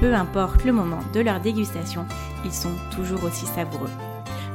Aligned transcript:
Peu 0.00 0.14
importe 0.14 0.64
le 0.64 0.72
moment 0.72 1.00
de 1.12 1.20
leur 1.20 1.40
dégustation, 1.40 2.06
ils 2.44 2.52
sont 2.52 2.74
toujours 2.94 3.24
aussi 3.24 3.46
savoureux. 3.46 3.90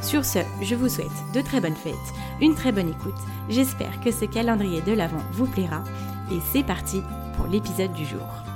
Sur 0.02 0.24
ce, 0.24 0.40
je 0.62 0.76
vous 0.76 0.90
souhaite 0.90 1.08
de 1.34 1.42
très 1.42 1.60
bonnes 1.60 1.76
fêtes, 1.76 1.94
une 2.42 2.56
très 2.56 2.72
bonne 2.72 2.90
écoute. 2.90 3.20
J'espère 3.50 4.00
que 4.02 4.12
ce 4.12 4.26
calendrier 4.26 4.82
de 4.82 4.94
l'Avent 4.94 5.24
vous 5.34 5.48
plaira. 5.48 5.84
Et 6.32 6.40
c'est 6.52 6.64
parti 6.64 7.02
pour 7.36 7.48
l'épisode 7.48 7.94
du 7.94 8.06
jour. 8.06 8.49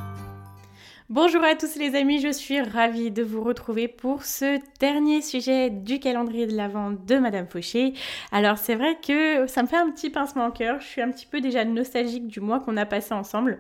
Bonjour 1.14 1.44
à 1.44 1.54
tous 1.54 1.78
les 1.78 1.94
amis, 1.94 2.20
je 2.20 2.32
suis 2.32 2.60
ravie 2.60 3.12
de 3.12 3.22
vous 3.22 3.44
retrouver 3.44 3.88
pour 3.88 4.24
ce 4.24 4.60
dernier 4.80 5.22
sujet 5.22 5.70
du 5.70 6.00
calendrier 6.00 6.48
de 6.48 6.56
l'Avent 6.56 6.90
de 6.90 7.18
Madame 7.20 7.46
Fauché. 7.46 7.94
Alors 8.32 8.58
c'est 8.58 8.74
vrai 8.74 8.98
que 9.00 9.46
ça 9.46 9.62
me 9.62 9.68
fait 9.68 9.76
un 9.76 9.92
petit 9.92 10.10
pincement 10.10 10.48
au 10.48 10.52
cœur, 10.52 10.82
je 10.82 10.88
suis 10.88 11.04
un 11.04 11.12
petit 11.12 11.28
peu 11.28 11.40
déjà 11.40 11.66
nostalgique 11.66 12.26
du 12.26 12.40
mois 12.40 12.60
qu'on 12.60 12.78
a 12.78 12.88
passé 12.88 13.14
ensemble, 13.14 13.60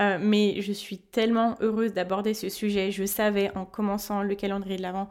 euh, 0.00 0.16
mais 0.18 0.62
je 0.62 0.72
suis 0.72 0.96
tellement 0.96 1.56
heureuse 1.60 1.92
d'aborder 1.92 2.32
ce 2.32 2.48
sujet. 2.48 2.90
Je 2.90 3.04
savais 3.04 3.54
en 3.54 3.66
commençant 3.66 4.22
le 4.22 4.34
calendrier 4.34 4.78
de 4.78 4.82
l'Avent 4.82 5.10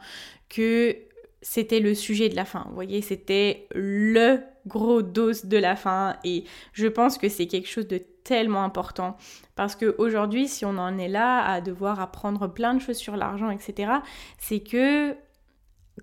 que 0.49 0.97
c'était 1.43 1.81
le 1.81 1.93
sujet 1.93 2.29
de 2.29 2.35
la 2.35 2.45
fin. 2.45 2.65
Vous 2.69 2.73
voyez, 2.73 3.03
c'était 3.03 3.67
le 3.75 4.39
gros 4.65 5.03
dos 5.03 5.33
de 5.43 5.57
la 5.57 5.75
fin 5.75 6.15
et 6.23 6.45
je 6.73 6.87
pense 6.87 7.19
que 7.19 7.29
c'est 7.29 7.45
quelque 7.45 7.69
chose 7.69 7.87
de 7.87 8.01
tellement 8.25 8.63
important 8.63 9.15
parce 9.55 9.75
qu'aujourd'hui, 9.75 10.49
si 10.49 10.65
on 10.65 10.77
en 10.77 10.97
est 10.97 11.07
là 11.07 11.45
à 11.45 11.61
devoir 11.61 12.01
apprendre 12.01 12.47
plein 12.47 12.73
de 12.73 12.79
choses 12.79 12.97
sur 12.97 13.15
l'argent, 13.15 13.49
etc., 13.49 13.93
c'est 14.37 14.59
que 14.59 15.15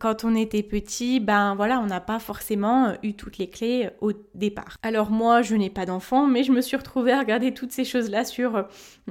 quand 0.01 0.25
on 0.25 0.35
était 0.35 0.63
petit, 0.63 1.21
ben 1.21 1.55
voilà, 1.55 1.79
on 1.81 1.87
n'a 1.87 2.01
pas 2.01 2.19
forcément 2.19 2.87
euh, 2.87 2.95
eu 3.03 3.15
toutes 3.15 3.39
les 3.39 3.51
clés 3.51 3.87
euh, 3.87 3.91
au 4.01 4.13
départ. 4.35 4.77
Alors 4.83 5.11
moi, 5.11 5.43
je 5.43 5.55
n'ai 5.55 5.69
pas 5.69 5.85
d'enfant, 5.85 6.27
mais 6.27 6.45
je 6.45 6.53
me 6.53 6.61
suis 6.61 6.77
retrouvée 6.77 7.13
à 7.13 7.19
regarder 7.19 7.53
toutes 7.53 7.73
ces 7.73 7.85
choses-là 7.85 8.25
sur 8.25 8.57
euh, 8.57 8.63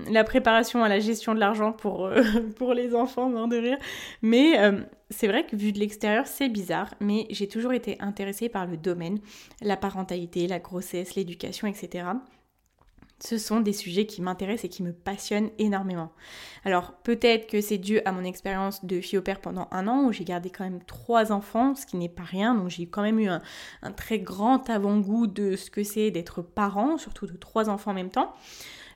la 0.09 0.23
préparation 0.23 0.83
à 0.83 0.89
la 0.89 0.99
gestion 0.99 1.35
de 1.35 1.39
l'argent 1.39 1.71
pour, 1.71 2.09
les 2.73 2.95
enfants, 2.95 3.29
non 3.29 3.47
de 3.47 3.57
rire. 3.57 3.77
Mais 4.21 4.53
c'est 5.09 5.27
vrai 5.27 5.45
que 5.45 5.55
vu 5.55 5.71
de 5.71 5.79
l'extérieur, 5.79 6.25
c'est 6.25 6.49
bizarre, 6.49 6.93
mais 6.99 7.27
j'ai 7.29 7.47
toujours 7.47 7.73
été 7.73 7.97
intéressée 7.99 8.49
par 8.49 8.65
le 8.65 8.77
domaine, 8.77 9.19
la 9.61 9.77
parentalité, 9.77 10.47
la 10.47 10.59
grossesse, 10.59 11.15
l'éducation, 11.15 11.67
etc 11.67 12.05
ce 13.23 13.37
sont 13.37 13.59
des 13.59 13.73
sujets 13.73 14.05
qui 14.05 14.21
m'intéressent 14.21 14.65
et 14.65 14.69
qui 14.69 14.83
me 14.83 14.93
passionnent 14.93 15.51
énormément. 15.59 16.11
Alors 16.65 16.93
peut-être 17.03 17.47
que 17.47 17.61
c'est 17.61 17.77
dû 17.77 17.99
à 18.05 18.11
mon 18.11 18.23
expérience 18.23 18.83
de 18.83 18.99
fille 18.99 19.19
au 19.19 19.21
père 19.21 19.39
pendant 19.39 19.67
un 19.71 19.87
an 19.87 20.05
où 20.05 20.11
j'ai 20.11 20.23
gardé 20.23 20.49
quand 20.49 20.63
même 20.63 20.83
trois 20.83 21.31
enfants, 21.31 21.75
ce 21.75 21.85
qui 21.85 21.97
n'est 21.97 22.09
pas 22.09 22.23
rien, 22.23 22.55
donc 22.55 22.69
j'ai 22.69 22.87
quand 22.87 23.03
même 23.03 23.19
eu 23.19 23.27
un, 23.27 23.41
très 23.95 24.19
grand 24.19 24.69
avant-goût 24.69 25.27
de 25.27 25.55
ce 25.55 25.69
que 25.69 25.83
c'est 25.83 26.11
d'être 26.11 26.41
parent, 26.41 26.97
surtout 26.97 27.27
de 27.27 27.37
trois 27.37 27.69
enfants 27.69 27.91
en 27.91 27.95
même 27.95 28.09
temps. 28.09 28.33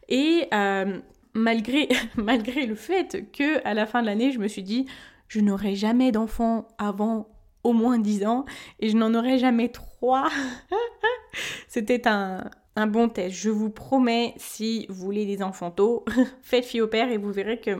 Et 0.09 0.47
euh, 0.53 0.99
malgré, 1.33 1.87
malgré 2.15 2.65
le 2.65 2.75
fait 2.75 3.31
que 3.31 3.65
à 3.65 3.73
la 3.73 3.85
fin 3.85 4.01
de 4.01 4.07
l'année, 4.07 4.31
je 4.31 4.39
me 4.39 4.47
suis 4.47 4.63
dit, 4.63 4.87
je 5.27 5.39
n'aurai 5.39 5.75
jamais 5.75 6.11
d'enfants 6.11 6.67
avant 6.77 7.29
au 7.63 7.73
moins 7.73 7.97
dix 7.97 8.25
ans 8.25 8.45
et 8.79 8.89
je 8.89 8.97
n'en 8.97 9.13
aurai 9.13 9.37
jamais 9.37 9.69
trois. 9.69 10.29
C'était 11.67 12.07
un, 12.07 12.49
un 12.75 12.87
bon 12.87 13.09
test. 13.09 13.35
Je 13.35 13.49
vous 13.49 13.69
promets, 13.69 14.33
si 14.37 14.85
vous 14.89 15.05
voulez 15.05 15.25
des 15.25 15.41
enfants 15.41 15.71
tôt, 15.71 16.05
faites 16.41 16.65
fille 16.65 16.81
au 16.81 16.87
père 16.87 17.11
et 17.11 17.17
vous 17.17 17.31
verrez 17.31 17.59
que 17.59 17.71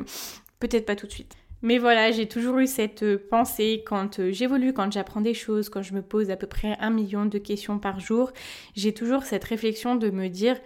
peut-être 0.59 0.85
pas 0.85 0.95
tout 0.95 1.07
de 1.07 1.11
suite. 1.11 1.35
Mais 1.61 1.77
voilà, 1.77 2.11
j'ai 2.11 2.27
toujours 2.27 2.59
eu 2.59 2.67
cette 2.67 3.03
euh, 3.03 3.17
pensée 3.29 3.83
quand 3.87 4.19
euh, 4.19 4.31
j'évolue, 4.31 4.71
quand 4.73 4.91
j'apprends 4.91 5.21
des 5.21 5.33
choses, 5.33 5.69
quand 5.69 5.81
je 5.81 5.93
me 5.93 6.01
pose 6.01 6.29
à 6.29 6.35
peu 6.35 6.47
près 6.47 6.77
un 6.79 6.91
million 6.91 7.25
de 7.25 7.37
questions 7.39 7.79
par 7.79 7.99
jour, 7.99 8.31
j'ai 8.75 8.93
toujours 8.93 9.23
cette 9.23 9.43
réflexion 9.43 9.95
de 9.95 10.11
me 10.11 10.27
dire 10.27 10.57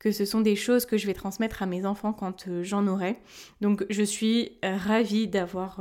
que 0.00 0.10
ce 0.10 0.24
sont 0.24 0.40
des 0.40 0.56
choses 0.56 0.84
que 0.84 0.96
je 0.96 1.06
vais 1.06 1.14
transmettre 1.14 1.62
à 1.62 1.66
mes 1.66 1.86
enfants 1.86 2.12
quand 2.12 2.48
euh, 2.48 2.64
j'en 2.64 2.88
aurai. 2.88 3.18
Donc 3.60 3.86
je 3.88 4.02
suis 4.02 4.58
ravie 4.62 5.28
d'avoir 5.28 5.80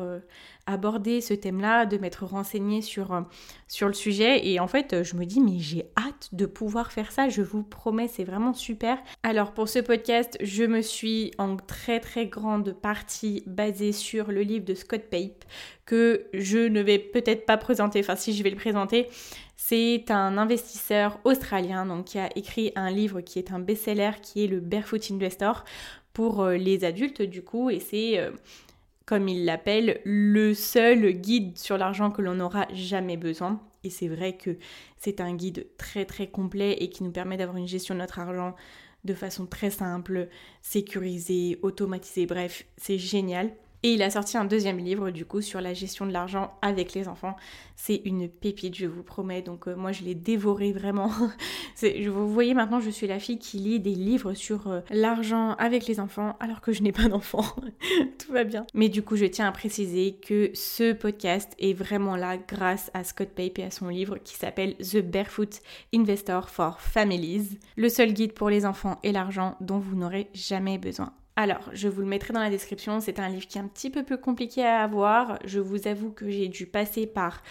aborder 0.69 1.19
ce 1.19 1.33
thème-là, 1.33 1.85
de 1.85 1.97
m'être 1.97 2.25
renseignée 2.25 2.81
sur, 2.81 3.13
euh, 3.13 3.21
sur 3.67 3.87
le 3.87 3.93
sujet. 3.93 4.47
Et 4.47 4.59
en 4.59 4.67
fait, 4.67 5.03
je 5.03 5.15
me 5.15 5.25
dis, 5.25 5.41
mais 5.41 5.57
j'ai 5.57 5.85
hâte 5.97 6.29
de 6.31 6.45
pouvoir 6.45 6.91
faire 6.91 7.11
ça, 7.11 7.27
je 7.27 7.41
vous 7.41 7.63
promets, 7.63 8.07
c'est 8.07 8.23
vraiment 8.23 8.53
super. 8.53 8.99
Alors 9.23 9.53
pour 9.53 9.67
ce 9.67 9.79
podcast, 9.79 10.37
je 10.41 10.63
me 10.63 10.81
suis 10.81 11.31
en 11.37 11.57
très 11.57 11.99
très 11.99 12.27
grande 12.27 12.73
partie 12.73 13.43
basée 13.47 13.91
sur 13.91 14.31
le 14.31 14.41
livre 14.41 14.65
de 14.65 14.75
Scott 14.75 15.01
Pape, 15.09 15.45
que 15.85 16.27
je 16.33 16.59
ne 16.59 16.81
vais 16.81 16.99
peut-être 16.99 17.45
pas 17.45 17.57
présenter, 17.57 17.99
enfin 17.99 18.15
si 18.15 18.33
je 18.33 18.43
vais 18.43 18.51
le 18.51 18.55
présenter. 18.55 19.09
C'est 19.69 20.09
un 20.09 20.39
investisseur 20.39 21.19
australien 21.25 21.85
donc, 21.85 22.05
qui 22.05 22.17
a 22.17 22.35
écrit 22.35 22.71
un 22.75 22.89
livre 22.89 23.21
qui 23.21 23.37
est 23.37 23.51
un 23.51 23.59
best-seller 23.59 24.13
qui 24.19 24.43
est 24.43 24.47
le 24.47 24.61
Barefoot 24.61 25.11
Investor 25.11 25.63
pour 26.11 26.41
euh, 26.41 26.57
les 26.57 26.83
adultes 26.85 27.21
du 27.21 27.43
coup 27.43 27.69
et 27.69 27.79
c'est 27.79 28.17
euh, 28.17 28.31
comme 29.05 29.27
il 29.27 29.45
l'appelle, 29.45 30.01
le 30.05 30.55
seul 30.55 31.11
guide 31.11 31.55
sur 31.55 31.77
l'argent 31.77 32.09
que 32.09 32.23
l'on 32.23 32.33
n'aura 32.33 32.65
jamais 32.73 33.15
besoin. 33.15 33.61
Et 33.83 33.91
c'est 33.91 34.07
vrai 34.07 34.37
que 34.37 34.57
c'est 34.97 35.21
un 35.21 35.35
guide 35.35 35.67
très 35.77 36.05
très 36.05 36.25
complet 36.25 36.73
et 36.79 36.89
qui 36.89 37.03
nous 37.03 37.11
permet 37.11 37.37
d'avoir 37.37 37.57
une 37.57 37.67
gestion 37.67 37.93
de 37.93 37.99
notre 37.99 38.17
argent 38.17 38.55
de 39.03 39.13
façon 39.13 39.45
très 39.45 39.69
simple, 39.69 40.29
sécurisée, 40.63 41.59
automatisée, 41.61 42.25
bref, 42.25 42.65
c'est 42.77 42.97
génial. 42.97 43.51
Et 43.83 43.93
il 43.93 44.01
a 44.01 44.09
sorti 44.09 44.37
un 44.37 44.43
deuxième 44.43 44.77
livre 44.77 45.09
du 45.09 45.25
coup 45.25 45.41
sur 45.41 45.61
la 45.61 45.73
gestion 45.73 46.05
de 46.05 46.11
l'argent 46.11 46.53
avec 46.61 46.93
les 46.93 47.07
enfants. 47.07 47.35
C'est 47.77 48.01
une 48.03 48.27
pépite, 48.27 48.75
je 48.75 48.85
vous 48.85 49.03
promets. 49.03 49.41
Donc 49.41 49.67
euh, 49.67 49.75
moi 49.75 49.93
je 49.93 50.03
l'ai 50.03 50.15
dévoré 50.15 50.73
vraiment. 50.73 51.09
vous 51.81 52.33
voyez 52.33 52.53
maintenant 52.53 52.81
je 52.81 52.89
suis 52.89 53.07
la 53.07 53.19
fille 53.19 53.39
qui 53.39 53.57
lit 53.57 53.79
des 53.79 53.95
livres 53.95 54.33
sur 54.33 54.67
euh, 54.67 54.81
l'argent 54.89 55.55
avec 55.59 55.87
les 55.87 56.01
enfants 56.01 56.35
alors 56.41 56.59
que 56.59 56.73
je 56.73 56.83
n'ai 56.83 56.91
pas 56.91 57.07
d'enfants. 57.07 57.55
Tout 58.19 58.33
va 58.33 58.43
bien. 58.43 58.65
Mais 58.73 58.89
du 58.89 59.01
coup 59.01 59.15
je 59.15 59.25
tiens 59.25 59.47
à 59.47 59.51
préciser 59.53 60.17
que 60.21 60.51
ce 60.53 60.91
podcast 60.91 61.53
est 61.57 61.73
vraiment 61.73 62.17
là 62.17 62.37
grâce 62.37 62.91
à 62.93 63.05
Scott 63.05 63.29
Pape 63.29 63.59
et 63.59 63.63
à 63.63 63.71
son 63.71 63.87
livre 63.87 64.17
qui 64.17 64.35
s'appelle 64.35 64.75
The 64.77 64.97
Barefoot 64.97 65.61
Investor 65.95 66.49
for 66.49 66.81
Families. 66.81 67.57
Le 67.77 67.87
seul 67.87 68.11
guide 68.11 68.33
pour 68.33 68.49
les 68.49 68.65
enfants 68.65 68.99
et 69.03 69.13
l'argent 69.13 69.55
dont 69.61 69.79
vous 69.79 69.95
n'aurez 69.95 70.29
jamais 70.33 70.77
besoin. 70.77 71.13
Alors, 71.35 71.69
je 71.71 71.87
vous 71.87 72.01
le 72.01 72.07
mettrai 72.07 72.33
dans 72.33 72.41
la 72.41 72.49
description. 72.49 72.99
C'est 72.99 73.19
un 73.19 73.29
livre 73.29 73.47
qui 73.47 73.57
est 73.57 73.61
un 73.61 73.67
petit 73.67 73.89
peu 73.89 74.03
plus 74.03 74.17
compliqué 74.17 74.63
à 74.65 74.83
avoir. 74.83 75.39
Je 75.45 75.59
vous 75.59 75.87
avoue 75.87 76.11
que 76.11 76.29
j'ai 76.29 76.49
dû 76.49 76.65
passer 76.65 77.07
par 77.07 77.43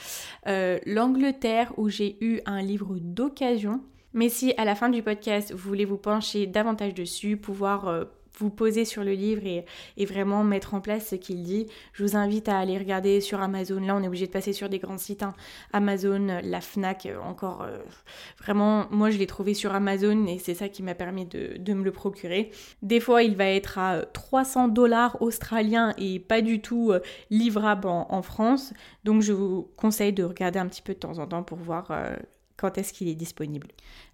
euh, 0.47 0.79
l'Angleterre 0.85 1.73
où 1.79 1.89
j'ai 1.89 2.19
eu 2.21 2.41
un 2.45 2.61
livre 2.61 2.99
d'occasion. 3.01 3.81
Mais 4.13 4.29
si 4.29 4.53
à 4.57 4.65
la 4.65 4.75
fin 4.75 4.89
du 4.89 5.03
podcast, 5.03 5.53
vous 5.53 5.69
voulez 5.69 5.85
vous 5.85 5.99
pencher 5.99 6.47
davantage 6.47 6.95
dessus, 6.95 7.37
pouvoir 7.37 7.89
euh, 7.89 8.05
vous 8.39 8.51
poser 8.51 8.85
sur 8.85 9.05
le 9.05 9.13
livre 9.13 9.43
et, 9.47 9.65
vraiment 10.07 10.43
mettre 10.43 10.73
en 10.73 10.81
place 10.81 11.09
ce 11.09 11.17
qu'il 11.17 11.43
dit, 11.43 11.67
je 11.93 12.03
vous 12.03 12.17
invite 12.17 12.49
à 12.49 12.59
aller 12.59 12.79
regarder 12.79 13.21
sur 13.21 13.43
Amazon. 13.43 13.81
Là, 13.81 13.95
on 13.95 14.03
est 14.03 14.07
obligé 14.07 14.27
de 14.27 14.33
passer 14.33 14.55
sur 14.55 14.71
des 14.71 14.79
grands 14.79 14.97
sites. 14.97 15.23
Hein. 15.23 15.35
Amazon, 15.73 16.41
la 16.43 16.61
FNAC, 16.61 17.07
euh, 17.07 17.19
encore 17.21 17.63
euh, 17.63 17.77
vraiment, 18.39 18.87
moi 18.91 19.11
je 19.11 19.19
l'ai 19.19 19.27
trouvé 19.27 19.53
sur 19.53 19.75
Amazon 19.75 20.27
et 20.27 20.39
c'est 20.39 20.55
ça 20.55 20.69
qui 20.69 20.83
m'a 20.83 20.95
permis 20.95 21.27
de, 21.27 21.73
me 21.75 21.85
le 21.85 21.93
procurer. 21.93 22.51
Des 22.83 23.01
fois, 23.01 23.23
il 23.23 23.37
va 23.37 23.47
être 23.47 23.77
à 23.79 24.07
300 24.07 24.69
dollars 24.69 25.21
australiens 25.21 25.93
et 25.99 26.19
pas 26.19 26.41
du 26.41 26.63
tout 26.63 26.93
euh, 26.93 27.01
livrable 27.31 27.87
en, 27.87 28.23
France. 28.23 28.73
Donc, 29.05 29.23
je 29.23 29.33
vous 29.33 29.71
conseille 29.77 30.13
de 30.13 30.25
regarder 30.25 30.59
un 30.59 30.67
petit 30.67 30.83
peu 30.83 30.95
de 30.95 30.99
temps 30.99 31.19
en 31.19 31.27
temps 31.27 31.43
pour 31.43 31.59
voir 31.59 31.93
quand 32.57 32.77
est-ce 32.77 32.93
qu'il 32.93 33.09
est 33.09 33.15
disponible. 33.15 33.69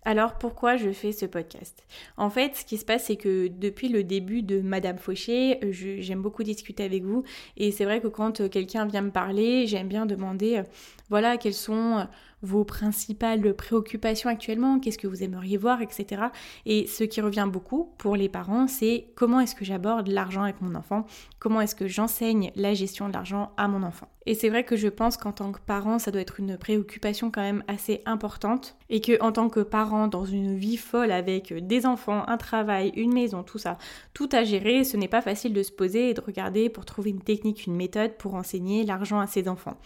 Alors 0.06 0.34
pourquoi 0.34 0.76
je 0.76 0.90
fais 0.90 1.12
ce 1.12 1.24
podcast? 1.24 1.86
En 2.18 2.28
fait, 2.28 2.56
ce 2.56 2.64
qui 2.66 2.76
se 2.76 2.84
passe, 2.84 3.04
c'est 3.04 3.16
que 3.16 3.48
depuis 3.48 3.88
le 3.88 4.04
début 4.04 4.42
de 4.42 4.60
Madame 4.60 4.98
Fauché, 4.98 5.58
j'aime 5.70 6.20
beaucoup 6.20 6.42
discuter 6.42 6.84
avec 6.84 7.04
vous. 7.04 7.24
Et 7.56 7.72
c'est 7.72 7.86
vrai 7.86 8.02
que 8.02 8.08
quand 8.08 8.48
quelqu'un 8.50 8.84
vient 8.84 9.00
me 9.00 9.10
parler, 9.10 9.66
j'aime 9.66 9.88
bien 9.88 10.04
demander, 10.04 10.62
voilà, 11.08 11.38
quels 11.38 11.54
sont 11.54 12.06
vos 12.44 12.64
principales 12.64 13.54
préoccupations 13.54 14.28
actuellement, 14.28 14.78
qu'est-ce 14.78 14.98
que 14.98 15.06
vous 15.06 15.22
aimeriez 15.22 15.56
voir, 15.56 15.80
etc. 15.80 16.24
Et 16.66 16.86
ce 16.86 17.04
qui 17.04 17.22
revient 17.22 17.48
beaucoup 17.50 17.94
pour 17.96 18.16
les 18.16 18.28
parents, 18.28 18.68
c'est 18.68 19.06
comment 19.14 19.40
est-ce 19.40 19.54
que 19.54 19.64
j'aborde 19.64 20.08
l'argent 20.08 20.42
avec 20.42 20.60
mon 20.60 20.74
enfant, 20.74 21.06
comment 21.38 21.62
est-ce 21.62 21.74
que 21.74 21.88
j'enseigne 21.88 22.52
la 22.54 22.74
gestion 22.74 23.08
de 23.08 23.14
l'argent 23.14 23.52
à 23.56 23.66
mon 23.66 23.82
enfant? 23.82 24.08
Et 24.26 24.34
c'est 24.34 24.48
vrai 24.48 24.64
que 24.64 24.76
je 24.76 24.88
pense 24.88 25.16
qu'en 25.16 25.32
tant 25.32 25.52
que 25.52 25.60
parent, 25.60 25.98
ça 25.98 26.10
doit 26.10 26.20
être 26.20 26.40
une 26.40 26.56
préoccupation 26.56 27.30
quand 27.30 27.42
même 27.42 27.64
assez 27.68 28.02
importante 28.06 28.76
et 28.88 29.00
que 29.00 29.20
en 29.22 29.32
tant 29.32 29.48
que 29.48 29.60
parent 29.60 29.93
dans 30.08 30.24
une 30.24 30.56
vie 30.56 30.76
folle 30.76 31.10
avec 31.10 31.52
des 31.66 31.86
enfants, 31.86 32.24
un 32.26 32.36
travail, 32.36 32.92
une 32.96 33.12
maison, 33.12 33.42
tout 33.42 33.58
ça, 33.58 33.78
tout 34.12 34.28
à 34.32 34.44
gérer, 34.44 34.84
ce 34.84 34.96
n'est 34.96 35.08
pas 35.08 35.22
facile 35.22 35.52
de 35.52 35.62
se 35.62 35.72
poser 35.72 36.10
et 36.10 36.14
de 36.14 36.20
regarder 36.20 36.68
pour 36.68 36.84
trouver 36.84 37.10
une 37.10 37.22
technique, 37.22 37.66
une 37.66 37.76
méthode 37.76 38.16
pour 38.16 38.34
enseigner 38.34 38.84
l'argent 38.84 39.20
à 39.20 39.26
ses 39.26 39.48
enfants. 39.48 39.76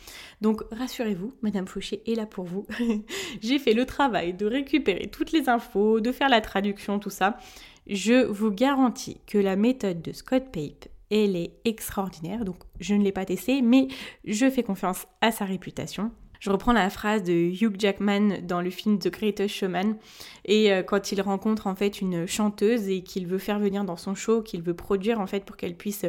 Donc 0.40 0.62
rassurez-vous, 0.72 1.32
Madame 1.42 1.66
Fauché 1.66 2.02
est 2.10 2.14
là 2.14 2.26
pour 2.26 2.44
vous. 2.44 2.66
J'ai 3.40 3.58
fait 3.58 3.74
le 3.74 3.86
travail 3.86 4.34
de 4.34 4.46
récupérer 4.46 5.08
toutes 5.08 5.32
les 5.32 5.48
infos, 5.48 6.00
de 6.00 6.12
faire 6.12 6.28
la 6.28 6.40
traduction, 6.40 6.98
tout 6.98 7.10
ça. 7.10 7.38
Je 7.86 8.26
vous 8.26 8.50
garantis 8.50 9.20
que 9.26 9.38
la 9.38 9.56
méthode 9.56 10.02
de 10.02 10.12
Scott 10.12 10.44
Pape 10.52 10.88
elle 11.10 11.36
est 11.36 11.52
extraordinaire. 11.64 12.44
Donc 12.44 12.56
je 12.80 12.94
ne 12.94 13.02
l'ai 13.02 13.12
pas 13.12 13.24
testée, 13.24 13.62
mais 13.62 13.88
je 14.24 14.50
fais 14.50 14.62
confiance 14.62 15.06
à 15.20 15.30
sa 15.30 15.44
réputation. 15.44 16.10
Je 16.40 16.50
reprends 16.50 16.72
la 16.72 16.88
phrase 16.90 17.24
de 17.24 17.32
Hugh 17.32 17.74
Jackman 17.78 18.42
dans 18.42 18.60
le 18.60 18.70
film 18.70 18.98
The 18.98 19.08
Greatest 19.08 19.54
Showman 19.54 19.96
et 20.44 20.72
euh, 20.72 20.82
quand 20.82 21.10
il 21.12 21.20
rencontre 21.20 21.66
en 21.66 21.74
fait 21.74 22.00
une 22.00 22.26
chanteuse 22.26 22.88
et 22.88 23.02
qu'il 23.02 23.26
veut 23.26 23.38
faire 23.38 23.58
venir 23.58 23.84
dans 23.84 23.96
son 23.96 24.14
show, 24.14 24.42
qu'il 24.42 24.62
veut 24.62 24.74
produire 24.74 25.20
en 25.20 25.26
fait 25.26 25.44
pour 25.44 25.56
qu'elle 25.56 25.76
puisse 25.76 26.06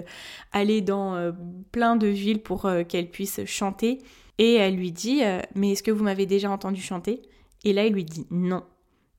aller 0.51 0.81
dans 0.81 1.15
euh, 1.15 1.31
plein 1.71 1.95
de 1.95 2.07
villes 2.07 2.41
pour 2.41 2.65
euh, 2.65 2.83
qu'elle 2.83 3.09
puisse 3.09 3.43
chanter 3.45 3.99
et 4.37 4.53
elle 4.53 4.75
lui 4.75 4.91
dit 4.91 5.21
mais 5.55 5.71
est-ce 5.71 5.83
que 5.83 5.91
vous 5.91 6.03
m'avez 6.03 6.25
déjà 6.25 6.49
entendu 6.49 6.81
chanter? 6.81 7.21
Et 7.65 7.73
là 7.73 7.85
il 7.85 7.93
lui 7.93 8.05
dit 8.05 8.25
non. 8.29 8.63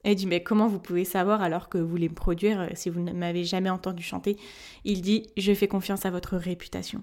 Elle 0.03 0.15
dit 0.15 0.27
mais 0.27 0.43
comment 0.43 0.67
vous 0.67 0.79
pouvez 0.79 1.05
savoir 1.05 1.43
alors 1.43 1.69
que 1.69 1.77
vous 1.77 1.89
voulez 1.89 2.09
me 2.09 2.15
produire 2.15 2.71
si 2.75 2.89
vous 2.89 3.01
ne 3.01 3.13
m'avez 3.13 3.45
jamais 3.45 3.69
entendu 3.69 4.03
chanter? 4.03 4.39
Il 4.85 5.03
dit 5.03 5.27
je 5.37 5.53
fais 5.53 5.69
confiance 5.69 6.07
à 6.07 6.11
votre 6.11 6.37
réputation. 6.37 7.03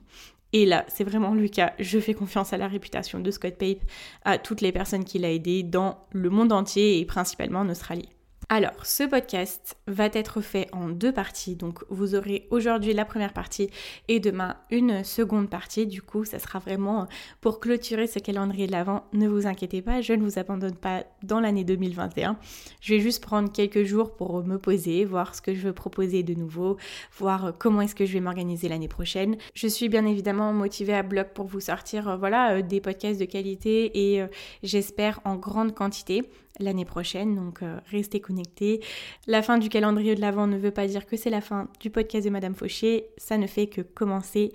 Et 0.53 0.65
là, 0.65 0.85
c'est 0.87 1.03
vraiment 1.03 1.33
le 1.33 1.47
cas. 1.47 1.73
Je 1.79 1.99
fais 1.99 2.13
confiance 2.13 2.53
à 2.53 2.57
la 2.57 2.67
réputation 2.67 3.19
de 3.19 3.31
Scott 3.31 3.55
Pape, 3.57 3.79
à 4.23 4.37
toutes 4.37 4.61
les 4.61 4.71
personnes 4.71 5.03
qu'il 5.03 5.25
a 5.25 5.31
aidées 5.31 5.63
dans 5.63 6.05
le 6.11 6.29
monde 6.29 6.51
entier 6.51 6.99
et 6.99 7.05
principalement 7.05 7.59
en 7.59 7.69
Australie. 7.69 8.09
Alors, 8.49 8.85
ce 8.85 9.03
podcast 9.03 9.75
va 9.87 10.05
être 10.05 10.39
fait 10.39 10.69
en 10.71 10.87
deux 10.87 11.11
parties. 11.11 11.57
Donc, 11.57 11.83
vous 11.89 12.15
aurez 12.15 12.47
aujourd'hui 12.49 12.93
la 12.93 13.03
première 13.03 13.33
partie 13.33 13.69
et 14.07 14.21
demain 14.21 14.55
une 14.71 15.03
seconde 15.03 15.49
partie. 15.49 15.85
Du 15.85 16.01
coup, 16.01 16.23
ça 16.23 16.39
sera 16.39 16.59
vraiment 16.59 17.07
pour 17.41 17.59
clôturer 17.59 18.07
ce 18.07 18.19
calendrier 18.19 18.65
de 18.65 18.71
l'avant. 18.71 19.03
Ne 19.11 19.27
vous 19.27 19.47
inquiétez 19.47 19.81
pas, 19.81 19.99
je 19.99 20.13
ne 20.13 20.23
vous 20.23 20.39
abandonne 20.39 20.77
pas 20.77 21.03
dans 21.23 21.41
l'année 21.41 21.65
2021. 21.65 22.37
Je 22.79 22.93
vais 22.93 23.01
juste 23.01 23.21
prendre 23.21 23.51
quelques 23.51 23.83
jours 23.83 24.15
pour 24.15 24.41
me 24.45 24.57
poser, 24.57 25.03
voir 25.03 25.35
ce 25.35 25.41
que 25.41 25.53
je 25.53 25.59
veux 25.59 25.73
proposer 25.73 26.23
de 26.23 26.33
nouveau, 26.33 26.77
voir 27.17 27.51
comment 27.59 27.81
est-ce 27.81 27.95
que 27.95 28.05
je 28.05 28.13
vais 28.13 28.21
m'organiser 28.21 28.69
l'année 28.69 28.87
prochaine. 28.87 29.35
Je 29.55 29.67
suis 29.67 29.89
bien 29.89 30.05
évidemment 30.05 30.53
motivée 30.53 30.95
à 30.95 31.03
bloc 31.03 31.33
pour 31.33 31.47
vous 31.47 31.59
sortir, 31.59 32.07
euh, 32.07 32.15
voilà, 32.15 32.53
euh, 32.53 32.61
des 32.61 32.79
podcasts 32.79 33.19
de 33.19 33.25
qualité 33.25 34.13
et 34.13 34.21
euh, 34.21 34.27
j'espère 34.63 35.19
en 35.25 35.35
grande 35.35 35.75
quantité 35.75 36.23
l'année 36.59 36.85
prochaine, 36.85 37.35
donc 37.35 37.61
euh, 37.61 37.79
restez 37.91 38.19
connectés. 38.19 38.81
La 39.27 39.41
fin 39.41 39.57
du 39.57 39.69
calendrier 39.69 40.15
de 40.15 40.21
l'Avent 40.21 40.47
ne 40.47 40.57
veut 40.57 40.71
pas 40.71 40.87
dire 40.87 41.05
que 41.05 41.17
c'est 41.17 41.29
la 41.29 41.41
fin 41.41 41.67
du 41.79 41.89
podcast 41.89 42.25
de 42.25 42.29
Madame 42.31 42.55
Fauché, 42.55 43.07
ça 43.17 43.37
ne 43.37 43.47
fait 43.47 43.67
que 43.67 43.81
commencer, 43.81 44.53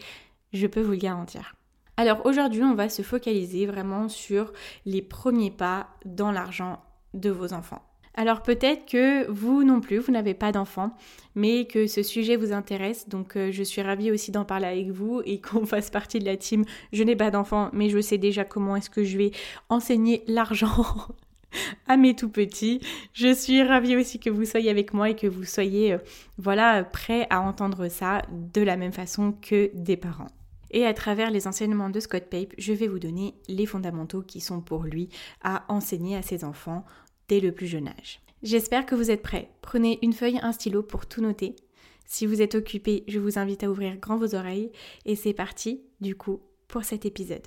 je 0.53 0.67
peux 0.67 0.81
vous 0.81 0.93
le 0.93 0.99
garantir. 0.99 1.55
Alors 1.97 2.25
aujourd'hui, 2.25 2.63
on 2.63 2.75
va 2.75 2.89
se 2.89 3.03
focaliser 3.03 3.67
vraiment 3.67 4.09
sur 4.09 4.53
les 4.87 5.03
premiers 5.03 5.51
pas 5.51 5.89
dans 6.05 6.33
l'argent 6.33 6.81
de 7.15 7.31
vos 7.31 7.53
enfants. 7.53 7.83
Alors 8.15 8.43
peut-être 8.43 8.87
que 8.87 9.31
vous 9.31 9.65
non 9.65 9.81
plus, 9.81 9.99
vous 9.99 10.13
n'avez 10.13 10.35
pas 10.35 10.53
d'enfants, 10.53 10.95
mais 11.35 11.65
que 11.65 11.87
ce 11.87 12.03
sujet 12.03 12.37
vous 12.37 12.53
intéresse, 12.53 13.09
donc 13.09 13.37
euh, 13.37 13.51
je 13.51 13.63
suis 13.63 13.81
ravie 13.81 14.11
aussi 14.11 14.31
d'en 14.31 14.45
parler 14.45 14.67
avec 14.67 14.91
vous 14.91 15.23
et 15.25 15.41
qu'on 15.43 15.65
fasse 15.65 15.91
partie 15.91 16.19
de 16.19 16.27
la 16.27 16.37
team. 16.37 16.65
Je 16.93 17.03
n'ai 17.03 17.17
pas 17.17 17.31
d'enfants, 17.31 17.71
mais 17.73 17.89
je 17.89 18.01
sais 18.01 18.19
déjà 18.19 18.45
comment 18.45 18.77
est-ce 18.77 18.91
que 18.91 19.05
je 19.05 19.17
vais 19.17 19.31
enseigner 19.69 20.25
l'argent 20.27 20.85
à 21.89 21.97
mes 21.97 22.15
tout 22.15 22.29
petits. 22.29 22.81
Je 23.13 23.33
suis 23.33 23.63
ravie 23.63 23.97
aussi 23.97 24.19
que 24.19 24.31
vous 24.31 24.45
soyez 24.45 24.71
avec 24.71 24.93
moi 24.93 25.11
et 25.11 25.17
que 25.17 25.27
vous 25.27 25.45
soyez 25.45 25.95
euh, 25.95 25.99
voilà 26.39 26.85
prêts 26.85 27.27
à 27.31 27.41
entendre 27.41 27.89
ça 27.89 28.23
de 28.31 28.63
la 28.63 28.77
même 28.77 28.93
façon 28.93 29.33
que 29.33 29.71
des 29.75 29.97
parents. 29.97 30.31
Et 30.71 30.87
à 30.87 30.95
travers 30.95 31.31
les 31.31 31.47
enseignements 31.47 31.91
de 31.91 32.01
Scott 32.01 32.25
Pape, 32.31 32.55
je 32.57 32.73
vais 32.73 32.89
vous 32.89 32.99
donner 32.99 33.35
les 33.49 33.67
fondamentaux 33.67 34.23
qui 34.23 34.41
sont 34.41 34.61
pour 34.61 34.85
lui 34.85 35.11
à 35.43 35.65
enseigner 35.69 36.17
à 36.17 36.23
ses 36.23 36.45
enfants 36.45 36.85
dès 37.29 37.41
le 37.41 37.53
plus 37.53 37.67
jeune 37.67 37.89
âge. 37.89 38.21
J'espère 38.43 38.87
que 38.87 38.95
vous 38.95 39.11
êtes 39.11 39.23
prêts. 39.23 39.51
Prenez 39.61 39.99
une 40.03 40.15
feuille, 40.15 40.41
un 40.43 40.53
stylo 40.53 40.83
pour 40.83 41.07
tout 41.07 41.21
noter. 41.21 41.57
Si 42.07 42.27
vous 42.27 42.43
êtes 42.43 42.55
occupé, 42.55 43.05
je 43.07 43.19
vous 43.19 43.39
invite 43.39 43.63
à 43.63 43.71
ouvrir 43.71 43.97
grand 43.97 44.17
vos 44.17 44.35
oreilles 44.35 44.73
et 45.05 45.15
c'est 45.15 45.33
parti 45.33 45.83
du 46.01 46.17
coup 46.17 46.41
pour 46.69 46.85
cet 46.85 47.07
épisode. 47.07 47.47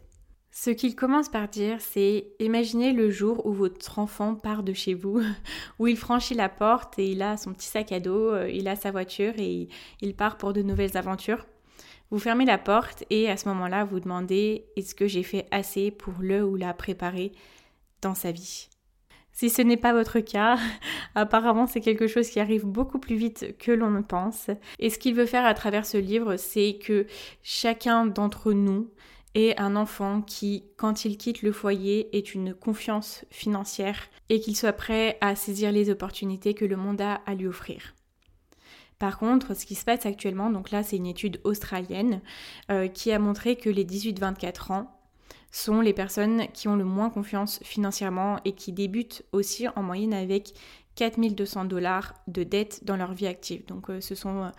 Ce 0.57 0.69
qu'il 0.69 0.95
commence 0.95 1.27
par 1.27 1.49
dire, 1.49 1.81
c'est 1.81 2.29
imaginez 2.39 2.93
le 2.93 3.09
jour 3.09 3.45
où 3.45 3.51
votre 3.51 3.99
enfant 3.99 4.35
part 4.35 4.63
de 4.63 4.71
chez 4.71 4.93
vous, 4.93 5.21
où 5.79 5.87
il 5.87 5.97
franchit 5.97 6.33
la 6.33 6.47
porte 6.47 6.97
et 6.97 7.11
il 7.11 7.21
a 7.21 7.35
son 7.35 7.53
petit 7.53 7.67
sac 7.67 7.91
à 7.91 7.99
dos, 7.99 8.31
euh, 8.31 8.49
il 8.49 8.69
a 8.69 8.77
sa 8.77 8.89
voiture 8.89 9.33
et 9.37 9.67
il 9.99 10.15
part 10.15 10.37
pour 10.37 10.53
de 10.53 10.61
nouvelles 10.61 10.95
aventures. 10.95 11.45
Vous 12.09 12.19
fermez 12.19 12.45
la 12.45 12.57
porte 12.57 13.03
et 13.09 13.29
à 13.29 13.35
ce 13.35 13.49
moment-là, 13.49 13.83
vous 13.83 13.99
demandez 13.99 14.65
est-ce 14.77 14.95
que 14.95 15.07
j'ai 15.07 15.23
fait 15.23 15.45
assez 15.51 15.91
pour 15.91 16.13
le 16.21 16.45
ou 16.45 16.55
la 16.55 16.73
préparer 16.73 17.33
dans 18.01 18.15
sa 18.15 18.31
vie? 18.31 18.69
Si 19.33 19.49
ce 19.49 19.61
n'est 19.61 19.75
pas 19.75 19.91
votre 19.91 20.21
cas, 20.21 20.57
apparemment 21.15 21.67
c'est 21.67 21.81
quelque 21.81 22.07
chose 22.07 22.29
qui 22.29 22.39
arrive 22.39 22.63
beaucoup 22.63 22.99
plus 22.99 23.17
vite 23.17 23.57
que 23.59 23.73
l'on 23.73 23.89
ne 23.89 24.01
pense. 24.01 24.49
Et 24.79 24.89
ce 24.89 24.99
qu'il 24.99 25.15
veut 25.15 25.25
faire 25.25 25.45
à 25.45 25.53
travers 25.53 25.85
ce 25.85 25.97
livre, 25.97 26.37
c'est 26.37 26.79
que 26.81 27.07
chacun 27.43 28.05
d'entre 28.05 28.53
nous 28.53 28.89
et 29.35 29.57
un 29.57 29.75
enfant 29.75 30.21
qui, 30.21 30.63
quand 30.77 31.05
il 31.05 31.17
quitte 31.17 31.41
le 31.41 31.51
foyer, 31.51 32.17
est 32.17 32.33
une 32.33 32.53
confiance 32.53 33.25
financière 33.29 34.07
et 34.29 34.39
qu'il 34.39 34.55
soit 34.55 34.73
prêt 34.73 35.17
à 35.21 35.35
saisir 35.35 35.71
les 35.71 35.89
opportunités 35.89 36.53
que 36.53 36.65
le 36.65 36.77
monde 36.77 37.01
a 37.01 37.15
à 37.25 37.35
lui 37.35 37.45
offrir. 37.45 37.93
Par 38.97 39.19
contre, 39.19 39.53
ce 39.53 39.65
qui 39.65 39.75
se 39.75 39.83
passe 39.83 40.05
actuellement, 40.05 40.49
donc 40.49 40.71
là 40.71 40.81
c'est 40.81 40.95
une 40.95 41.05
étude 41.05 41.41
australienne 41.43 42.21
euh, 42.71 42.87
qui 42.87 43.11
a 43.11 43.19
montré 43.19 43.57
que 43.57 43.69
les 43.69 43.83
18-24 43.83 44.71
ans 44.71 44.91
sont 45.51 45.81
les 45.81 45.93
personnes 45.93 46.47
qui 46.53 46.67
ont 46.67 46.75
le 46.75 46.85
moins 46.85 47.09
confiance 47.09 47.59
financièrement 47.63 48.39
et 48.45 48.53
qui 48.53 48.71
débutent 48.71 49.23
aussi 49.31 49.67
en 49.67 49.83
moyenne 49.83 50.13
avec 50.13 50.53
4200 50.95 51.65
dollars 51.65 52.13
de 52.27 52.43
dettes 52.43 52.83
dans 52.83 52.95
leur 52.95 53.13
vie 53.13 53.27
active. 53.27 53.65
Donc 53.65 53.89
euh, 53.89 54.01
ce 54.01 54.15
sont 54.15 54.43
euh, 54.43 54.49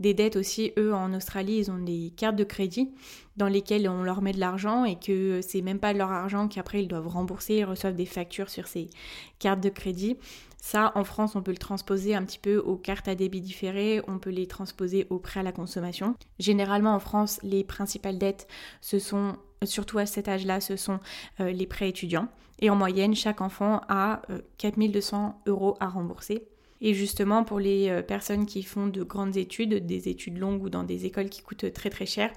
des 0.00 0.14
dettes 0.14 0.36
aussi, 0.36 0.72
eux 0.78 0.92
en 0.92 1.14
Australie, 1.14 1.58
ils 1.58 1.70
ont 1.70 1.78
des 1.78 2.12
cartes 2.16 2.36
de 2.36 2.44
crédit 2.44 2.90
dans 3.36 3.48
lesquelles 3.48 3.88
on 3.88 4.02
leur 4.02 4.22
met 4.22 4.32
de 4.32 4.40
l'argent 4.40 4.84
et 4.84 4.98
que 4.98 5.40
c'est 5.40 5.62
même 5.62 5.78
pas 5.78 5.92
leur 5.92 6.10
argent 6.10 6.48
qu'après 6.48 6.82
ils 6.82 6.88
doivent 6.88 7.08
rembourser, 7.08 7.56
ils 7.56 7.64
reçoivent 7.64 7.94
des 7.94 8.06
factures 8.06 8.50
sur 8.50 8.66
ces 8.66 8.90
cartes 9.38 9.60
de 9.60 9.68
crédit. 9.68 10.16
Ça, 10.64 10.92
en 10.94 11.04
France, 11.04 11.36
on 11.36 11.42
peut 11.42 11.50
le 11.50 11.58
transposer 11.58 12.14
un 12.14 12.24
petit 12.24 12.38
peu 12.38 12.56
aux 12.56 12.76
cartes 12.76 13.06
à 13.06 13.14
débit 13.14 13.42
différé, 13.42 14.00
on 14.08 14.18
peut 14.18 14.30
les 14.30 14.46
transposer 14.46 15.06
aux 15.10 15.18
prêts 15.18 15.40
à 15.40 15.42
la 15.42 15.52
consommation. 15.52 16.14
Généralement, 16.38 16.94
en 16.94 17.00
France, 17.00 17.38
les 17.42 17.64
principales 17.64 18.16
dettes, 18.16 18.48
ce 18.80 18.98
sont, 18.98 19.36
surtout 19.62 19.98
à 19.98 20.06
cet 20.06 20.26
âge-là, 20.26 20.62
ce 20.62 20.76
sont 20.76 21.00
euh, 21.40 21.52
les 21.52 21.66
prêts 21.66 21.90
étudiants. 21.90 22.28
Et 22.60 22.70
en 22.70 22.76
moyenne, 22.76 23.14
chaque 23.14 23.40
enfant 23.40 23.80
a 23.88 24.22
4200 24.58 25.40
euh, 25.46 25.50
euros 25.50 25.76
à 25.80 25.88
rembourser. 25.88 26.46
Et 26.80 26.94
justement, 26.94 27.44
pour 27.44 27.60
les 27.60 27.88
euh, 27.88 28.02
personnes 28.02 28.46
qui 28.46 28.62
font 28.62 28.86
de 28.86 29.02
grandes 29.02 29.36
études, 29.36 29.86
des 29.86 30.08
études 30.08 30.38
longues 30.38 30.62
ou 30.62 30.70
dans 30.70 30.84
des 30.84 31.06
écoles 31.06 31.28
qui 31.28 31.42
coûtent 31.42 31.72
très 31.72 31.90
très 31.90 32.06
cher, 32.06 32.30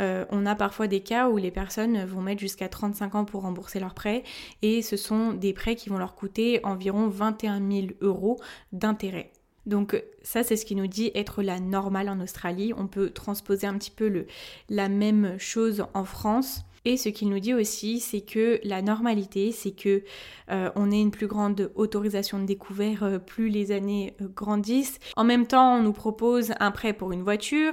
euh, 0.00 0.24
on 0.30 0.46
a 0.46 0.54
parfois 0.54 0.86
des 0.86 1.00
cas 1.00 1.28
où 1.28 1.36
les 1.36 1.50
personnes 1.50 2.04
vont 2.04 2.20
mettre 2.20 2.40
jusqu'à 2.40 2.68
35 2.68 3.14
ans 3.14 3.24
pour 3.24 3.42
rembourser 3.42 3.78
leurs 3.78 3.94
prêts 3.94 4.24
et 4.60 4.82
ce 4.82 4.96
sont 4.96 5.32
des 5.32 5.52
prêts 5.52 5.76
qui 5.76 5.88
vont 5.88 5.98
leur 5.98 6.16
coûter 6.16 6.58
environ 6.64 7.06
21 7.06 7.60
000 7.70 7.86
euros 8.00 8.40
d'intérêt. 8.72 9.30
Donc 9.66 10.02
ça, 10.22 10.42
c'est 10.42 10.56
ce 10.56 10.66
qui 10.66 10.74
nous 10.74 10.88
dit 10.88 11.10
être 11.14 11.42
la 11.42 11.58
normale 11.58 12.08
en 12.08 12.20
Australie. 12.20 12.72
On 12.76 12.86
peut 12.86 13.10
transposer 13.10 13.66
un 13.66 13.78
petit 13.78 13.90
peu 13.90 14.26
la 14.68 14.88
même 14.88 15.38
chose 15.38 15.86
en 15.94 16.04
France. 16.04 16.64
Et 16.86 16.98
ce 16.98 17.08
qu'il 17.08 17.30
nous 17.30 17.38
dit 17.38 17.54
aussi, 17.54 17.98
c'est 17.98 18.20
que 18.20 18.60
la 18.62 18.82
normalité, 18.82 19.52
c'est 19.52 19.70
que 19.70 20.02
euh, 20.50 20.70
on 20.76 20.90
ait 20.90 21.00
une 21.00 21.10
plus 21.10 21.26
grande 21.26 21.72
autorisation 21.76 22.38
de 22.38 22.44
découvert 22.44 23.04
euh, 23.04 23.18
plus 23.18 23.48
les 23.48 23.72
années 23.72 24.14
euh, 24.20 24.28
grandissent. 24.28 24.98
En 25.16 25.24
même 25.24 25.46
temps, 25.46 25.76
on 25.78 25.82
nous 25.82 25.94
propose 25.94 26.52
un 26.60 26.70
prêt 26.70 26.92
pour 26.92 27.12
une 27.12 27.22
voiture. 27.22 27.72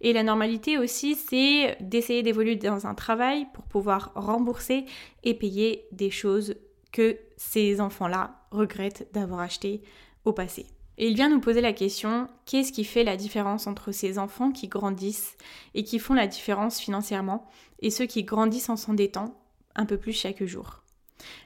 Et 0.00 0.12
la 0.12 0.22
normalité 0.22 0.78
aussi, 0.78 1.16
c'est 1.16 1.76
d'essayer 1.80 2.22
d'évoluer 2.22 2.54
dans 2.54 2.86
un 2.86 2.94
travail 2.94 3.46
pour 3.52 3.64
pouvoir 3.64 4.12
rembourser 4.14 4.84
et 5.24 5.34
payer 5.34 5.86
des 5.90 6.10
choses 6.10 6.54
que 6.92 7.16
ces 7.36 7.80
enfants-là 7.80 8.46
regrettent 8.52 9.08
d'avoir 9.12 9.40
acheté 9.40 9.82
au 10.24 10.32
passé. 10.32 10.66
Et 10.98 11.08
il 11.08 11.14
vient 11.14 11.28
nous 11.28 11.40
poser 11.40 11.60
la 11.60 11.72
question, 11.72 12.28
qu'est-ce 12.44 12.72
qui 12.72 12.84
fait 12.84 13.04
la 13.04 13.16
différence 13.16 13.66
entre 13.66 13.92
ces 13.92 14.18
enfants 14.18 14.52
qui 14.52 14.68
grandissent 14.68 15.36
et 15.74 15.84
qui 15.84 15.98
font 15.98 16.14
la 16.14 16.26
différence 16.26 16.78
financièrement 16.78 17.48
et 17.80 17.90
ceux 17.90 18.06
qui 18.06 18.24
grandissent 18.24 18.68
en 18.68 18.76
s'endettant 18.76 19.34
un 19.74 19.86
peu 19.86 19.96
plus 19.96 20.12
chaque 20.12 20.44
jour? 20.44 20.82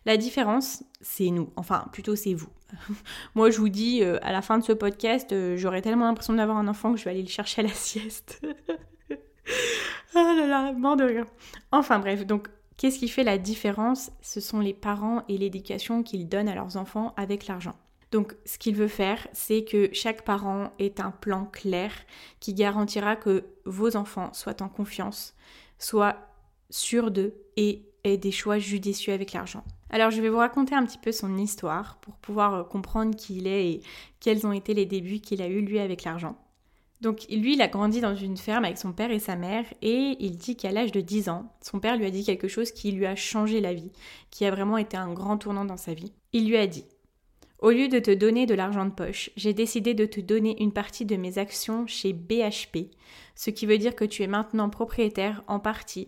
La 0.04 0.16
différence, 0.16 0.82
c'est 1.00 1.30
nous, 1.30 1.50
enfin 1.56 1.86
plutôt 1.92 2.16
c'est 2.16 2.34
vous. 2.34 2.48
Moi 3.34 3.50
je 3.50 3.58
vous 3.58 3.68
dis, 3.68 4.02
euh, 4.02 4.18
à 4.22 4.32
la 4.32 4.42
fin 4.42 4.58
de 4.58 4.64
ce 4.64 4.72
podcast, 4.72 5.32
euh, 5.32 5.56
j'aurais 5.56 5.82
tellement 5.82 6.06
l'impression 6.06 6.34
d'avoir 6.34 6.58
un 6.58 6.68
enfant 6.68 6.92
que 6.92 6.98
je 6.98 7.04
vais 7.04 7.10
aller 7.10 7.22
le 7.22 7.28
chercher 7.28 7.60
à 7.60 7.64
la 7.64 7.74
sieste. 7.74 8.40
ah 10.14 10.34
là 10.36 10.46
là, 10.46 10.72
mort 10.72 10.96
de. 10.96 11.24
Enfin 11.72 11.98
bref, 11.98 12.26
donc 12.26 12.48
qu'est-ce 12.76 12.98
qui 12.98 13.08
fait 13.08 13.24
la 13.24 13.38
différence? 13.38 14.10
Ce 14.22 14.40
sont 14.40 14.60
les 14.60 14.74
parents 14.74 15.22
et 15.28 15.38
l'éducation 15.38 16.02
qu'ils 16.02 16.28
donnent 16.28 16.48
à 16.48 16.54
leurs 16.54 16.76
enfants 16.76 17.14
avec 17.16 17.46
l'argent. 17.46 17.74
Donc 18.12 18.36
ce 18.44 18.58
qu'il 18.58 18.76
veut 18.76 18.88
faire, 18.88 19.26
c'est 19.32 19.64
que 19.64 19.88
chaque 19.92 20.24
parent 20.24 20.72
ait 20.78 21.00
un 21.00 21.10
plan 21.10 21.46
clair 21.46 21.92
qui 22.40 22.54
garantira 22.54 23.16
que 23.16 23.44
vos 23.64 23.96
enfants 23.96 24.32
soient 24.32 24.62
en 24.62 24.68
confiance, 24.68 25.34
soient 25.78 26.16
sûrs 26.70 27.10
d'eux 27.10 27.34
et 27.56 27.82
aient 28.04 28.16
des 28.16 28.30
choix 28.30 28.58
judicieux 28.58 29.12
avec 29.12 29.32
l'argent. 29.32 29.64
Alors 29.90 30.10
je 30.10 30.20
vais 30.20 30.28
vous 30.28 30.38
raconter 30.38 30.74
un 30.74 30.84
petit 30.84 30.98
peu 30.98 31.12
son 31.12 31.36
histoire 31.36 31.98
pour 32.00 32.14
pouvoir 32.16 32.54
euh, 32.54 32.64
comprendre 32.64 33.16
qui 33.16 33.36
il 33.36 33.46
est 33.46 33.70
et 33.70 33.82
quels 34.20 34.46
ont 34.46 34.52
été 34.52 34.74
les 34.74 34.86
débuts 34.86 35.20
qu'il 35.20 35.42
a 35.42 35.48
eu 35.48 35.60
lui 35.60 35.78
avec 35.78 36.04
l'argent. 36.04 36.36
Donc 37.02 37.26
lui, 37.30 37.54
il 37.54 37.62
a 37.62 37.68
grandi 37.68 38.00
dans 38.00 38.16
une 38.16 38.38
ferme 38.38 38.64
avec 38.64 38.78
son 38.78 38.92
père 38.92 39.10
et 39.10 39.18
sa 39.18 39.36
mère 39.36 39.66
et 39.82 40.16
il 40.18 40.38
dit 40.38 40.56
qu'à 40.56 40.72
l'âge 40.72 40.92
de 40.92 41.02
10 41.02 41.28
ans, 41.28 41.52
son 41.60 41.78
père 41.78 41.96
lui 41.96 42.06
a 42.06 42.10
dit 42.10 42.24
quelque 42.24 42.48
chose 42.48 42.72
qui 42.72 42.90
lui 42.90 43.04
a 43.04 43.14
changé 43.14 43.60
la 43.60 43.74
vie, 43.74 43.92
qui 44.30 44.46
a 44.46 44.50
vraiment 44.50 44.78
été 44.78 44.96
un 44.96 45.12
grand 45.12 45.36
tournant 45.36 45.66
dans 45.66 45.76
sa 45.76 45.92
vie. 45.92 46.12
Il 46.32 46.48
lui 46.48 46.56
a 46.56 46.66
dit 46.66 46.86
au 47.66 47.70
lieu 47.70 47.88
de 47.88 47.98
te 47.98 48.12
donner 48.12 48.46
de 48.46 48.54
l'argent 48.54 48.84
de 48.84 48.92
poche, 48.92 49.30
j'ai 49.36 49.52
décidé 49.52 49.92
de 49.92 50.06
te 50.06 50.20
donner 50.20 50.62
une 50.62 50.70
partie 50.70 51.04
de 51.04 51.16
mes 51.16 51.36
actions 51.36 51.84
chez 51.88 52.12
BHP, 52.12 52.92
ce 53.34 53.50
qui 53.50 53.66
veut 53.66 53.76
dire 53.76 53.96
que 53.96 54.04
tu 54.04 54.22
es 54.22 54.28
maintenant 54.28 54.70
propriétaire 54.70 55.42
en 55.48 55.58
partie 55.58 56.06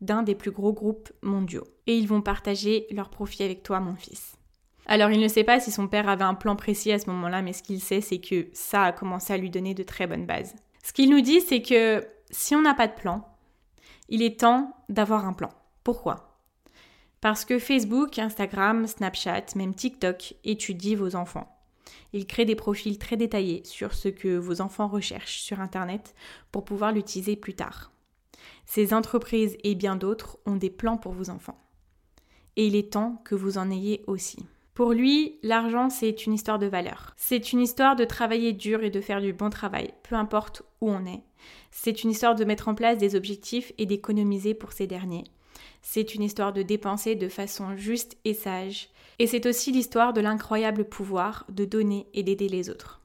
d'un 0.00 0.22
des 0.22 0.36
plus 0.36 0.52
gros 0.52 0.72
groupes 0.72 1.10
mondiaux. 1.20 1.66
Et 1.88 1.96
ils 1.96 2.06
vont 2.06 2.22
partager 2.22 2.86
leurs 2.92 3.10
profits 3.10 3.42
avec 3.42 3.64
toi, 3.64 3.80
mon 3.80 3.96
fils. 3.96 4.36
Alors 4.86 5.10
il 5.10 5.18
ne 5.18 5.26
sait 5.26 5.42
pas 5.42 5.58
si 5.58 5.72
son 5.72 5.88
père 5.88 6.08
avait 6.08 6.22
un 6.22 6.34
plan 6.34 6.54
précis 6.54 6.92
à 6.92 7.00
ce 7.00 7.10
moment-là, 7.10 7.42
mais 7.42 7.54
ce 7.54 7.64
qu'il 7.64 7.80
sait, 7.80 8.00
c'est 8.00 8.20
que 8.20 8.46
ça 8.52 8.84
a 8.84 8.92
commencé 8.92 9.32
à 9.32 9.36
lui 9.36 9.50
donner 9.50 9.74
de 9.74 9.82
très 9.82 10.06
bonnes 10.06 10.26
bases. 10.26 10.54
Ce 10.84 10.92
qu'il 10.92 11.10
nous 11.10 11.22
dit, 11.22 11.40
c'est 11.40 11.60
que 11.60 12.06
si 12.30 12.54
on 12.54 12.62
n'a 12.62 12.74
pas 12.74 12.86
de 12.86 12.94
plan, 12.94 13.26
il 14.10 14.22
est 14.22 14.38
temps 14.38 14.76
d'avoir 14.88 15.26
un 15.26 15.32
plan. 15.32 15.50
Pourquoi? 15.82 16.29
Parce 17.20 17.44
que 17.44 17.58
Facebook, 17.58 18.18
Instagram, 18.18 18.86
Snapchat, 18.86 19.46
même 19.56 19.74
TikTok 19.74 20.34
étudient 20.44 20.96
vos 20.96 21.16
enfants. 21.16 21.56
Ils 22.12 22.26
créent 22.26 22.44
des 22.44 22.56
profils 22.56 22.98
très 22.98 23.16
détaillés 23.16 23.62
sur 23.64 23.94
ce 23.94 24.08
que 24.08 24.36
vos 24.36 24.60
enfants 24.60 24.88
recherchent 24.88 25.40
sur 25.40 25.60
Internet 25.60 26.14
pour 26.50 26.64
pouvoir 26.64 26.92
l'utiliser 26.92 27.36
plus 27.36 27.54
tard. 27.54 27.92
Ces 28.66 28.94
entreprises 28.94 29.56
et 29.64 29.74
bien 29.74 29.96
d'autres 29.96 30.38
ont 30.46 30.56
des 30.56 30.70
plans 30.70 30.96
pour 30.96 31.12
vos 31.12 31.30
enfants. 31.30 31.58
Et 32.56 32.66
il 32.66 32.76
est 32.76 32.92
temps 32.92 33.20
que 33.24 33.34
vous 33.34 33.58
en 33.58 33.70
ayez 33.70 34.02
aussi. 34.06 34.44
Pour 34.74 34.92
lui, 34.92 35.38
l'argent, 35.42 35.90
c'est 35.90 36.24
une 36.26 36.32
histoire 36.32 36.58
de 36.58 36.66
valeur. 36.66 37.12
C'est 37.16 37.52
une 37.52 37.60
histoire 37.60 37.96
de 37.96 38.04
travailler 38.04 38.52
dur 38.52 38.82
et 38.82 38.90
de 38.90 39.00
faire 39.00 39.20
du 39.20 39.32
bon 39.32 39.50
travail, 39.50 39.92
peu 40.02 40.14
importe 40.14 40.62
où 40.80 40.90
on 40.90 41.04
est. 41.04 41.22
C'est 41.70 42.02
une 42.02 42.10
histoire 42.10 42.34
de 42.34 42.44
mettre 42.44 42.68
en 42.68 42.74
place 42.74 42.98
des 42.98 43.14
objectifs 43.14 43.72
et 43.78 43.86
d'économiser 43.86 44.54
pour 44.54 44.72
ces 44.72 44.86
derniers. 44.86 45.24
C'est 45.82 46.14
une 46.14 46.22
histoire 46.22 46.52
de 46.52 46.62
dépenser 46.62 47.14
de 47.14 47.28
façon 47.28 47.76
juste 47.76 48.16
et 48.24 48.34
sage. 48.34 48.88
Et 49.18 49.26
c'est 49.26 49.46
aussi 49.46 49.72
l'histoire 49.72 50.12
de 50.12 50.20
l'incroyable 50.20 50.84
pouvoir 50.84 51.44
de 51.50 51.64
donner 51.64 52.06
et 52.14 52.22
d'aider 52.22 52.48
les 52.48 52.70
autres. 52.70 53.00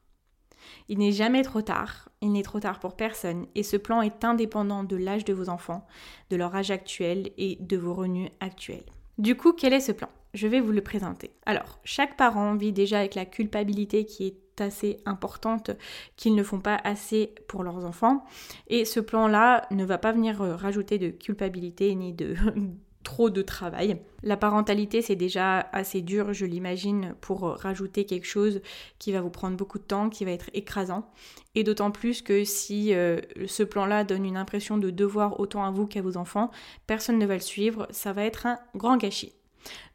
Il 0.88 1.00
n'est 1.00 1.12
jamais 1.12 1.41
trop 1.41 1.62
tard, 1.62 2.10
il 2.22 2.32
n'est 2.32 2.44
trop 2.44 2.60
tard 2.60 2.79
pour 2.79 2.96
personne, 2.96 3.48
et 3.55 3.63
ce 3.63 3.77
plan 3.77 4.01
est 4.01 4.24
indépendant 4.24 4.84
de 4.84 4.96
l'âge 4.96 5.25
de 5.25 5.34
vos 5.34 5.50
enfants, 5.50 5.86
de 6.29 6.36
leur 6.36 6.55
âge 6.55 6.72
actuel 6.72 7.32
et 7.38 7.58
de 7.60 7.77
vos 7.77 7.94
revenus 7.94 8.29
actuels. 8.39 8.86
Du 9.17 9.36
coup, 9.36 9.53
quel 9.53 9.74
est 9.74 9.79
ce 9.79 9.91
plan? 9.91 10.10
Je 10.36 10.48
vais 10.48 10.60
vous 10.60 10.74
le 10.74 10.82
présenter. 10.82 11.32
Alors, 11.46 11.80
chaque 11.86 12.18
parent 12.18 12.56
vit 12.56 12.74
déjà 12.74 13.00
avec 13.00 13.15
la 13.15 13.24
culpabilité 13.24 14.06
qui 14.06 14.27
est 14.27 14.62
assez 14.62 14.98
importante 15.06 15.72
qu'ils 16.18 16.36
ne 16.36 16.44
font 16.44 16.60
pas 16.60 16.75
assez 16.84 17.34
pour 17.48 17.63
leurs 17.63 17.86
enfants. 17.86 18.25
Et 18.68 18.84
ce 18.84 19.00
plan-là 19.00 19.65
ne 19.72 19.86
va 19.86 19.98
pas 19.98 20.12
venir 20.12 20.42
euh, 20.42 20.58
rajouter 20.58 20.98
de 20.98 21.10
culpabilité 21.10 21.96
ni 21.96 22.12
de 22.12 22.36
trop 23.04 23.30
de 23.30 23.42
travail. 23.42 24.01
La 24.24 24.36
parentalité, 24.36 25.01
c'est 25.01 25.15
déjà 25.15 25.60
assez 25.72 26.01
dur, 26.01 26.34
je 26.34 26.46
l'imagine, 26.46 27.15
pour 27.22 27.48
euh, 27.48 27.54
rajouter 27.54 28.04
quelque 28.04 28.27
chose 28.27 28.60
qui 29.00 29.13
va 29.13 29.22
vous 29.22 29.30
prendre 29.30 29.56
beaucoup 29.56 29.80
de 29.80 29.86
temps, 29.86 30.10
qui 30.10 30.25
va 30.25 30.32
être 30.32 30.50
écrasant. 30.54 31.10
Et 31.54 31.63
d'autant 31.63 31.92
plus 31.92 32.22
que 32.22 32.44
si 32.44 32.94
euh, 32.94 33.22
ce 33.48 33.63
plan-là 33.63 34.04
donne 34.04 34.25
une 34.25 34.36
impression 34.36 34.77
de 34.77 34.89
devoir 34.89 35.39
autant 35.39 35.63
à 35.63 35.72
vous 35.72 35.88
qu'à 35.88 36.01
vos 36.01 36.18
enfants, 36.18 36.51
personne 36.88 37.20
ne 37.20 37.25
va 37.25 37.36
le 37.36 37.39
suivre, 37.39 37.88
ça 37.92 38.12
va 38.12 38.25
être 38.25 38.48
un 38.48 38.60
grand 38.75 38.98
gâchis. 38.98 39.32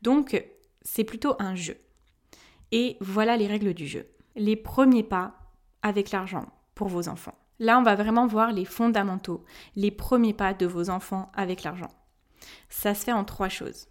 Donc, 0.02 0.44
c'est 0.82 1.04
plutôt 1.04 1.34
un 1.38 1.54
jeu. 1.54 1.76
Et 2.72 2.96
voilà 3.00 3.36
les 3.36 3.46
règles 3.46 3.74
du 3.74 3.86
jeu 3.86 4.06
les 4.36 4.56
premiers 4.56 5.02
pas 5.02 5.34
avec 5.82 6.10
l'argent 6.10 6.46
pour 6.74 6.88
vos 6.88 7.08
enfants. 7.08 7.36
Là, 7.58 7.78
on 7.78 7.82
va 7.82 7.94
vraiment 7.94 8.26
voir 8.26 8.52
les 8.52 8.64
fondamentaux, 8.64 9.44
les 9.76 9.90
premiers 9.90 10.32
pas 10.32 10.54
de 10.54 10.66
vos 10.66 10.88
enfants 10.88 11.30
avec 11.34 11.62
l'argent. 11.62 11.90
Ça 12.70 12.94
se 12.94 13.04
fait 13.04 13.12
en 13.12 13.24
trois 13.24 13.48
choses. 13.48 13.88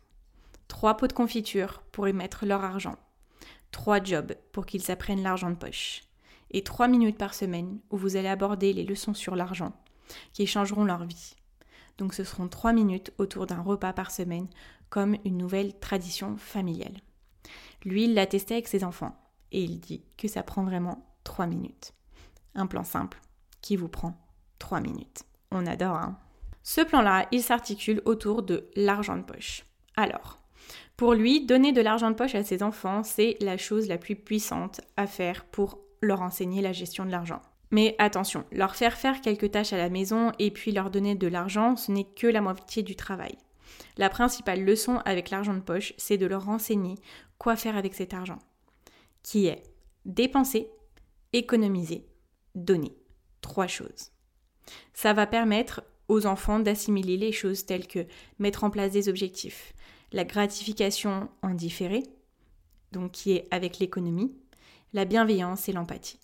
Trois 0.68 0.98
pots 0.98 1.08
de 1.08 1.14
confiture 1.14 1.84
pour 1.92 2.08
y 2.08 2.14
mettre 2.14 2.46
leur 2.46 2.64
argent. 2.64 2.96
Trois 3.72 4.04
jobs 4.04 4.34
pour 4.52 4.66
qu'ils 4.66 4.92
apprennent 4.92 5.22
l'argent 5.22 5.52
de 5.52 5.56
poche. 5.56 6.04
Et 6.52 6.64
trois 6.64 6.88
minutes 6.88 7.18
par 7.18 7.36
semaine 7.36 7.80
où 7.92 7.98
vous 7.98 8.16
allez 8.16 8.28
aborder 8.28 8.74
les 8.74 8.84
leçons 8.84 9.14
sur 9.14 9.36
l'argent 9.36 9.74
qui 10.34 10.48
changeront 10.48 10.86
leur 10.86 11.06
vie. 11.06 11.36
Donc 12.00 12.16
ce 12.16 12.24
seront 12.24 12.48
trois 12.48 12.74
minutes 12.74 13.12
autour 13.20 13.46
d'un 13.46 13.62
repas 13.62 13.94
par 13.94 14.10
semaine 14.10 14.48
comme 14.90 15.18
une 15.26 15.38
nouvelle 15.38 15.78
tradition 15.80 16.38
familiale. 16.38 16.98
Lui, 17.86 18.06
il 18.06 18.14
l'a 18.14 18.26
testé 18.26 18.56
avec 18.56 18.68
ses 18.68 18.84
enfants 18.84 19.16
et 19.52 19.64
il 19.64 19.80
dit 19.80 20.04
que 20.18 20.28
ça 20.28 20.44
prend 20.44 20.64
vraiment 20.64 21.06
3 21.24 21.48
minutes. 21.48 21.94
Un 22.56 22.68
plan 22.68 22.84
simple 22.84 23.20
qui 23.62 23.76
vous 23.76 23.88
prend 23.88 24.18
3 24.60 24.82
minutes. 24.82 25.24
On 25.52 25.66
adore, 25.66 25.96
hein 25.96 26.18
Ce 26.64 26.82
plan-là, 26.82 27.28
il 27.32 27.42
s'articule 27.42 28.02
autour 28.06 28.44
de 28.44 28.70
l'argent 28.76 29.16
de 29.16 29.24
poche. 29.24 29.66
Alors, 29.96 30.40
pour 30.98 31.14
lui, 31.14 31.46
donner 31.46 31.72
de 31.72 31.82
l'argent 31.82 32.12
de 32.12 32.16
poche 32.16 32.36
à 32.36 32.44
ses 32.44 32.62
enfants, 32.62 33.04
c'est 33.04 33.38
la 33.40 33.58
chose 33.58 33.88
la 33.88 33.98
plus 33.98 34.16
puissante 34.16 34.82
à 34.98 35.08
faire 35.08 35.46
pour 35.46 35.80
leur 36.02 36.22
enseigner 36.22 36.62
la 36.62 36.74
gestion 36.74 37.06
de 37.06 37.12
l'argent. 37.12 37.42
Mais 37.72 37.96
attention, 38.00 38.44
leur 38.52 38.76
faire 38.76 38.98
faire 38.98 39.22
quelques 39.22 39.52
tâches 39.52 39.74
à 39.74 39.78
la 39.78 39.90
maison 39.90 40.32
et 40.40 40.52
puis 40.52 40.72
leur 40.72 40.90
donner 40.90 41.16
de 41.16 41.28
l'argent, 41.28 41.76
ce 41.76 41.92
n'est 41.92 42.04
que 42.04 42.28
la 42.28 42.42
moitié 42.42 42.84
du 42.84 42.96
travail. 42.96 43.38
La 43.98 44.10
principale 44.10 44.64
leçon 44.64 45.02
avec 45.06 45.30
l'argent 45.30 45.54
de 45.54 45.60
poche, 45.60 45.94
c'est 45.98 46.18
de 46.18 46.26
leur 46.26 46.50
enseigner 46.50 46.96
quoi 47.38 47.56
faire 47.56 47.78
avec 47.78 47.94
cet 47.94 48.14
argent 48.14 48.40
qui 49.24 49.48
est 49.48 49.64
dépenser, 50.06 50.70
économiser, 51.34 52.08
donner. 52.56 52.96
Trois 53.42 53.68
choses. 53.68 54.12
Ça 54.94 55.14
va 55.14 55.26
permettre 55.26 55.84
aux 56.08 56.26
enfants 56.26 56.60
d'assimiler 56.60 57.18
les 57.18 57.32
choses 57.32 57.66
telles 57.66 57.88
que 57.88 58.06
mettre 58.38 58.64
en 58.64 58.70
place 58.70 58.92
des 58.92 59.08
objectifs, 59.08 59.74
la 60.12 60.26
gratification 60.26 61.30
en 61.42 61.52
différé, 61.54 62.04
donc 62.92 63.12
qui 63.12 63.32
est 63.32 63.48
avec 63.52 63.80
l'économie, 63.80 64.36
la 64.94 65.06
bienveillance 65.06 65.70
et 65.70 65.74
l'empathie. 65.74 66.20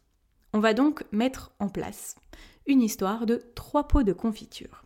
On 0.54 0.60
va 0.60 0.74
donc 0.74 1.04
mettre 1.12 1.52
en 1.60 1.70
place 1.70 2.16
une 2.66 2.82
histoire 2.82 3.26
de 3.26 3.42
trois 3.56 3.88
pots 3.88 4.04
de 4.04 4.14
confiture. 4.14 4.84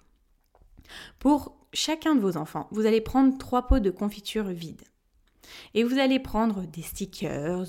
Pour 1.19 1.55
chacun 1.73 2.15
de 2.15 2.21
vos 2.21 2.37
enfants, 2.37 2.67
vous 2.71 2.85
allez 2.85 3.01
prendre 3.01 3.37
trois 3.37 3.67
pots 3.67 3.79
de 3.79 3.91
confiture 3.91 4.45
vides. 4.45 4.83
Et 5.73 5.83
vous 5.83 5.97
allez 5.97 6.19
prendre 6.19 6.61
des 6.67 6.81
stickers, 6.81 7.65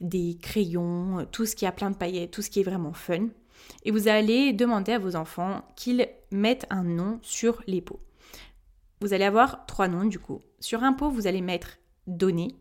des 0.00 0.38
crayons, 0.40 1.26
tout 1.30 1.46
ce 1.46 1.56
qui 1.56 1.66
a 1.66 1.72
plein 1.72 1.90
de 1.90 1.96
paillettes, 1.96 2.30
tout 2.30 2.42
ce 2.42 2.50
qui 2.50 2.60
est 2.60 2.64
vraiment 2.64 2.94
fun. 2.94 3.28
Et 3.84 3.90
vous 3.90 4.08
allez 4.08 4.52
demander 4.52 4.92
à 4.92 4.98
vos 4.98 5.16
enfants 5.16 5.62
qu'ils 5.76 6.08
mettent 6.30 6.66
un 6.70 6.84
nom 6.84 7.18
sur 7.22 7.62
les 7.66 7.80
pots. 7.80 8.00
Vous 9.00 9.12
allez 9.12 9.24
avoir 9.24 9.66
trois 9.66 9.88
noms 9.88 10.04
du 10.04 10.18
coup. 10.18 10.40
Sur 10.60 10.82
un 10.82 10.92
pot, 10.92 11.10
vous 11.10 11.26
allez 11.26 11.42
mettre 11.42 11.78
donner. 12.06 12.54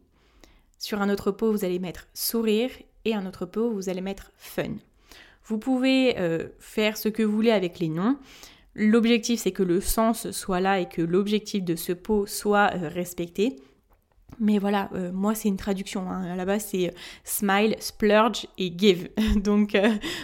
Sur 0.77 1.01
un 1.01 1.09
autre 1.09 1.31
pot, 1.31 1.51
vous 1.51 1.65
allez 1.65 1.79
mettre 1.79 2.07
sourire. 2.13 2.69
Et 3.05 3.15
un 3.15 3.25
autre 3.25 3.45
pot, 3.45 3.71
vous 3.71 3.89
allez 3.89 4.01
mettre 4.01 4.31
fun. 4.37 4.75
Vous 5.45 5.57
pouvez 5.57 6.19
euh, 6.19 6.49
faire 6.59 6.97
ce 6.97 7.09
que 7.09 7.23
vous 7.23 7.35
voulez 7.35 7.51
avec 7.51 7.79
les 7.79 7.87
noms. 7.87 8.17
L'objectif, 8.79 9.39
c'est 9.39 9.51
que 9.51 9.63
le 9.63 9.81
sens 9.81 10.29
soit 10.29 10.59
là 10.59 10.79
et 10.79 10.87
que 10.87 11.01
l'objectif 11.01 11.63
de 11.63 11.75
ce 11.75 11.93
pot 11.93 12.27
soit 12.27 12.69
euh, 12.75 12.89
respecté. 12.89 13.55
Mais 14.39 14.59
voilà, 14.59 14.91
euh, 14.93 15.11
moi 15.11 15.33
c'est 15.33 15.47
une 15.47 15.57
traduction. 15.57 16.11
Hein. 16.11 16.45
Base 16.45 16.65
c'est 16.69 16.89
euh, 16.89 16.91
smile, 17.23 17.75
splurge 17.79 18.45
et 18.59 18.71
give. 18.77 19.09
Donc 19.43 19.75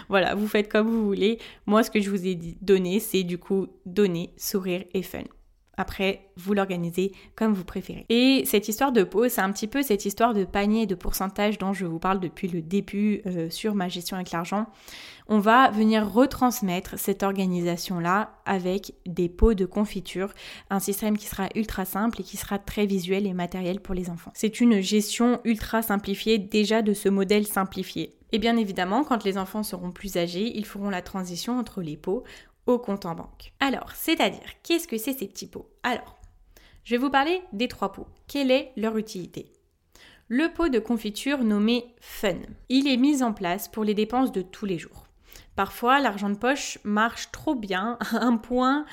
voilà, 0.08 0.36
vous 0.36 0.48
faites 0.48 0.72
comme 0.72 0.88
vous 0.88 1.04
voulez. 1.04 1.40
Moi 1.66 1.82
ce 1.82 1.90
que 1.90 2.00
je 2.00 2.12
vous 2.12 2.28
ai 2.28 2.36
donné 2.62 3.00
c'est 3.00 3.24
du 3.24 3.40
coup 3.40 3.68
donner, 3.88 4.30
sourire 4.38 4.84
et 4.94 5.02
fun. 5.02 5.24
Après, 5.77 6.30
vous 6.38 6.53
l'organisez 6.53 7.12
comme 7.36 7.53
vous 7.53 7.63
préférez. 7.63 8.06
Et 8.10 8.44
cette 8.46 8.68
histoire 8.68 8.92
de 8.92 9.03
pot, 9.03 9.27
c'est 9.27 9.42
un 9.42 9.51
petit 9.51 9.68
peu 9.68 9.82
cette 9.82 10.06
histoire 10.06 10.34
de 10.34 10.44
panier 10.44 10.86
de 10.86 10.96
pourcentage 10.96 11.58
dont 11.58 11.74
je 11.74 11.86
vous 11.86 12.00
parle 12.00 12.20
depuis 12.20 12.48
le 12.48 12.62
début 12.62 13.22
euh, 13.25 13.50
sur 13.50 13.74
ma 13.74 13.89
gestion 13.89 14.15
avec 14.15 14.32
l'argent. 14.32 14.68
On 15.27 15.39
va 15.39 15.72
venir 15.72 16.12
retransmettre 16.12 17.00
cette 17.00 17.24
organisation-là 17.24 18.34
avec 18.46 18.94
des 19.06 19.30
pots 19.30 19.53
de 19.53 19.65
confiture, 19.65 20.34
un 20.70 20.80
système 20.80 21.18
qui 21.18 21.27
sera 21.27 21.48
ultra 21.56 21.86
simple 21.86 22.22
et 22.22 22.24
qui 22.24 22.38
sera 22.38 22.60
très 22.60 22.86
visuel 22.86 23.25
et 23.25 23.34
matériel 23.34 23.80
pour 23.80 23.96
les 23.96 24.10
enfants. 24.10 24.32
C'est 24.36 24.60
une 24.60 24.82
gestion 24.82 25.39
ultra 25.46 25.82
simplifiée 25.82 26.38
déjà 26.38 26.82
de 26.82 26.94
ce 26.94 27.10
modèle 27.10 27.48
simplifié. 27.48 28.15
Et 28.34 28.39
bien 28.39 28.58
évidemment, 28.58 29.03
quand 29.03 29.24
les 29.24 29.38
enfants 29.38 29.62
seront 29.62 29.92
plus 29.92 30.18
âgés, 30.18 30.58
ils 30.58 30.65
feront 30.65 30.89
la 30.89 31.03
transition 31.03 31.58
entre 31.60 31.82
les 31.82 31.98
pots 31.98 32.24
au 32.65 32.79
compte 32.79 33.05
en 33.05 33.15
banque. 33.15 33.53
Alors, 33.60 33.91
c'est-à-dire, 33.93 34.50
qu'est-ce 34.63 34.88
que 34.88 34.98
c'est 34.98 35.17
ces 35.17 35.27
petits 35.27 35.48
pots? 35.48 35.70
Alors, 35.84 36.17
je 36.84 36.96
vais 36.96 37.01
vous 37.01 37.10
parler 37.10 37.41
des 37.53 37.67
trois 37.67 37.91
pots. 37.91 38.08
Quelle 38.27 38.51
est 38.51 38.72
leur 38.75 38.98
utilité? 38.98 39.51
Le 40.27 40.51
pot 40.53 40.70
de 40.70 40.79
confiture 40.79 41.43
nommé 41.43 41.86
Fun. 42.01 42.39
Il 42.70 42.88
est 42.88 42.98
mis 42.98 43.24
en 43.24 43.34
place 43.34 43.67
pour 43.67 43.84
les 43.84 43.93
dépenses 43.93 44.32
de 44.32 44.41
tous 44.41 44.65
les 44.65 44.77
jours. 44.77 45.08
Parfois, 45.55 46.00
l'argent 46.00 46.29
de 46.29 46.38
poche 46.38 46.79
marche 46.84 47.32
trop 47.32 47.55
bien 47.55 47.98
à 48.12 48.17
un 48.25 48.38
point 48.38 48.86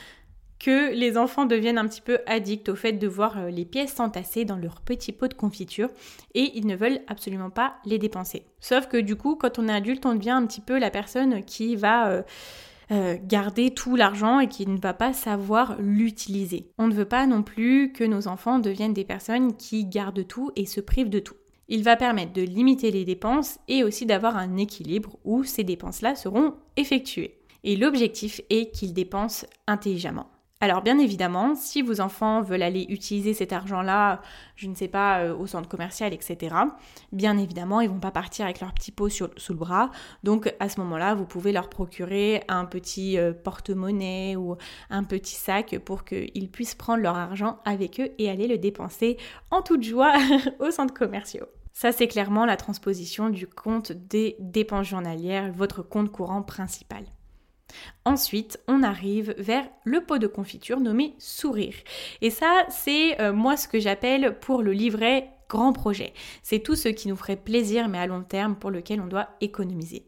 que 0.59 0.93
les 0.93 1.17
enfants 1.17 1.47
deviennent 1.47 1.79
un 1.79 1.89
petit 1.89 2.03
peu 2.03 2.19
addicts 2.27 2.69
au 2.69 2.77
fait 2.77 2.93
de 2.93 3.09
voir 3.09 3.39
euh, 3.39 3.49
les 3.49 3.65
pièces 3.65 3.95
s'entasser 3.95 4.45
dans 4.45 4.59
leur 4.59 4.83
petit 4.83 5.11
pot 5.11 5.27
de 5.27 5.35
confiture 5.35 5.89
et 6.35 6.53
ils 6.55 6.67
ne 6.67 6.77
veulent 6.77 7.01
absolument 7.09 7.49
pas 7.49 7.77
les 7.87 7.99
dépenser. 7.99 8.45
Sauf 8.61 8.87
que 8.87 8.99
du 8.99 9.17
coup, 9.17 9.37
quand 9.37 9.59
on 9.59 9.69
est 9.69 9.73
adulte, 9.73 10.05
on 10.05 10.15
devient 10.15 10.31
un 10.31 10.47
petit 10.47 10.61
peu 10.61 10.79
la 10.79 10.91
personne 10.91 11.43
qui 11.45 11.77
va... 11.77 12.11
Euh, 12.11 12.23
euh, 12.93 13.17
garder 13.23 13.71
tout 13.71 13.95
l'argent 13.95 14.41
et 14.41 14.49
qui 14.49 14.67
ne 14.67 14.79
va 14.79 14.95
pas 14.95 15.13
savoir 15.13 15.77
l'utiliser. 15.79 16.73
On 16.79 16.89
ne 16.89 16.95
veut 16.95 17.05
pas 17.05 17.27
non 17.27 17.43
plus 17.43 17.93
que 17.93 18.05
nos 18.05 18.27
enfants 18.27 18.59
deviennent 18.59 18.95
des 18.95 19.05
personnes 19.05 19.57
qui 19.57 19.85
gardent 19.85 20.27
tout 20.27 20.51
et 20.57 20.67
se 20.67 20.81
privent 20.81 21.11
de 21.11 21.21
tout. 21.21 21.37
Il 21.69 21.85
va 21.85 21.97
permettre 21.97 22.33
de 22.33 22.43
limiter 22.43 22.91
les 22.91 23.05
dépenses 23.05 23.61
et 23.69 23.85
aussi 23.85 24.07
d'avoir 24.07 24.37
un 24.37 24.57
équilibre 24.57 25.19
où 25.25 25.45
ces 25.45 25.63
dépenses-là 25.63 26.17
seront 26.17 26.55
effectuées. 26.77 27.39
Et 27.63 27.77
l'objectif 27.77 28.41
est 28.51 28.73
qu'ils 28.73 28.93
dépensent 28.93 29.47
intelligemment. 29.69 30.27
Alors 30.63 30.83
bien 30.83 30.99
évidemment, 30.99 31.55
si 31.55 31.81
vos 31.81 32.03
enfants 32.03 32.43
veulent 32.43 32.63
aller 32.63 32.85
utiliser 32.91 33.33
cet 33.33 33.55
argent-là, 33.55 34.21
je 34.57 34.69
ne 34.69 34.75
sais 34.75 34.89
pas, 34.89 35.21
euh, 35.21 35.35
au 35.35 35.47
centre 35.47 35.71
commercial, 35.71 36.13
etc., 36.13 36.55
bien 37.13 37.39
évidemment, 37.39 37.81
ils 37.81 37.89
vont 37.89 37.99
pas 37.99 38.11
partir 38.11 38.45
avec 38.45 38.61
leur 38.61 38.75
petit 38.75 38.93
pot 38.93 39.09
sous 39.09 39.27
le 39.27 39.55
bras. 39.55 39.91
Donc 40.23 40.55
à 40.61 40.69
ce 40.69 40.79
moment-là, 40.81 41.15
vous 41.15 41.25
pouvez 41.25 41.53
leur 41.53 41.71
procurer 41.71 42.45
un 42.49 42.67
petit 42.67 43.17
euh, 43.17 43.33
porte-monnaie 43.33 44.37
ou 44.37 44.57
un 44.91 45.03
petit 45.03 45.35
sac 45.35 45.79
pour 45.79 46.05
qu'ils 46.05 46.51
puissent 46.51 46.75
prendre 46.75 47.03
leur 47.03 47.17
argent 47.17 47.59
avec 47.65 47.99
eux 47.99 48.11
et 48.19 48.29
aller 48.29 48.47
le 48.47 48.59
dépenser 48.59 49.17
en 49.51 49.63
toute 49.63 49.83
joie 49.83 50.13
au 50.61 50.71
centre 50.71 50.93
commerciaux. 50.93 51.47
Ça, 51.73 51.91
c'est 51.91 52.09
clairement 52.09 52.45
la 52.45 52.59
transposition 52.59 53.31
du 53.31 53.47
compte 53.47 53.93
des 53.93 54.37
dépenses 54.41 54.89
journalières, 54.89 55.51
votre 55.53 55.83
compte 55.83 56.13
courant 56.13 56.43
principal. 56.43 57.05
Ensuite, 58.05 58.59
on 58.69 58.83
arrive 58.83 59.35
vers 59.39 59.69
le 59.85 60.01
pot 60.01 60.19
de 60.19 60.27
confiture 60.27 60.81
nommé 60.81 61.15
Sourire. 61.19 61.75
Et 62.21 62.31
ça, 62.31 62.65
c'est 62.69 63.21
euh, 63.21 63.33
moi 63.33 63.57
ce 63.57 63.69
que 63.69 63.81
j'appelle 63.81 64.39
pour 64.41 64.63
le 64.63 64.73
livret 64.73 65.31
grand 65.49 65.73
projet. 65.73 66.13
C'est 66.43 66.61
tout 66.61 66.77
ce 66.77 66.89
qui 66.89 67.09
nous 67.09 67.17
ferait 67.17 67.37
plaisir 67.37 67.89
mais 67.89 67.99
à 67.99 68.07
long 68.07 68.23
terme 68.23 68.57
pour 68.57 68.71
lequel 68.71 69.01
on 69.01 69.07
doit 69.07 69.29
économiser. 69.41 70.05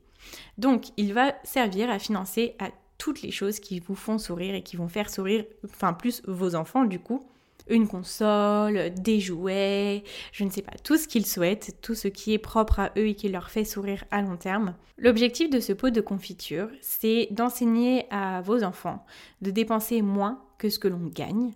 Donc, 0.56 0.86
il 0.96 1.12
va 1.12 1.34
servir 1.42 1.90
à 1.90 1.98
financer 1.98 2.54
à 2.58 2.68
toutes 2.96 3.22
les 3.22 3.32
choses 3.32 3.58
qui 3.58 3.80
vous 3.80 3.96
font 3.96 4.18
sourire 4.18 4.54
et 4.54 4.62
qui 4.62 4.76
vont 4.76 4.88
faire 4.88 5.10
sourire, 5.10 5.44
enfin 5.64 5.92
plus 5.92 6.22
vos 6.28 6.54
enfants 6.54 6.84
du 6.84 7.00
coup, 7.00 7.26
une 7.68 7.88
console, 7.88 8.92
des 8.94 9.20
jouets, 9.20 10.04
je 10.32 10.44
ne 10.44 10.50
sais 10.50 10.62
pas, 10.62 10.72
tout 10.82 10.96
ce 10.96 11.08
qu'ils 11.08 11.26
souhaitent, 11.26 11.76
tout 11.82 11.94
ce 11.94 12.08
qui 12.08 12.32
est 12.32 12.38
propre 12.38 12.80
à 12.80 12.92
eux 12.96 13.08
et 13.08 13.14
qui 13.14 13.28
leur 13.28 13.50
fait 13.50 13.64
sourire 13.64 14.04
à 14.10 14.22
long 14.22 14.36
terme. 14.36 14.74
L'objectif 14.98 15.50
de 15.50 15.60
ce 15.60 15.72
pot 15.72 15.90
de 15.90 16.00
confiture, 16.00 16.68
c'est 16.80 17.28
d'enseigner 17.30 18.06
à 18.10 18.40
vos 18.40 18.62
enfants 18.62 19.04
de 19.40 19.50
dépenser 19.50 20.02
moins 20.02 20.42
que 20.58 20.68
ce 20.68 20.78
que 20.78 20.88
l'on 20.88 21.06
gagne 21.06 21.52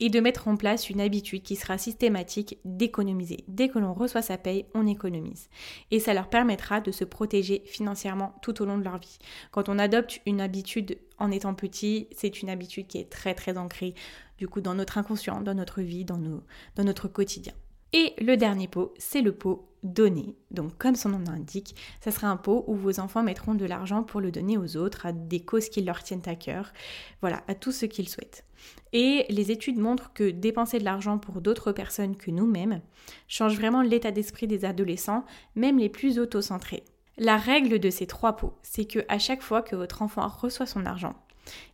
et 0.00 0.10
de 0.10 0.20
mettre 0.20 0.48
en 0.48 0.56
place 0.56 0.90
une 0.90 1.00
habitude 1.00 1.42
qui 1.42 1.56
sera 1.56 1.78
systématique 1.78 2.58
d'économiser. 2.64 3.44
Dès 3.48 3.68
que 3.68 3.78
l'on 3.78 3.92
reçoit 3.92 4.22
sa 4.22 4.38
paye, 4.38 4.66
on 4.74 4.86
économise. 4.86 5.48
Et 5.90 6.00
ça 6.00 6.14
leur 6.14 6.28
permettra 6.28 6.80
de 6.80 6.92
se 6.92 7.04
protéger 7.04 7.62
financièrement 7.66 8.34
tout 8.42 8.62
au 8.62 8.66
long 8.66 8.78
de 8.78 8.84
leur 8.84 8.98
vie. 8.98 9.18
Quand 9.50 9.68
on 9.68 9.78
adopte 9.78 10.20
une 10.26 10.40
habitude 10.40 10.98
en 11.18 11.30
étant 11.30 11.54
petit, 11.54 12.08
c'est 12.16 12.42
une 12.42 12.50
habitude 12.50 12.86
qui 12.86 12.98
est 12.98 13.10
très 13.10 13.34
très 13.34 13.56
ancrée 13.56 13.94
du 14.38 14.48
coup 14.48 14.60
dans 14.60 14.74
notre 14.74 14.98
inconscient, 14.98 15.40
dans 15.40 15.54
notre 15.54 15.80
vie, 15.80 16.04
dans, 16.04 16.18
dans 16.18 16.84
notre 16.84 17.08
quotidien. 17.08 17.54
Et 17.92 18.12
le 18.18 18.36
dernier 18.36 18.68
pot, 18.68 18.92
c'est 18.98 19.22
le 19.22 19.32
pot 19.32 19.68
donné. 19.82 20.36
Donc 20.50 20.76
comme 20.76 20.96
son 20.96 21.10
nom 21.10 21.18
l'indique, 21.18 21.76
ça 22.00 22.10
sera 22.10 22.28
un 22.28 22.36
pot 22.36 22.64
où 22.66 22.74
vos 22.74 23.00
enfants 23.00 23.22
mettront 23.22 23.54
de 23.54 23.64
l'argent 23.64 24.02
pour 24.02 24.20
le 24.20 24.30
donner 24.30 24.58
aux 24.58 24.76
autres, 24.76 25.06
à 25.06 25.12
des 25.12 25.40
causes 25.40 25.68
qui 25.68 25.82
leur 25.82 26.02
tiennent 26.02 26.22
à 26.26 26.34
cœur, 26.34 26.72
voilà, 27.20 27.42
à 27.48 27.54
tout 27.54 27.72
ce 27.72 27.86
qu'ils 27.86 28.08
souhaitent. 28.08 28.45
Et 28.92 29.26
les 29.28 29.50
études 29.50 29.78
montrent 29.78 30.12
que 30.12 30.30
dépenser 30.30 30.78
de 30.78 30.84
l'argent 30.84 31.18
pour 31.18 31.40
d'autres 31.40 31.72
personnes 31.72 32.16
que 32.16 32.30
nous-mêmes 32.30 32.80
change 33.28 33.56
vraiment 33.56 33.82
l'état 33.82 34.10
d'esprit 34.10 34.46
des 34.46 34.64
adolescents, 34.64 35.24
même 35.54 35.78
les 35.78 35.88
plus 35.88 36.18
autocentrés. 36.18 36.84
La 37.18 37.36
règle 37.36 37.78
de 37.78 37.90
ces 37.90 38.06
trois 38.06 38.36
pots, 38.36 38.54
c'est 38.62 38.84
que 38.84 39.00
à 39.08 39.18
chaque 39.18 39.42
fois 39.42 39.62
que 39.62 39.76
votre 39.76 40.02
enfant 40.02 40.28
reçoit 40.28 40.66
son 40.66 40.84
argent, 40.84 41.14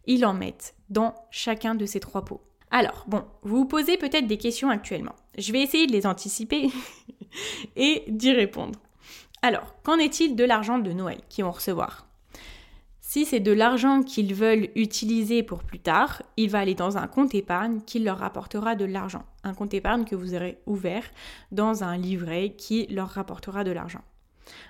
il 0.07 0.25
en 0.25 0.35
met 0.35 0.57
dans 0.91 1.15
chacun 1.31 1.75
de 1.75 1.87
ces 1.87 2.01
trois 2.01 2.25
pots. 2.25 2.43
Alors, 2.71 3.05
bon, 3.07 3.25
vous 3.43 3.59
vous 3.59 3.65
posez 3.67 3.97
peut-être 3.97 4.27
des 4.27 4.39
questions 4.39 4.71
actuellement. 4.71 5.15
Je 5.37 5.53
vais 5.53 5.61
essayer 5.61 5.87
de 5.87 5.93
les 5.93 6.07
anticiper 6.07 6.71
et 7.77 8.05
d'y 8.09 8.33
répondre. 8.33 8.79
Alors, 9.43 9.75
qu'en 9.83 9.99
est-il 9.99 10.37
de 10.37 10.45
l'argent 10.45 10.79
de 10.79 10.93
Noël 10.93 11.21
qu'ils 11.29 11.45
vont 11.45 11.51
recevoir? 11.51 12.07
Si 13.13 13.27
c'est 13.27 13.41
de 13.41 13.53
l'argent 13.53 14.03
qu'ils 14.03 14.35
veulent 14.35 14.71
utiliser 14.75 15.43
pour 15.43 15.65
plus 15.65 15.79
tard, 15.79 16.23
il 16.39 16.49
va 16.49 16.61
aller 16.61 16.75
dans 16.75 16.97
un 16.97 17.07
compte 17.07 17.35
épargne 17.35 17.83
qui 17.85 17.99
leur 17.99 18.17
rapportera 18.17 18.75
de 18.75 18.87
l'argent. 18.87 19.23
Un 19.45 19.53
compte 19.53 19.75
épargne 19.75 20.07
que 20.07 20.17
vous 20.17 20.35
aurez 20.35 20.57
ouvert 20.65 21.05
dans 21.51 21.85
un 21.85 21.99
livret 21.99 22.55
qui 22.57 22.87
leur 22.87 23.11
rapportera 23.11 23.65
de 23.65 23.71
l'argent. 23.71 24.01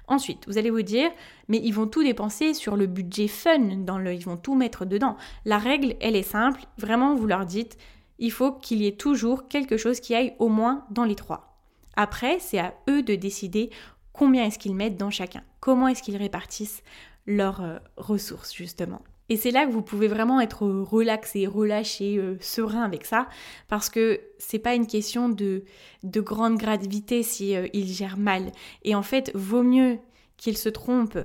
Ensuite, 0.08 0.44
vous 0.48 0.58
allez 0.58 0.70
vous 0.70 0.82
dire, 0.82 1.08
mais 1.46 1.60
ils 1.62 1.72
vont 1.72 1.86
tout 1.86 2.02
dépenser 2.02 2.52
sur 2.52 2.74
le 2.74 2.86
budget 2.88 3.28
fun, 3.28 3.76
dans 3.76 3.98
le, 3.98 4.12
ils 4.12 4.24
vont 4.24 4.36
tout 4.36 4.56
mettre 4.56 4.86
dedans. 4.86 5.16
La 5.44 5.58
règle, 5.58 5.94
elle 6.00 6.16
est 6.16 6.24
simple, 6.24 6.62
vraiment, 6.78 7.14
vous 7.14 7.28
leur 7.28 7.46
dites, 7.46 7.78
il 8.18 8.32
faut 8.32 8.50
qu'il 8.50 8.82
y 8.82 8.88
ait 8.88 8.96
toujours 8.96 9.46
quelque 9.46 9.76
chose 9.76 10.00
qui 10.00 10.16
aille 10.16 10.34
au 10.40 10.48
moins 10.48 10.84
dans 10.90 11.04
les 11.04 11.14
trois. 11.14 11.60
Après, 11.94 12.40
c'est 12.40 12.58
à 12.58 12.74
eux 12.90 13.04
de 13.04 13.14
décider 13.14 13.70
combien 14.12 14.46
est-ce 14.46 14.58
qu'ils 14.58 14.74
mettent 14.74 14.96
dans 14.96 15.10
chacun, 15.10 15.44
comment 15.60 15.86
est-ce 15.86 16.02
qu'ils 16.02 16.16
répartissent 16.16 16.82
leurs 17.26 17.62
euh, 17.62 17.78
ressources, 17.96 18.54
justement. 18.54 19.02
Et 19.32 19.36
c'est 19.36 19.50
là 19.50 19.64
que 19.64 19.72
vous 19.72 19.80
pouvez 19.80 20.08
vraiment 20.08 20.42
être 20.42 20.66
relaxé, 20.66 21.46
relâché, 21.46 22.18
euh, 22.18 22.36
serein 22.40 22.82
avec 22.82 23.06
ça, 23.06 23.28
parce 23.66 23.88
que 23.88 24.20
c'est 24.38 24.58
pas 24.58 24.74
une 24.74 24.86
question 24.86 25.30
de, 25.30 25.64
de 26.02 26.20
grande 26.20 26.58
gravité 26.58 27.22
si 27.22 27.56
euh, 27.56 27.66
il 27.72 27.86
gère 27.86 28.18
mal. 28.18 28.52
Et 28.82 28.94
en 28.94 29.02
fait, 29.02 29.30
vaut 29.34 29.62
mieux 29.62 29.98
qu'il 30.36 30.58
se 30.58 30.68
trompe 30.68 31.16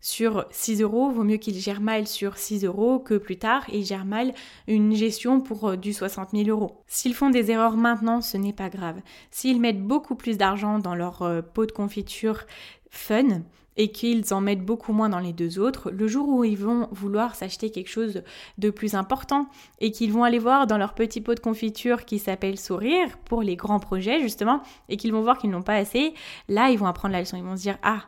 sur 0.00 0.46
6 0.52 0.82
euros, 0.82 1.10
vaut 1.10 1.24
mieux 1.24 1.38
qu'il 1.38 1.56
gère 1.56 1.80
mal 1.80 2.06
sur 2.06 2.36
6 2.36 2.64
euros 2.64 3.00
que 3.00 3.14
plus 3.14 3.38
tard 3.38 3.64
il 3.72 3.84
gère 3.84 4.04
mal 4.04 4.32
une 4.68 4.94
gestion 4.94 5.40
pour 5.40 5.70
euh, 5.70 5.76
du 5.76 5.92
60 5.92 6.30
000 6.34 6.48
euros. 6.48 6.84
S'ils 6.86 7.14
font 7.14 7.30
des 7.30 7.50
erreurs 7.50 7.76
maintenant, 7.76 8.20
ce 8.20 8.36
n'est 8.36 8.52
pas 8.52 8.68
grave. 8.68 9.00
S'ils 9.32 9.60
mettent 9.60 9.82
beaucoup 9.82 10.14
plus 10.14 10.38
d'argent 10.38 10.78
dans 10.78 10.94
leur 10.94 11.42
pot 11.52 11.66
de 11.66 11.72
confiture 11.72 12.44
fun, 12.90 13.42
et 13.76 13.92
qu'ils 13.92 14.32
en 14.32 14.40
mettent 14.40 14.64
beaucoup 14.64 14.92
moins 14.92 15.08
dans 15.08 15.18
les 15.18 15.32
deux 15.32 15.58
autres, 15.58 15.90
le 15.90 16.08
jour 16.08 16.28
où 16.28 16.44
ils 16.44 16.56
vont 16.56 16.88
vouloir 16.90 17.34
s'acheter 17.34 17.70
quelque 17.70 17.90
chose 17.90 18.22
de 18.58 18.70
plus 18.70 18.94
important 18.94 19.48
et 19.80 19.90
qu'ils 19.90 20.12
vont 20.12 20.24
aller 20.24 20.38
voir 20.38 20.66
dans 20.66 20.78
leur 20.78 20.94
petit 20.94 21.20
pot 21.20 21.34
de 21.34 21.40
confiture 21.40 22.04
qui 22.04 22.18
s'appelle 22.18 22.58
Sourire 22.58 23.18
pour 23.24 23.42
les 23.42 23.56
grands 23.56 23.80
projets 23.80 24.20
justement 24.20 24.62
et 24.88 24.96
qu'ils 24.96 25.12
vont 25.12 25.22
voir 25.22 25.38
qu'ils 25.38 25.50
n'ont 25.50 25.62
pas 25.62 25.76
assez, 25.76 26.14
là 26.48 26.70
ils 26.70 26.78
vont 26.78 26.86
apprendre 26.86 27.12
la 27.12 27.20
leçon, 27.20 27.36
ils 27.36 27.44
vont 27.44 27.56
se 27.56 27.62
dire 27.62 27.78
ah 27.82 28.02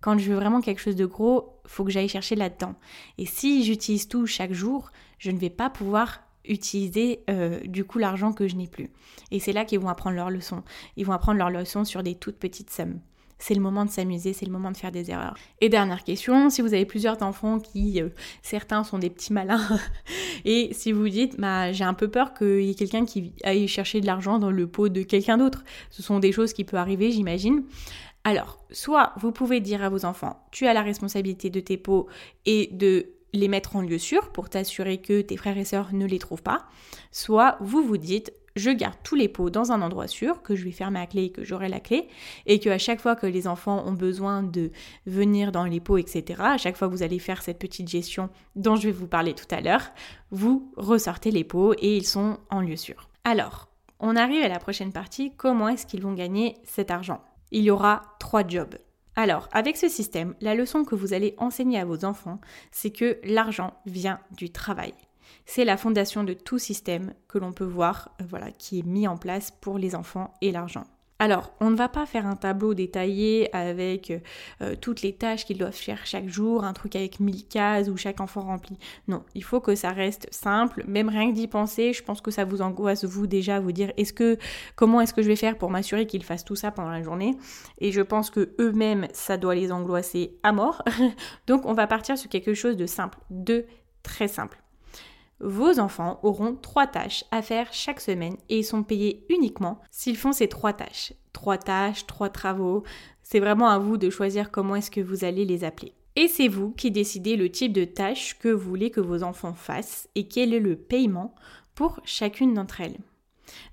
quand 0.00 0.18
je 0.18 0.30
veux 0.30 0.36
vraiment 0.36 0.60
quelque 0.60 0.80
chose 0.80 0.96
de 0.96 1.06
gros, 1.06 1.58
faut 1.64 1.82
que 1.82 1.90
j'aille 1.90 2.08
chercher 2.08 2.36
là-dedans. 2.36 2.74
Et 3.18 3.26
si 3.26 3.64
j'utilise 3.64 4.06
tout 4.06 4.26
chaque 4.26 4.52
jour, 4.52 4.90
je 5.18 5.30
ne 5.30 5.38
vais 5.38 5.50
pas 5.50 5.70
pouvoir 5.70 6.20
utiliser 6.44 7.24
euh, 7.28 7.58
du 7.64 7.84
coup 7.84 7.98
l'argent 7.98 8.32
que 8.32 8.46
je 8.46 8.54
n'ai 8.54 8.68
plus. 8.68 8.90
Et 9.32 9.40
c'est 9.40 9.52
là 9.52 9.64
qu'ils 9.64 9.80
vont 9.80 9.88
apprendre 9.88 10.14
leur 10.14 10.30
leçon. 10.30 10.62
Ils 10.96 11.04
vont 11.06 11.12
apprendre 11.12 11.38
leur 11.38 11.50
leçon 11.50 11.84
sur 11.84 12.02
des 12.02 12.14
toutes 12.14 12.36
petites 12.36 12.70
sommes 12.70 13.00
c'est 13.38 13.54
le 13.54 13.60
moment 13.60 13.84
de 13.84 13.90
s'amuser, 13.90 14.32
c'est 14.32 14.46
le 14.46 14.52
moment 14.52 14.70
de 14.70 14.76
faire 14.76 14.92
des 14.92 15.10
erreurs. 15.10 15.36
Et 15.60 15.68
dernière 15.68 16.04
question, 16.04 16.50
si 16.50 16.62
vous 16.62 16.74
avez 16.74 16.86
plusieurs 16.86 17.22
enfants 17.22 17.58
qui, 17.58 18.00
euh, 18.00 18.08
certains 18.42 18.84
sont 18.84 18.98
des 18.98 19.10
petits 19.10 19.32
malins, 19.32 19.66
et 20.44 20.70
si 20.72 20.92
vous 20.92 21.08
dites, 21.08 21.38
bah, 21.38 21.72
j'ai 21.72 21.84
un 21.84 21.94
peu 21.94 22.08
peur 22.08 22.34
qu'il 22.34 22.62
y 22.62 22.70
ait 22.70 22.74
quelqu'un 22.74 23.04
qui 23.04 23.32
aille 23.44 23.68
chercher 23.68 24.00
de 24.00 24.06
l'argent 24.06 24.38
dans 24.38 24.50
le 24.50 24.66
pot 24.66 24.88
de 24.88 25.02
quelqu'un 25.02 25.38
d'autre, 25.38 25.64
ce 25.90 26.02
sont 26.02 26.18
des 26.18 26.32
choses 26.32 26.52
qui 26.52 26.64
peuvent 26.64 26.80
arriver, 26.80 27.10
j'imagine. 27.10 27.64
Alors, 28.24 28.58
soit 28.70 29.12
vous 29.18 29.30
pouvez 29.30 29.60
dire 29.60 29.84
à 29.84 29.88
vos 29.88 30.04
enfants, 30.04 30.44
tu 30.50 30.66
as 30.66 30.74
la 30.74 30.82
responsabilité 30.82 31.48
de 31.50 31.60
tes 31.60 31.76
pots 31.76 32.08
et 32.44 32.70
de 32.72 33.12
les 33.32 33.48
mettre 33.48 33.76
en 33.76 33.82
lieu 33.82 33.98
sûr 33.98 34.32
pour 34.32 34.48
t'assurer 34.48 34.98
que 34.98 35.20
tes 35.20 35.36
frères 35.36 35.58
et 35.58 35.64
sœurs 35.64 35.92
ne 35.92 36.06
les 36.06 36.18
trouvent 36.18 36.42
pas, 36.42 36.66
soit 37.12 37.56
vous 37.60 37.82
vous 37.84 37.98
dites 37.98 38.32
je 38.56 38.70
garde 38.70 38.96
tous 39.04 39.14
les 39.14 39.28
pots 39.28 39.50
dans 39.50 39.70
un 39.70 39.82
endroit 39.82 40.08
sûr, 40.08 40.42
que 40.42 40.56
je 40.56 40.64
vais 40.64 40.72
fermer 40.72 41.00
à 41.00 41.06
clé 41.06 41.24
et 41.24 41.30
que 41.30 41.44
j'aurai 41.44 41.68
la 41.68 41.80
clé, 41.80 42.08
et 42.46 42.58
que 42.58 42.70
à 42.70 42.78
chaque 42.78 43.00
fois 43.00 43.14
que 43.14 43.26
les 43.26 43.46
enfants 43.46 43.84
ont 43.86 43.92
besoin 43.92 44.42
de 44.42 44.72
venir 45.06 45.52
dans 45.52 45.64
les 45.64 45.80
pots, 45.80 45.98
etc., 45.98 46.40
à 46.42 46.58
chaque 46.58 46.76
fois 46.76 46.88
que 46.88 46.92
vous 46.92 47.02
allez 47.02 47.18
faire 47.18 47.42
cette 47.42 47.58
petite 47.58 47.88
gestion 47.88 48.30
dont 48.56 48.76
je 48.76 48.88
vais 48.88 48.92
vous 48.92 49.06
parler 49.06 49.34
tout 49.34 49.54
à 49.54 49.60
l'heure, 49.60 49.90
vous 50.30 50.72
ressortez 50.76 51.30
les 51.30 51.44
pots 51.44 51.74
et 51.74 51.96
ils 51.96 52.06
sont 52.06 52.38
en 52.50 52.60
lieu 52.60 52.76
sûr. 52.76 53.08
Alors, 53.24 53.68
on 54.00 54.16
arrive 54.16 54.42
à 54.42 54.48
la 54.48 54.58
prochaine 54.58 54.92
partie, 54.92 55.32
comment 55.36 55.68
est-ce 55.68 55.86
qu'ils 55.86 56.02
vont 56.02 56.14
gagner 56.14 56.56
cet 56.64 56.90
argent? 56.90 57.22
Il 57.50 57.62
y 57.62 57.70
aura 57.70 58.02
trois 58.18 58.46
jobs. 58.46 58.76
Alors, 59.14 59.48
avec 59.52 59.78
ce 59.78 59.88
système, 59.88 60.34
la 60.42 60.54
leçon 60.54 60.84
que 60.84 60.94
vous 60.94 61.14
allez 61.14 61.34
enseigner 61.38 61.78
à 61.78 61.86
vos 61.86 62.04
enfants, 62.04 62.38
c'est 62.70 62.90
que 62.90 63.18
l'argent 63.24 63.72
vient 63.86 64.20
du 64.36 64.50
travail. 64.50 64.92
C'est 65.46 65.64
la 65.64 65.76
fondation 65.76 66.24
de 66.24 66.32
tout 66.32 66.58
système 66.58 67.14
que 67.28 67.38
l'on 67.38 67.52
peut 67.52 67.64
voir, 67.64 68.10
euh, 68.20 68.24
voilà, 68.28 68.50
qui 68.50 68.80
est 68.80 68.86
mis 68.86 69.08
en 69.08 69.16
place 69.16 69.50
pour 69.50 69.78
les 69.78 69.94
enfants 69.94 70.34
et 70.42 70.52
l'argent. 70.52 70.84
Alors, 71.18 71.52
on 71.60 71.70
ne 71.70 71.76
va 71.76 71.88
pas 71.88 72.04
faire 72.04 72.26
un 72.26 72.36
tableau 72.36 72.74
détaillé 72.74 73.54
avec 73.56 74.12
euh, 74.60 74.74
toutes 74.78 75.00
les 75.00 75.14
tâches 75.14 75.46
qu'ils 75.46 75.56
doivent 75.56 75.72
faire 75.72 76.04
chaque 76.04 76.28
jour, 76.28 76.64
un 76.64 76.74
truc 76.74 76.94
avec 76.94 77.20
mille 77.20 77.48
cases 77.48 77.88
où 77.88 77.96
chaque 77.96 78.20
enfant 78.20 78.42
remplit. 78.42 78.76
Non, 79.08 79.22
il 79.34 79.42
faut 79.42 79.60
que 79.60 79.74
ça 79.74 79.92
reste 79.92 80.28
simple. 80.30 80.84
Même 80.86 81.08
rien 81.08 81.30
que 81.30 81.34
d'y 81.34 81.48
penser, 81.48 81.94
je 81.94 82.02
pense 82.02 82.20
que 82.20 82.30
ça 82.30 82.44
vous 82.44 82.60
angoisse 82.60 83.04
vous 83.04 83.26
déjà, 83.26 83.60
vous 83.60 83.72
dire 83.72 83.92
est-ce 83.96 84.12
que 84.12 84.36
comment 84.74 85.00
est-ce 85.00 85.14
que 85.14 85.22
je 85.22 85.28
vais 85.28 85.36
faire 85.36 85.56
pour 85.56 85.70
m'assurer 85.70 86.06
qu'ils 86.06 86.24
fassent 86.24 86.44
tout 86.44 86.56
ça 86.56 86.70
pendant 86.70 86.90
la 86.90 87.02
journée? 87.02 87.34
Et 87.78 87.92
je 87.92 88.02
pense 88.02 88.28
que 88.28 88.54
eux-mêmes, 88.60 89.08
ça 89.14 89.38
doit 89.38 89.54
les 89.54 89.72
angoisser 89.72 90.36
à 90.42 90.52
mort. 90.52 90.82
Donc, 91.46 91.64
on 91.64 91.72
va 91.72 91.86
partir 91.86 92.18
sur 92.18 92.28
quelque 92.28 92.52
chose 92.52 92.76
de 92.76 92.84
simple, 92.84 93.18
de 93.30 93.64
très 94.02 94.28
simple. 94.28 94.58
Vos 95.40 95.78
enfants 95.78 96.18
auront 96.22 96.54
trois 96.54 96.86
tâches 96.86 97.24
à 97.30 97.42
faire 97.42 97.72
chaque 97.72 98.00
semaine 98.00 98.36
et 98.48 98.58
ils 98.58 98.64
sont 98.64 98.82
payés 98.82 99.26
uniquement 99.28 99.80
s'ils 99.90 100.16
font 100.16 100.32
ces 100.32 100.48
trois 100.48 100.72
tâches. 100.72 101.12
Trois 101.32 101.58
tâches, 101.58 102.06
trois 102.06 102.30
travaux. 102.30 102.84
C'est 103.22 103.40
vraiment 103.40 103.68
à 103.68 103.78
vous 103.78 103.98
de 103.98 104.08
choisir 104.08 104.50
comment 104.50 104.76
est-ce 104.76 104.90
que 104.90 105.00
vous 105.00 105.24
allez 105.24 105.44
les 105.44 105.64
appeler. 105.64 105.92
Et 106.16 106.28
c'est 106.28 106.48
vous 106.48 106.70
qui 106.70 106.90
décidez 106.90 107.36
le 107.36 107.50
type 107.50 107.74
de 107.74 107.84
tâche 107.84 108.38
que 108.38 108.48
vous 108.48 108.66
voulez 108.66 108.90
que 108.90 109.02
vos 109.02 109.22
enfants 109.22 109.52
fassent 109.52 110.08
et 110.14 110.26
quel 110.26 110.54
est 110.54 110.60
le 110.60 110.76
paiement 110.76 111.34
pour 111.74 112.00
chacune 112.04 112.54
d'entre 112.54 112.80
elles. 112.80 112.96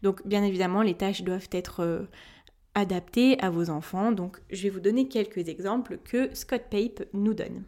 Donc 0.02 0.28
bien 0.28 0.44
évidemment, 0.44 0.82
les 0.82 0.96
tâches 0.96 1.24
doivent 1.24 1.48
être 1.54 1.80
euh, 1.80 2.02
adaptées 2.76 3.40
à 3.40 3.50
vos 3.50 3.70
enfants. 3.70 4.12
Donc 4.12 4.42
je 4.50 4.64
vais 4.64 4.70
vous 4.70 4.82
donner 4.82 5.08
quelques 5.08 5.48
exemples 5.48 5.98
que 6.04 6.30
Scott 6.36 6.64
Pape 6.70 7.08
nous 7.14 7.34
donne. 7.34 7.64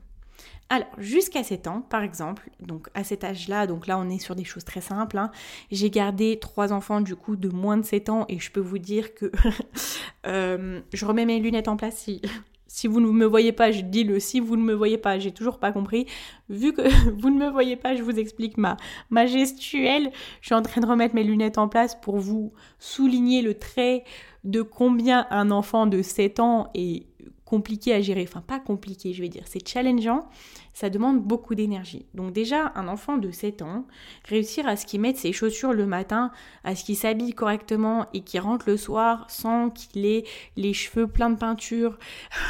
Alors, 0.70 0.88
jusqu'à 0.98 1.44
7 1.44 1.68
ans, 1.68 1.82
par 1.82 2.02
exemple, 2.02 2.50
donc 2.60 2.90
à 2.96 3.04
cet 3.04 3.24
âge-là, 3.24 3.68
donc 3.68 3.86
là 3.86 4.00
on 4.00 4.10
est 4.10 4.18
sur 4.18 4.36
des 4.36 4.44
choses 4.44 4.64
très 4.64 4.82
simples, 4.82 5.18
hein, 5.18 5.30
j'ai 5.72 5.92
gardé 5.92 6.40
trois 6.40 6.74
enfants 6.74 7.02
du 7.02 7.16
coup 7.16 7.36
de 7.36 7.50
moins 7.50 7.78
de 7.78 7.86
7 7.86 8.10
ans 8.10 8.26
et 8.30 8.40
je 8.40 8.52
peux 8.52 8.62
vous 8.62 8.80
dire 8.80 9.14
que 9.14 9.32
euh, 10.28 10.82
je 10.92 11.06
remets 11.06 11.26
mes 11.26 11.40
lunettes 11.40 11.68
en 11.68 11.78
place 11.78 11.98
si, 11.98 12.20
si 12.68 12.88
vous 12.88 13.00
ne 13.00 13.06
me 13.06 13.26
voyez 13.26 13.52
pas, 13.52 13.72
je 13.72 13.82
dis 13.82 14.04
le 14.04 14.20
si 14.20 14.40
vous 14.40 14.56
ne 14.56 14.64
me 14.64 14.74
voyez 14.74 14.98
pas, 14.98 15.20
j'ai 15.20 15.32
toujours 15.32 15.60
pas 15.60 15.72
compris. 15.72 16.08
Vu 16.50 16.74
que 16.74 16.82
vous 17.22 17.30
ne 17.30 17.38
me 17.38 17.52
voyez 17.52 17.76
pas, 17.76 17.96
je 17.96 18.02
vous 18.02 18.18
explique 18.18 18.58
ma, 18.58 18.76
ma 19.12 19.28
gestuelle. 19.28 20.12
Je 20.42 20.48
suis 20.48 20.56
en 20.56 20.64
train 20.64 20.82
de 20.82 20.88
remettre 20.88 21.14
mes 21.14 21.24
lunettes 21.24 21.60
en 21.60 21.68
place 21.68 21.94
pour 21.94 22.18
vous 22.18 22.54
souligner 22.80 23.44
le 23.44 23.54
trait 23.54 24.04
de 24.44 24.64
combien 24.64 25.28
un 25.30 25.52
enfant 25.52 25.86
de 25.86 26.02
7 26.02 26.40
ans 26.40 26.72
est 26.74 27.06
compliqué 27.46 27.94
à 27.94 28.02
gérer, 28.02 28.26
enfin 28.28 28.42
pas 28.42 28.60
compliqué 28.60 29.14
je 29.14 29.22
vais 29.22 29.30
dire, 29.30 29.44
c'est 29.46 29.66
challengeant, 29.66 30.28
ça 30.74 30.90
demande 30.90 31.22
beaucoup 31.22 31.56
d'énergie. 31.56 32.06
Donc 32.14 32.34
déjà 32.34 32.72
un 32.76 32.88
enfant 32.88 33.18
de 33.18 33.32
7 33.32 33.62
ans, 33.62 33.86
réussir 34.28 34.68
à 34.68 34.76
ce 34.76 34.86
qu'il 34.86 35.00
mette 35.00 35.18
ses 35.18 35.32
chaussures 35.32 35.72
le 35.72 35.86
matin, 35.86 36.32
à 36.64 36.76
ce 36.76 36.84
qu'il 36.84 36.98
s'habille 36.98 37.34
correctement 37.34 38.08
et 38.14 38.22
qu'il 38.22 38.40
rentre 38.42 38.68
le 38.68 38.78
soir 38.78 39.26
sans 39.30 39.70
qu'il 39.70 40.06
ait 40.06 40.26
les 40.58 40.74
cheveux 40.74 41.08
pleins 41.08 41.30
de 41.30 41.38
peinture 41.38 41.98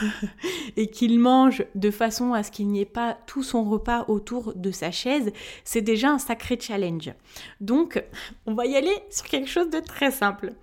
et 0.77 0.88
qu'il 0.88 1.19
mange 1.19 1.65
de 1.75 1.91
façon 1.91 2.34
à 2.34 2.43
ce 2.43 2.51
qu'il 2.51 2.67
n'y 2.69 2.81
ait 2.81 2.86
pas 2.86 3.17
tout 3.27 3.43
son 3.43 3.63
repas 3.63 4.05
autour 4.08 4.53
de 4.55 4.71
sa 4.71 4.91
chaise, 4.91 5.31
c'est 5.63 5.81
déjà 5.81 6.10
un 6.10 6.19
sacré 6.19 6.58
challenge. 6.60 7.12
Donc 7.60 8.01
on 8.45 8.53
va 8.53 8.65
y 8.65 8.75
aller 8.75 8.95
sur 9.10 9.25
quelque 9.25 9.49
chose 9.49 9.69
de 9.69 9.79
très 9.79 10.12
simple. 10.12 10.53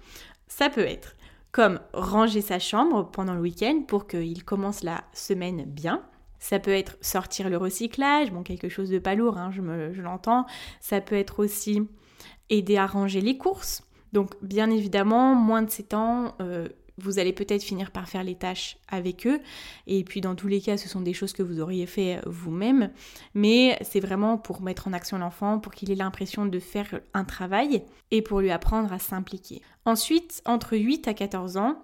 Ça 0.49 0.71
peut 0.71 0.81
être 0.81 1.15
comme 1.53 1.81
ranger 1.93 2.41
sa 2.41 2.59
chambre 2.59 3.11
pendant 3.11 3.35
le 3.35 3.41
week-end 3.41 3.83
pour 3.87 4.07
qu'il 4.07 4.43
commence 4.45 4.83
la 4.83 5.05
semaine 5.13 5.65
bien. 5.67 6.03
Ça 6.39 6.59
peut 6.59 6.73
être 6.73 6.97
sortir 7.03 7.49
le 7.49 7.57
recyclage, 7.57 8.33
bon 8.33 8.43
quelque 8.43 8.69
chose 8.69 8.91
de 8.91 8.99
pas 8.99 9.15
lourd, 9.15 9.39
hein, 9.39 9.53
je, 9.53 10.03
l'entends. 10.03 10.47
Ça 10.81 11.01
peut 11.01 11.15
être 11.15 11.39
aussi 11.39 11.87
aider 12.51 12.79
à 12.79 12.87
ranger 12.87 13.21
les 13.21 13.39
courses. 13.39 13.83
Donc 14.13 14.31
bien 14.43 14.71
évidemment, 14.71 15.35
moins 15.35 15.63
de 15.63 15.71
7 15.71 15.95
ans, 15.95 16.35
euh, 16.41 16.69
vous 16.99 17.19
allez 17.19 17.33
peut-être 17.33 17.63
finir 17.63 17.91
par 17.91 18.09
faire 18.09 18.25
les 18.25 18.35
tâches 18.35 18.77
avec 18.89 19.27
eux. 19.27 19.41
Et 19.87 20.05
puis 20.05 20.21
dans 20.21 20.35
tous 20.35 20.49
les 20.49 20.61
cas, 20.61 20.77
ce 20.77 20.89
sont 20.89 21.01
des 21.01 21.15
choses 21.15 21.33
que 21.33 21.43
vous 21.43 21.61
auriez 21.61 21.87
fait 21.87 22.21
vous-même. 22.27 22.91
Mais 23.35 23.79
c'est 23.83 24.01
vraiment 24.01 24.39
pour 24.39 24.63
mettre 24.63 24.89
en 24.89 24.93
action 24.93 25.19
l'enfant, 25.19 25.59
pour 25.59 25.73
qu'il 25.73 25.91
ait 25.91 25.97
l'impression 25.97 26.47
de 26.47 26.59
faire 26.59 27.01
un 27.15 27.25
travail 27.25 27.83
et 28.11 28.23
pour 28.23 28.41
lui 28.41 28.51
apprendre 28.51 28.93
à 28.93 28.99
s'impliquer. 28.99 29.63
Ensuite, 29.85 30.43
entre 30.45 30.77
8 30.77 31.09
à 31.09 31.15
14 31.15 31.57
ans, 31.57 31.83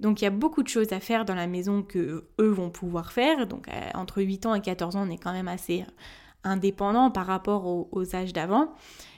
donc 0.00 0.20
il 0.20 0.24
y 0.24 0.26
a 0.26 0.30
beaucoup 0.30 0.62
de 0.62 0.68
choses 0.68 0.92
à 0.92 1.00
faire 1.00 1.24
dans 1.24 1.34
la 1.34 1.46
maison 1.46 1.82
que 1.82 2.28
eux 2.40 2.48
vont 2.48 2.70
pouvoir 2.70 3.12
faire. 3.12 3.46
Donc 3.46 3.68
euh, 3.68 3.90
entre 3.94 4.22
8 4.22 4.46
ans 4.46 4.54
et 4.54 4.60
14 4.60 4.96
ans, 4.96 5.06
on 5.06 5.10
est 5.10 5.18
quand 5.18 5.32
même 5.32 5.48
assez 5.48 5.84
indépendant 6.44 7.10
par 7.10 7.26
rapport 7.26 7.66
aux 7.66 8.16
âges 8.16 8.32
d'avant. 8.32 8.74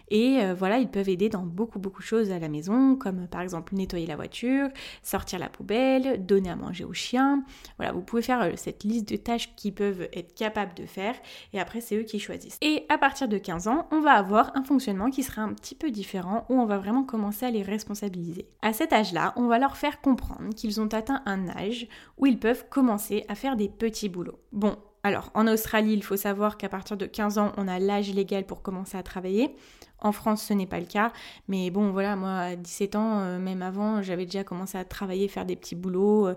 Et 0.08 0.40
euh, 0.40 0.54
voilà, 0.54 0.78
ils 0.78 0.88
peuvent 0.88 1.08
aider 1.08 1.28
dans 1.28 1.42
beaucoup 1.42 1.78
beaucoup 1.78 2.02
de 2.02 2.06
choses 2.06 2.30
à 2.30 2.38
la 2.38 2.48
maison, 2.48 2.96
comme 2.96 3.26
par 3.26 3.40
exemple 3.40 3.74
nettoyer 3.74 4.06
la 4.06 4.16
voiture, 4.16 4.68
sortir 5.02 5.38
la 5.38 5.48
poubelle, 5.48 6.24
donner 6.24 6.50
à 6.50 6.56
manger 6.56 6.84
au 6.84 6.92
chien. 6.92 7.44
Voilà, 7.76 7.92
vous 7.92 8.02
pouvez 8.02 8.22
faire 8.22 8.42
euh, 8.42 8.52
cette 8.56 8.84
liste 8.84 9.08
de 9.08 9.16
tâches 9.16 9.54
qu'ils 9.56 9.74
peuvent 9.74 10.08
être 10.12 10.34
capables 10.34 10.74
de 10.74 10.86
faire 10.86 11.14
et 11.52 11.60
après 11.60 11.80
c'est 11.80 11.96
eux 11.96 12.02
qui 12.02 12.18
choisissent. 12.18 12.58
Et 12.60 12.84
à 12.88 12.98
partir 12.98 13.28
de 13.28 13.38
15 13.38 13.68
ans, 13.68 13.88
on 13.90 14.00
va 14.00 14.12
avoir 14.12 14.56
un 14.56 14.64
fonctionnement 14.64 15.10
qui 15.10 15.22
sera 15.22 15.42
un 15.42 15.52
petit 15.52 15.74
peu 15.74 15.90
différent 15.90 16.44
où 16.48 16.54
on 16.54 16.66
va 16.66 16.78
vraiment 16.78 17.04
commencer 17.04 17.46
à 17.46 17.50
les 17.50 17.62
responsabiliser. 17.62 18.48
À 18.62 18.72
cet 18.72 18.92
âge-là, 18.92 19.32
on 19.36 19.46
va 19.46 19.58
leur 19.58 19.76
faire 19.76 20.00
comprendre 20.00 20.54
qu'ils 20.54 20.80
ont 20.80 20.88
atteint 20.88 21.22
un 21.26 21.48
âge 21.48 21.88
où 22.18 22.26
ils 22.26 22.38
peuvent 22.38 22.68
commencer 22.68 23.24
à 23.28 23.34
faire 23.34 23.56
des 23.56 23.68
petits 23.68 24.08
boulots. 24.08 24.38
Bon, 24.52 24.76
alors, 25.04 25.30
en 25.34 25.46
Australie, 25.46 25.92
il 25.92 26.02
faut 26.02 26.16
savoir 26.16 26.56
qu'à 26.56 26.70
partir 26.70 26.96
de 26.96 27.04
15 27.04 27.36
ans, 27.36 27.52
on 27.58 27.68
a 27.68 27.78
l'âge 27.78 28.12
légal 28.14 28.46
pour 28.46 28.62
commencer 28.62 28.96
à 28.96 29.02
travailler. 29.02 29.54
En 29.98 30.12
France, 30.12 30.44
ce 30.44 30.54
n'est 30.54 30.66
pas 30.66 30.80
le 30.80 30.86
cas. 30.86 31.12
Mais 31.46 31.70
bon, 31.70 31.90
voilà, 31.92 32.16
moi, 32.16 32.38
à 32.38 32.56
17 32.56 32.96
ans, 32.96 33.20
euh, 33.20 33.38
même 33.38 33.60
avant, 33.60 34.00
j'avais 34.00 34.24
déjà 34.24 34.44
commencé 34.44 34.78
à 34.78 34.84
travailler, 34.84 35.28
faire 35.28 35.44
des 35.44 35.56
petits 35.56 35.74
boulots. 35.74 36.28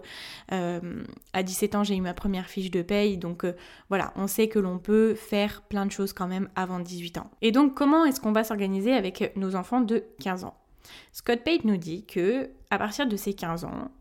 Euh, 0.52 1.04
à 1.32 1.44
17 1.44 1.76
ans, 1.76 1.84
j'ai 1.86 1.96
eu 1.96 2.02
ma 2.02 2.14
première 2.14 2.48
fiche 2.48 2.70
de 2.70 2.82
paye. 2.82 3.18
Donc 3.18 3.46
euh, 3.46 3.54
voilà, 3.88 4.12
on 4.18 4.28
sait 4.28 4.50
que 4.50 4.60
l'on 4.60 4.80
peut 4.80 5.16
faire 5.16 5.62
plein 5.62 5.86
de 5.86 5.92
choses 5.92 6.12
quand 6.12 6.28
même 6.28 6.50
avant 6.56 6.82
18 6.82 7.20
ans. 7.20 7.32
Et 7.42 7.54
donc, 7.54 7.74
comment 7.74 8.04
est-ce 8.04 8.20
qu'on 8.20 8.34
va 8.34 8.44
s'organiser 8.44 8.94
avec 8.94 9.32
nos 9.38 9.56
enfants 9.56 9.80
de 9.80 10.04
15 10.20 10.44
ans? 10.44 10.58
Scott 11.14 11.40
Pate 11.44 11.64
nous 11.64 11.78
dit 11.78 12.06
que 12.06 12.50
à 12.70 12.78
partir 12.78 13.08
de 13.08 13.16
ces 13.16 13.34
15 13.34 13.64
ans, 13.64 13.92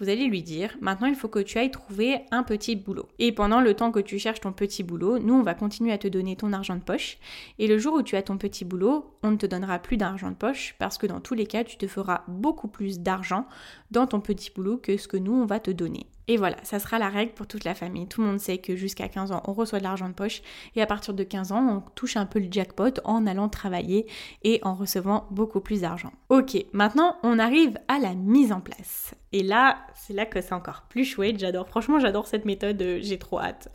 vous 0.00 0.08
allez 0.08 0.26
lui 0.26 0.42
dire, 0.42 0.76
maintenant 0.80 1.08
il 1.08 1.16
faut 1.16 1.28
que 1.28 1.40
tu 1.40 1.58
ailles 1.58 1.70
trouver 1.70 2.20
un 2.30 2.42
petit 2.42 2.76
boulot. 2.76 3.08
Et 3.18 3.32
pendant 3.32 3.60
le 3.60 3.74
temps 3.74 3.90
que 3.90 4.00
tu 4.00 4.18
cherches 4.18 4.40
ton 4.40 4.52
petit 4.52 4.82
boulot, 4.82 5.18
nous 5.18 5.34
on 5.34 5.42
va 5.42 5.54
continuer 5.54 5.92
à 5.92 5.98
te 5.98 6.06
donner 6.06 6.36
ton 6.36 6.52
argent 6.52 6.76
de 6.76 6.82
poche. 6.82 7.18
Et 7.58 7.66
le 7.66 7.78
jour 7.78 7.94
où 7.94 8.02
tu 8.02 8.16
as 8.16 8.22
ton 8.22 8.38
petit 8.38 8.64
boulot, 8.64 9.18
on 9.22 9.32
ne 9.32 9.36
te 9.36 9.46
donnera 9.46 9.78
plus 9.78 9.96
d'argent 9.96 10.30
de 10.30 10.36
poche 10.36 10.76
parce 10.78 10.98
que 10.98 11.06
dans 11.06 11.20
tous 11.20 11.34
les 11.34 11.46
cas, 11.46 11.64
tu 11.64 11.76
te 11.76 11.86
feras 11.86 12.22
beaucoup 12.28 12.68
plus 12.68 13.00
d'argent 13.00 13.46
dans 13.90 14.06
ton 14.06 14.20
petit 14.20 14.50
boulot 14.54 14.76
que 14.76 14.96
ce 14.96 15.08
que 15.08 15.16
nous 15.16 15.32
on 15.34 15.46
va 15.46 15.60
te 15.60 15.70
donner. 15.70 16.06
Et 16.30 16.36
voilà, 16.36 16.58
ça 16.62 16.78
sera 16.78 16.98
la 16.98 17.08
règle 17.08 17.32
pour 17.32 17.46
toute 17.46 17.64
la 17.64 17.74
famille. 17.74 18.06
Tout 18.06 18.20
le 18.20 18.26
monde 18.26 18.38
sait 18.38 18.58
que 18.58 18.76
jusqu'à 18.76 19.08
15 19.08 19.32
ans, 19.32 19.42
on 19.46 19.54
reçoit 19.54 19.78
de 19.78 19.84
l'argent 19.84 20.10
de 20.10 20.14
poche 20.14 20.42
et 20.76 20.82
à 20.82 20.86
partir 20.86 21.14
de 21.14 21.24
15 21.24 21.52
ans, 21.52 21.66
on 21.66 21.90
touche 21.94 22.18
un 22.18 22.26
peu 22.26 22.38
le 22.38 22.48
jackpot 22.50 23.00
en 23.04 23.26
allant 23.26 23.48
travailler 23.48 24.06
et 24.44 24.60
en 24.62 24.74
recevant 24.74 25.26
beaucoup 25.30 25.60
plus 25.60 25.80
d'argent. 25.80 26.12
Ok, 26.28 26.56
maintenant 26.74 27.16
on 27.22 27.38
arrive 27.38 27.78
à 27.88 27.98
la 27.98 28.14
mise 28.14 28.52
en 28.52 28.60
place. 28.60 29.14
Et 29.32 29.42
là, 29.42 29.78
c'est 29.94 30.12
là 30.12 30.26
que 30.26 30.42
c'est 30.42 30.52
encore 30.52 30.82
plus 30.90 31.04
chouette. 31.04 31.38
J'adore, 31.38 31.68
franchement, 31.68 31.98
j'adore 31.98 32.26
cette 32.26 32.44
méthode, 32.44 32.82
j'ai 33.00 33.18
trop 33.18 33.40
hâte. 33.40 33.68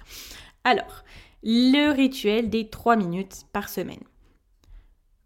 Alors, 0.63 1.03
le 1.41 1.91
rituel 1.91 2.49
des 2.49 2.69
3 2.69 2.95
minutes 2.95 3.45
par 3.51 3.67
semaine. 3.67 4.03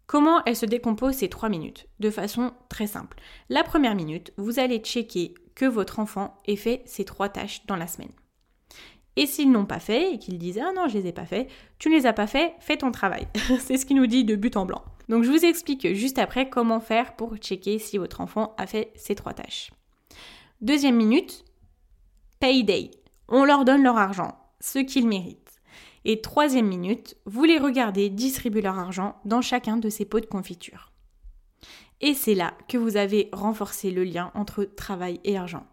Comment 0.08 0.42
elle 0.46 0.56
se 0.56 0.64
décompose 0.64 1.16
ces 1.16 1.28
3 1.28 1.50
minutes 1.50 1.86
De 2.00 2.08
façon 2.08 2.52
très 2.70 2.86
simple. 2.86 3.18
La 3.50 3.62
première 3.62 3.94
minute, 3.94 4.32
vous 4.38 4.58
allez 4.58 4.78
checker 4.78 5.34
que 5.54 5.66
votre 5.66 5.98
enfant 5.98 6.34
ait 6.46 6.56
fait 6.56 6.82
ces 6.86 7.04
trois 7.04 7.28
tâches 7.28 7.66
dans 7.66 7.76
la 7.76 7.86
semaine. 7.86 8.12
Et 9.16 9.26
s'ils 9.26 9.52
n'ont 9.52 9.66
pas 9.66 9.80
fait 9.80 10.14
et 10.14 10.18
qu'ils 10.18 10.38
disent 10.38 10.60
ah 10.64 10.72
non 10.74 10.88
je 10.88 10.96
les 10.96 11.08
ai 11.08 11.12
pas 11.12 11.26
fait, 11.26 11.48
tu 11.78 11.90
ne 11.90 11.94
les 11.94 12.06
as 12.06 12.14
pas 12.14 12.26
fait, 12.26 12.54
fais 12.58 12.78
ton 12.78 12.90
travail. 12.90 13.28
C'est 13.60 13.76
ce 13.76 13.84
qu'il 13.84 13.96
nous 13.96 14.06
dit 14.06 14.24
de 14.24 14.34
but 14.34 14.56
en 14.56 14.64
blanc. 14.64 14.82
Donc 15.10 15.24
je 15.24 15.30
vous 15.30 15.44
explique 15.44 15.92
juste 15.94 16.18
après 16.18 16.48
comment 16.48 16.80
faire 16.80 17.14
pour 17.14 17.36
checker 17.36 17.78
si 17.78 17.98
votre 17.98 18.22
enfant 18.22 18.54
a 18.56 18.66
fait 18.66 18.92
ces 18.94 19.14
trois 19.14 19.34
tâches. 19.34 19.72
Deuxième 20.62 20.96
minute, 20.96 21.44
payday. 22.40 22.92
On 23.28 23.44
leur 23.44 23.66
donne 23.66 23.82
leur 23.82 23.98
argent, 23.98 24.38
ce 24.60 24.78
qu'ils 24.78 25.06
méritent. 25.06 25.47
Et 26.10 26.22
troisième 26.22 26.66
minute, 26.66 27.18
vous 27.26 27.44
les 27.44 27.58
regardez 27.58 28.08
distribuer 28.08 28.62
leur 28.62 28.78
argent 28.78 29.16
dans 29.26 29.42
chacun 29.42 29.76
de 29.76 29.90
ces 29.90 30.06
pots 30.06 30.20
de 30.20 30.26
confiture. 30.26 30.90
Et 32.00 32.14
c'est 32.14 32.34
là 32.34 32.54
que 32.66 32.78
vous 32.78 32.96
avez 32.96 33.28
renforcé 33.30 33.90
le 33.90 34.04
lien 34.04 34.30
entre 34.34 34.64
travail 34.64 35.20
et 35.24 35.36
argent. 35.36 35.66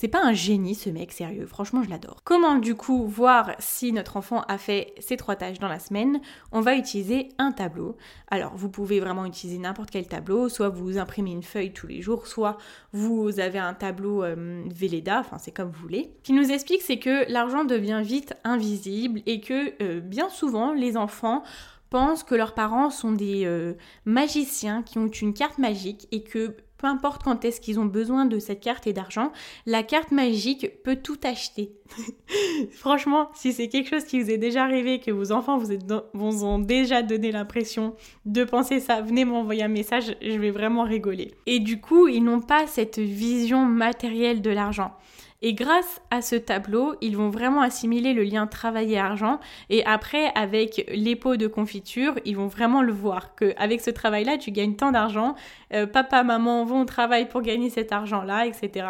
C'est 0.00 0.06
pas 0.06 0.24
un 0.24 0.32
génie 0.32 0.76
ce 0.76 0.90
mec, 0.90 1.10
sérieux, 1.10 1.44
franchement 1.44 1.82
je 1.82 1.90
l'adore. 1.90 2.20
Comment 2.22 2.54
du 2.54 2.76
coup 2.76 3.08
voir 3.08 3.56
si 3.58 3.92
notre 3.92 4.16
enfant 4.16 4.42
a 4.42 4.56
fait 4.56 4.94
ses 5.00 5.16
trois 5.16 5.34
tâches 5.34 5.58
dans 5.58 5.66
la 5.66 5.80
semaine? 5.80 6.20
On 6.52 6.60
va 6.60 6.76
utiliser 6.76 7.30
un 7.38 7.50
tableau. 7.50 7.96
Alors 8.30 8.54
vous 8.54 8.68
pouvez 8.68 9.00
vraiment 9.00 9.26
utiliser 9.26 9.58
n'importe 9.58 9.90
quel 9.90 10.06
tableau, 10.06 10.48
soit 10.48 10.68
vous 10.68 10.98
imprimez 10.98 11.32
une 11.32 11.42
feuille 11.42 11.72
tous 11.72 11.88
les 11.88 12.00
jours, 12.00 12.28
soit 12.28 12.58
vous 12.92 13.40
avez 13.40 13.58
un 13.58 13.74
tableau 13.74 14.22
euh, 14.22 14.62
enfin 15.08 15.38
c'est 15.38 15.50
comme 15.50 15.72
vous 15.72 15.82
voulez. 15.82 16.12
Ce 16.18 16.26
qui 16.28 16.32
nous 16.32 16.52
explique 16.52 16.82
c'est 16.82 17.00
que 17.00 17.28
l'argent 17.28 17.64
devient 17.64 18.02
vite 18.04 18.34
invisible 18.44 19.20
et 19.26 19.40
que 19.40 19.82
euh, 19.82 19.98
bien 19.98 20.28
souvent 20.28 20.74
les 20.74 20.96
enfants 20.96 21.42
pensent 21.90 22.22
que 22.22 22.36
leurs 22.36 22.54
parents 22.54 22.90
sont 22.90 23.10
des 23.10 23.46
euh, 23.46 23.74
magiciens 24.04 24.84
qui 24.84 24.98
ont 24.98 25.08
une 25.08 25.34
carte 25.34 25.58
magique 25.58 26.06
et 26.12 26.22
que 26.22 26.54
peu 26.78 26.86
importe 26.86 27.22
quand 27.22 27.44
est-ce 27.44 27.60
qu'ils 27.60 27.78
ont 27.80 27.84
besoin 27.84 28.24
de 28.24 28.38
cette 28.38 28.60
carte 28.60 28.86
et 28.86 28.92
d'argent, 28.92 29.32
la 29.66 29.82
carte 29.82 30.12
magique 30.12 30.82
peut 30.84 30.96
tout 30.96 31.18
acheter. 31.24 31.72
Franchement, 32.72 33.28
si 33.34 33.52
c'est 33.52 33.68
quelque 33.68 33.90
chose 33.90 34.04
qui 34.04 34.22
vous 34.22 34.30
est 34.30 34.38
déjà 34.38 34.62
arrivé, 34.62 35.00
que 35.00 35.10
vos 35.10 35.32
enfants 35.32 35.58
vous, 35.58 35.72
vous 36.14 36.44
ont 36.44 36.58
déjà 36.58 37.02
donné 37.02 37.32
l'impression 37.32 37.94
de 38.24 38.44
penser 38.44 38.80
ça, 38.80 39.00
venez 39.00 39.24
m'envoyer 39.24 39.64
un 39.64 39.68
message, 39.68 40.16
je 40.22 40.38
vais 40.38 40.50
vraiment 40.50 40.84
rigoler. 40.84 41.34
Et 41.46 41.58
du 41.58 41.80
coup, 41.80 42.08
ils 42.08 42.22
n'ont 42.22 42.40
pas 42.40 42.66
cette 42.66 42.98
vision 42.98 43.64
matérielle 43.64 44.40
de 44.40 44.50
l'argent. 44.50 44.92
Et 45.40 45.54
grâce 45.54 46.00
à 46.10 46.20
ce 46.20 46.34
tableau, 46.34 46.96
ils 47.00 47.16
vont 47.16 47.30
vraiment 47.30 47.60
assimiler 47.60 48.12
le 48.12 48.24
lien 48.24 48.48
travail 48.48 48.94
et 48.94 48.98
argent. 48.98 49.38
Et 49.70 49.84
après, 49.84 50.32
avec 50.34 50.90
les 50.92 51.14
pots 51.14 51.36
de 51.36 51.46
confiture, 51.46 52.18
ils 52.24 52.36
vont 52.36 52.48
vraiment 52.48 52.82
le 52.82 52.92
voir 52.92 53.36
qu'avec 53.36 53.80
ce 53.80 53.90
travail-là, 53.90 54.36
tu 54.38 54.50
gagnes 54.50 54.74
tant 54.74 54.90
d'argent. 54.90 55.36
Euh, 55.72 55.86
papa, 55.86 56.24
maman 56.24 56.64
vont 56.64 56.80
au 56.80 56.84
travail 56.84 57.28
pour 57.28 57.42
gagner 57.42 57.70
cet 57.70 57.92
argent-là, 57.92 58.46
etc. 58.46 58.88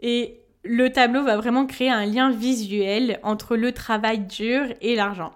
Et 0.00 0.40
le 0.64 0.90
tableau 0.90 1.22
va 1.22 1.36
vraiment 1.36 1.64
créer 1.64 1.90
un 1.90 2.06
lien 2.06 2.30
visuel 2.30 3.20
entre 3.22 3.56
le 3.56 3.70
travail 3.70 4.18
dur 4.18 4.64
et 4.80 4.96
l'argent. 4.96 5.32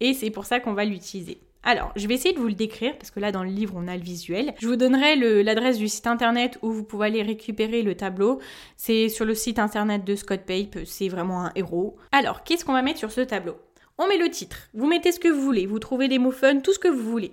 Et 0.00 0.12
c'est 0.12 0.30
pour 0.30 0.44
ça 0.44 0.60
qu'on 0.60 0.74
va 0.74 0.84
l'utiliser. 0.84 1.40
Alors, 1.68 1.90
je 1.96 2.06
vais 2.06 2.14
essayer 2.14 2.32
de 2.32 2.38
vous 2.38 2.46
le 2.46 2.54
décrire 2.54 2.96
parce 2.96 3.10
que 3.10 3.18
là 3.18 3.32
dans 3.32 3.42
le 3.42 3.50
livre 3.50 3.74
on 3.76 3.88
a 3.88 3.96
le 3.96 4.02
visuel. 4.02 4.54
Je 4.60 4.68
vous 4.68 4.76
donnerai 4.76 5.16
l'adresse 5.42 5.78
du 5.78 5.88
site 5.88 6.06
internet 6.06 6.60
où 6.62 6.70
vous 6.70 6.84
pouvez 6.84 7.08
aller 7.08 7.22
récupérer 7.24 7.82
le 7.82 7.96
tableau. 7.96 8.38
C'est 8.76 9.08
sur 9.08 9.24
le 9.24 9.34
site 9.34 9.58
internet 9.58 10.04
de 10.04 10.14
Scott 10.14 10.42
Pape, 10.46 10.84
c'est 10.84 11.08
vraiment 11.08 11.44
un 11.44 11.52
héros. 11.56 11.96
Alors, 12.12 12.44
qu'est-ce 12.44 12.64
qu'on 12.64 12.72
va 12.72 12.82
mettre 12.82 13.00
sur 13.00 13.10
ce 13.10 13.20
tableau? 13.20 13.56
On 13.98 14.06
met 14.06 14.16
le 14.16 14.30
titre, 14.30 14.68
vous 14.74 14.86
mettez 14.86 15.10
ce 15.10 15.18
que 15.18 15.26
vous 15.26 15.42
voulez, 15.42 15.66
vous 15.66 15.80
trouvez 15.80 16.06
des 16.06 16.20
mots 16.20 16.30
fun, 16.30 16.60
tout 16.60 16.72
ce 16.72 16.78
que 16.78 16.86
vous 16.86 17.10
voulez. 17.10 17.32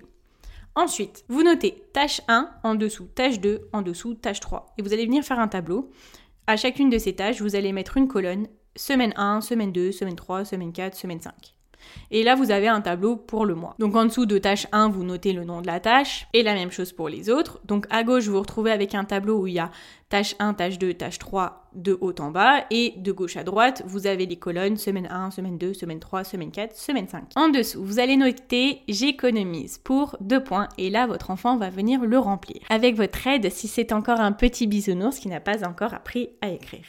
Ensuite, 0.74 1.24
vous 1.28 1.44
notez 1.44 1.84
tâche 1.92 2.20
1 2.26 2.50
en 2.64 2.74
dessous, 2.74 3.06
tâche 3.14 3.38
2 3.38 3.68
en 3.72 3.82
dessous, 3.82 4.14
tâche 4.14 4.40
3. 4.40 4.74
Et 4.78 4.82
vous 4.82 4.92
allez 4.92 5.06
venir 5.06 5.22
faire 5.22 5.38
un 5.38 5.46
tableau. 5.46 5.92
À 6.48 6.56
chacune 6.56 6.90
de 6.90 6.98
ces 6.98 7.14
tâches, 7.14 7.40
vous 7.40 7.54
allez 7.54 7.72
mettre 7.72 7.98
une 7.98 8.08
colonne, 8.08 8.48
semaine 8.74 9.12
1, 9.14 9.42
semaine 9.42 9.70
2, 9.70 9.92
semaine 9.92 10.16
3, 10.16 10.44
semaine 10.44 10.72
4, 10.72 10.96
semaine 10.96 11.20
5. 11.20 11.32
Et 12.10 12.22
là, 12.22 12.34
vous 12.34 12.50
avez 12.50 12.68
un 12.68 12.80
tableau 12.80 13.16
pour 13.16 13.46
le 13.46 13.54
mois. 13.54 13.74
Donc 13.78 13.94
en 13.96 14.04
dessous 14.04 14.26
de 14.26 14.38
tâche 14.38 14.66
1, 14.72 14.88
vous 14.88 15.04
notez 15.04 15.32
le 15.32 15.44
nom 15.44 15.60
de 15.60 15.66
la 15.66 15.80
tâche 15.80 16.26
et 16.32 16.42
la 16.42 16.54
même 16.54 16.70
chose 16.70 16.92
pour 16.92 17.08
les 17.08 17.30
autres. 17.30 17.60
Donc 17.64 17.86
à 17.90 18.04
gauche, 18.04 18.24
vous 18.24 18.34
vous 18.34 18.40
retrouvez 18.40 18.72
avec 18.72 18.94
un 18.94 19.04
tableau 19.04 19.40
où 19.40 19.46
il 19.46 19.54
y 19.54 19.58
a 19.58 19.70
tâche 20.08 20.36
1, 20.38 20.54
tâche 20.54 20.78
2, 20.78 20.94
tâche 20.94 21.18
3 21.18 21.70
de 21.74 21.98
haut 22.00 22.14
en 22.20 22.30
bas 22.30 22.66
et 22.70 22.94
de 22.96 23.10
gauche 23.10 23.36
à 23.36 23.42
droite, 23.42 23.82
vous 23.86 24.06
avez 24.06 24.26
les 24.26 24.36
colonnes 24.36 24.76
semaine 24.76 25.08
1, 25.10 25.32
semaine 25.32 25.58
2, 25.58 25.74
semaine 25.74 25.98
3, 25.98 26.22
semaine 26.24 26.52
4, 26.52 26.76
semaine 26.76 27.08
5. 27.08 27.32
En 27.34 27.48
dessous, 27.48 27.82
vous 27.82 27.98
allez 27.98 28.16
noter 28.16 28.82
j'économise 28.88 29.78
pour 29.78 30.16
deux 30.20 30.42
points 30.42 30.68
et 30.78 30.90
là 30.90 31.06
votre 31.08 31.30
enfant 31.30 31.56
va 31.56 31.70
venir 31.70 32.04
le 32.04 32.18
remplir 32.18 32.60
avec 32.68 32.94
votre 32.94 33.26
aide 33.26 33.50
si 33.50 33.66
c'est 33.66 33.92
encore 33.92 34.20
un 34.20 34.32
petit 34.32 34.66
bisounours 34.66 35.18
qui 35.18 35.28
n'a 35.28 35.40
pas 35.40 35.66
encore 35.66 35.94
appris 35.94 36.28
à 36.40 36.50
écrire. 36.50 36.84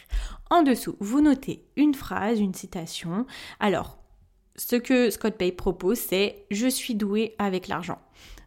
En 0.51 0.61
dessous, 0.61 0.95
vous 0.99 1.21
notez 1.21 1.63
une 1.75 1.95
phrase, 1.95 2.39
une 2.39 2.53
citation. 2.53 3.25
Alors, 3.59 3.97
ce 4.55 4.75
que 4.75 5.09
Scott 5.09 5.35
Pay 5.35 5.51
propose, 5.51 5.99
c'est 5.99 6.45
je 6.51 6.67
suis 6.67 6.95
doué 6.95 7.35
avec 7.39 7.67
l'argent. 7.67 7.99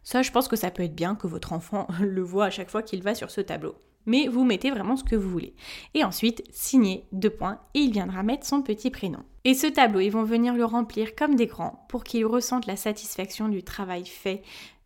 Ça, 0.03 0.21
je 0.21 0.31
pense 0.31 0.47
que 0.47 0.55
ça 0.55 0.71
peut 0.71 0.83
être 0.83 0.95
bien 0.95 1.15
que 1.15 1.27
votre 1.27 1.53
enfant 1.53 1.87
le 2.01 2.21
voit 2.21 2.45
à 2.45 2.49
chaque 2.49 2.69
fois 2.69 2.81
qu'il 2.81 3.03
va 3.03 3.15
sur 3.15 3.31
ce 3.31 3.41
tableau. 3.41 3.75
Mais 4.05 4.27
vous 4.27 4.43
mettez 4.43 4.71
vraiment 4.71 4.95
ce 4.95 5.03
que 5.03 5.15
vous 5.15 5.29
voulez. 5.29 5.53
Et 5.93 6.03
ensuite, 6.03 6.43
signez 6.51 7.05
deux 7.11 7.29
points 7.29 7.59
et 7.73 7.79
il 7.79 7.91
viendra 7.91 8.23
mettre 8.23 8.45
son 8.45 8.61
petit 8.61 8.89
prénom. 8.89 9.23
Et 9.43 9.53
ce 9.53 9.67
tableau, 9.67 9.99
ils 9.99 10.09
vont 10.09 10.23
venir 10.23 10.55
le 10.55 10.65
remplir 10.65 11.15
comme 11.15 11.35
des 11.35 11.47
grands 11.47 11.85
pour 11.89 12.03
qu'il 12.03 12.25
ressente 12.25 12.65
la 12.65 12.75
satisfaction 12.75 13.49
du 13.49 13.61
travail 13.61 14.05
fait 14.05 14.41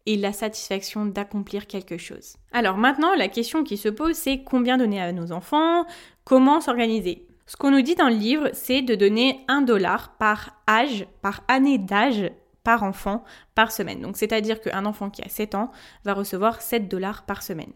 et 0.06 0.18
la 0.18 0.34
satisfaction 0.34 1.06
d'accomplir 1.06 1.68
quelque 1.68 1.98
chose. 1.98 2.36
Alors 2.52 2.78
maintenant, 2.78 3.16
la 3.16 3.30
question 3.30 3.64
qui 3.64 3.78
se 3.78 3.88
pose, 3.88 4.16
c'est 4.16 4.44
combien 4.44 4.78
donner 4.78 5.02
à 5.02 5.14
nos 5.14 5.32
enfants? 5.32 5.86
Comment 6.26 6.60
s'organiser? 6.60 7.28
Ce 7.54 7.58
qu'on 7.58 7.70
nous 7.70 7.84
dit 7.84 7.94
dans 7.94 8.10
le 8.10 8.16
livre, 8.16 8.50
c'est 8.54 8.82
de 8.82 8.96
donner 8.96 9.46
un 9.48 9.62
dollar 9.62 10.16
par 10.18 10.60
âge, 10.68 11.06
par 11.22 11.44
année 11.48 11.78
d'âge 11.78 12.32
par 12.64 12.82
enfant 12.82 13.24
par 13.54 13.72
semaine. 13.72 14.02
Donc 14.02 14.18
c'est-à-dire 14.18 14.60
qu'un 14.60 14.88
enfant 14.88 15.12
qui 15.12 15.22
a 15.22 15.30
7 15.30 15.54
ans 15.54 15.70
va 16.04 16.16
recevoir 16.16 16.64
7 16.64 16.88
dollars 16.90 17.28
par 17.28 17.44
semaine. 17.44 17.72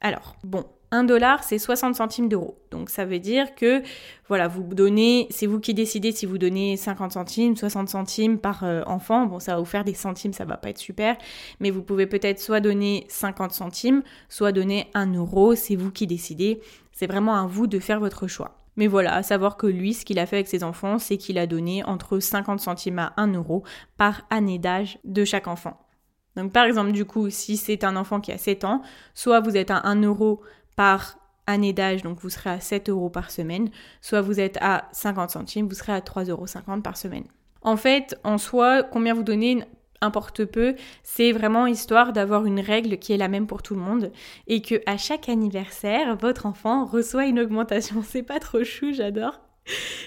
Alors, 0.00 0.34
bon, 0.42 0.64
1 0.90 1.04
dollar, 1.04 1.44
c'est 1.44 1.60
60 1.60 1.94
centimes 1.94 2.28
d'euros. 2.28 2.58
Donc 2.72 2.90
ça 2.90 3.04
veut 3.04 3.20
dire 3.20 3.54
que, 3.54 3.84
voilà, 4.26 4.48
vous 4.48 4.64
donnez, 4.74 5.28
c'est 5.30 5.46
vous 5.46 5.60
qui 5.60 5.74
décidez 5.74 6.10
si 6.10 6.26
vous 6.26 6.36
donnez 6.36 6.76
50 6.76 7.12
centimes, 7.12 7.54
60 7.54 7.88
centimes 7.88 8.38
par 8.40 8.64
euh, 8.64 8.82
enfant. 8.88 9.26
Bon, 9.26 9.38
ça 9.38 9.52
va 9.52 9.60
vous 9.60 9.64
faire 9.64 9.84
des 9.84 9.94
centimes, 9.94 10.32
ça 10.32 10.44
va 10.44 10.56
pas 10.56 10.70
être 10.70 10.78
super. 10.78 11.16
Mais 11.60 11.70
vous 11.70 11.82
pouvez 11.82 12.08
peut-être 12.08 12.40
soit 12.40 12.58
donner 12.58 13.06
50 13.10 13.52
centimes, 13.52 14.02
soit 14.28 14.50
donner 14.50 14.88
1 14.94 15.14
euro, 15.14 15.54
c'est 15.54 15.76
vous 15.76 15.92
qui 15.92 16.08
décidez. 16.08 16.60
C'est 16.90 17.06
vraiment 17.06 17.36
à 17.36 17.46
vous 17.46 17.68
de 17.68 17.78
faire 17.78 18.00
votre 18.00 18.26
choix. 18.26 18.63
Mais 18.76 18.86
voilà, 18.86 19.14
à 19.14 19.22
savoir 19.22 19.56
que 19.56 19.66
lui, 19.66 19.94
ce 19.94 20.04
qu'il 20.04 20.18
a 20.18 20.26
fait 20.26 20.36
avec 20.36 20.48
ses 20.48 20.64
enfants, 20.64 20.98
c'est 20.98 21.16
qu'il 21.16 21.38
a 21.38 21.46
donné 21.46 21.84
entre 21.84 22.18
50 22.18 22.60
centimes 22.60 22.98
à 22.98 23.12
1 23.16 23.34
euro 23.34 23.62
par 23.96 24.22
année 24.30 24.58
d'âge 24.58 24.98
de 25.04 25.24
chaque 25.24 25.46
enfant. 25.46 25.78
Donc 26.36 26.52
par 26.52 26.64
exemple, 26.64 26.92
du 26.92 27.04
coup, 27.04 27.30
si 27.30 27.56
c'est 27.56 27.84
un 27.84 27.96
enfant 27.96 28.20
qui 28.20 28.32
a 28.32 28.38
7 28.38 28.64
ans, 28.64 28.82
soit 29.14 29.40
vous 29.40 29.56
êtes 29.56 29.70
à 29.70 29.86
1 29.86 30.02
euro 30.02 30.42
par 30.76 31.18
année 31.46 31.72
d'âge, 31.72 32.02
donc 32.02 32.18
vous 32.20 32.30
serez 32.30 32.50
à 32.50 32.60
7 32.60 32.88
euros 32.88 33.10
par 33.10 33.30
semaine, 33.30 33.70
soit 34.00 34.20
vous 34.20 34.40
êtes 34.40 34.58
à 34.60 34.88
50 34.92 35.30
centimes, 35.30 35.68
vous 35.68 35.74
serez 35.74 35.92
à 35.92 36.00
3,50 36.00 36.30
euros 36.30 36.46
par 36.82 36.96
semaine. 36.96 37.24
En 37.62 37.76
fait, 37.76 38.18
en 38.24 38.38
soi, 38.38 38.82
combien 38.82 39.14
vous 39.14 39.22
donnez 39.22 39.62
importe 40.04 40.44
peu, 40.44 40.74
c'est 41.02 41.32
vraiment 41.32 41.66
histoire 41.66 42.12
d'avoir 42.12 42.46
une 42.46 42.60
règle 42.60 42.98
qui 42.98 43.12
est 43.12 43.16
la 43.16 43.28
même 43.28 43.46
pour 43.46 43.62
tout 43.62 43.74
le 43.74 43.80
monde 43.80 44.12
et 44.46 44.62
que 44.62 44.80
à 44.86 44.96
chaque 44.96 45.28
anniversaire, 45.28 46.16
votre 46.16 46.46
enfant 46.46 46.84
reçoit 46.84 47.26
une 47.26 47.40
augmentation. 47.40 48.02
C'est 48.06 48.22
pas 48.22 48.38
trop 48.38 48.64
chou, 48.64 48.92
j'adore. 48.92 49.40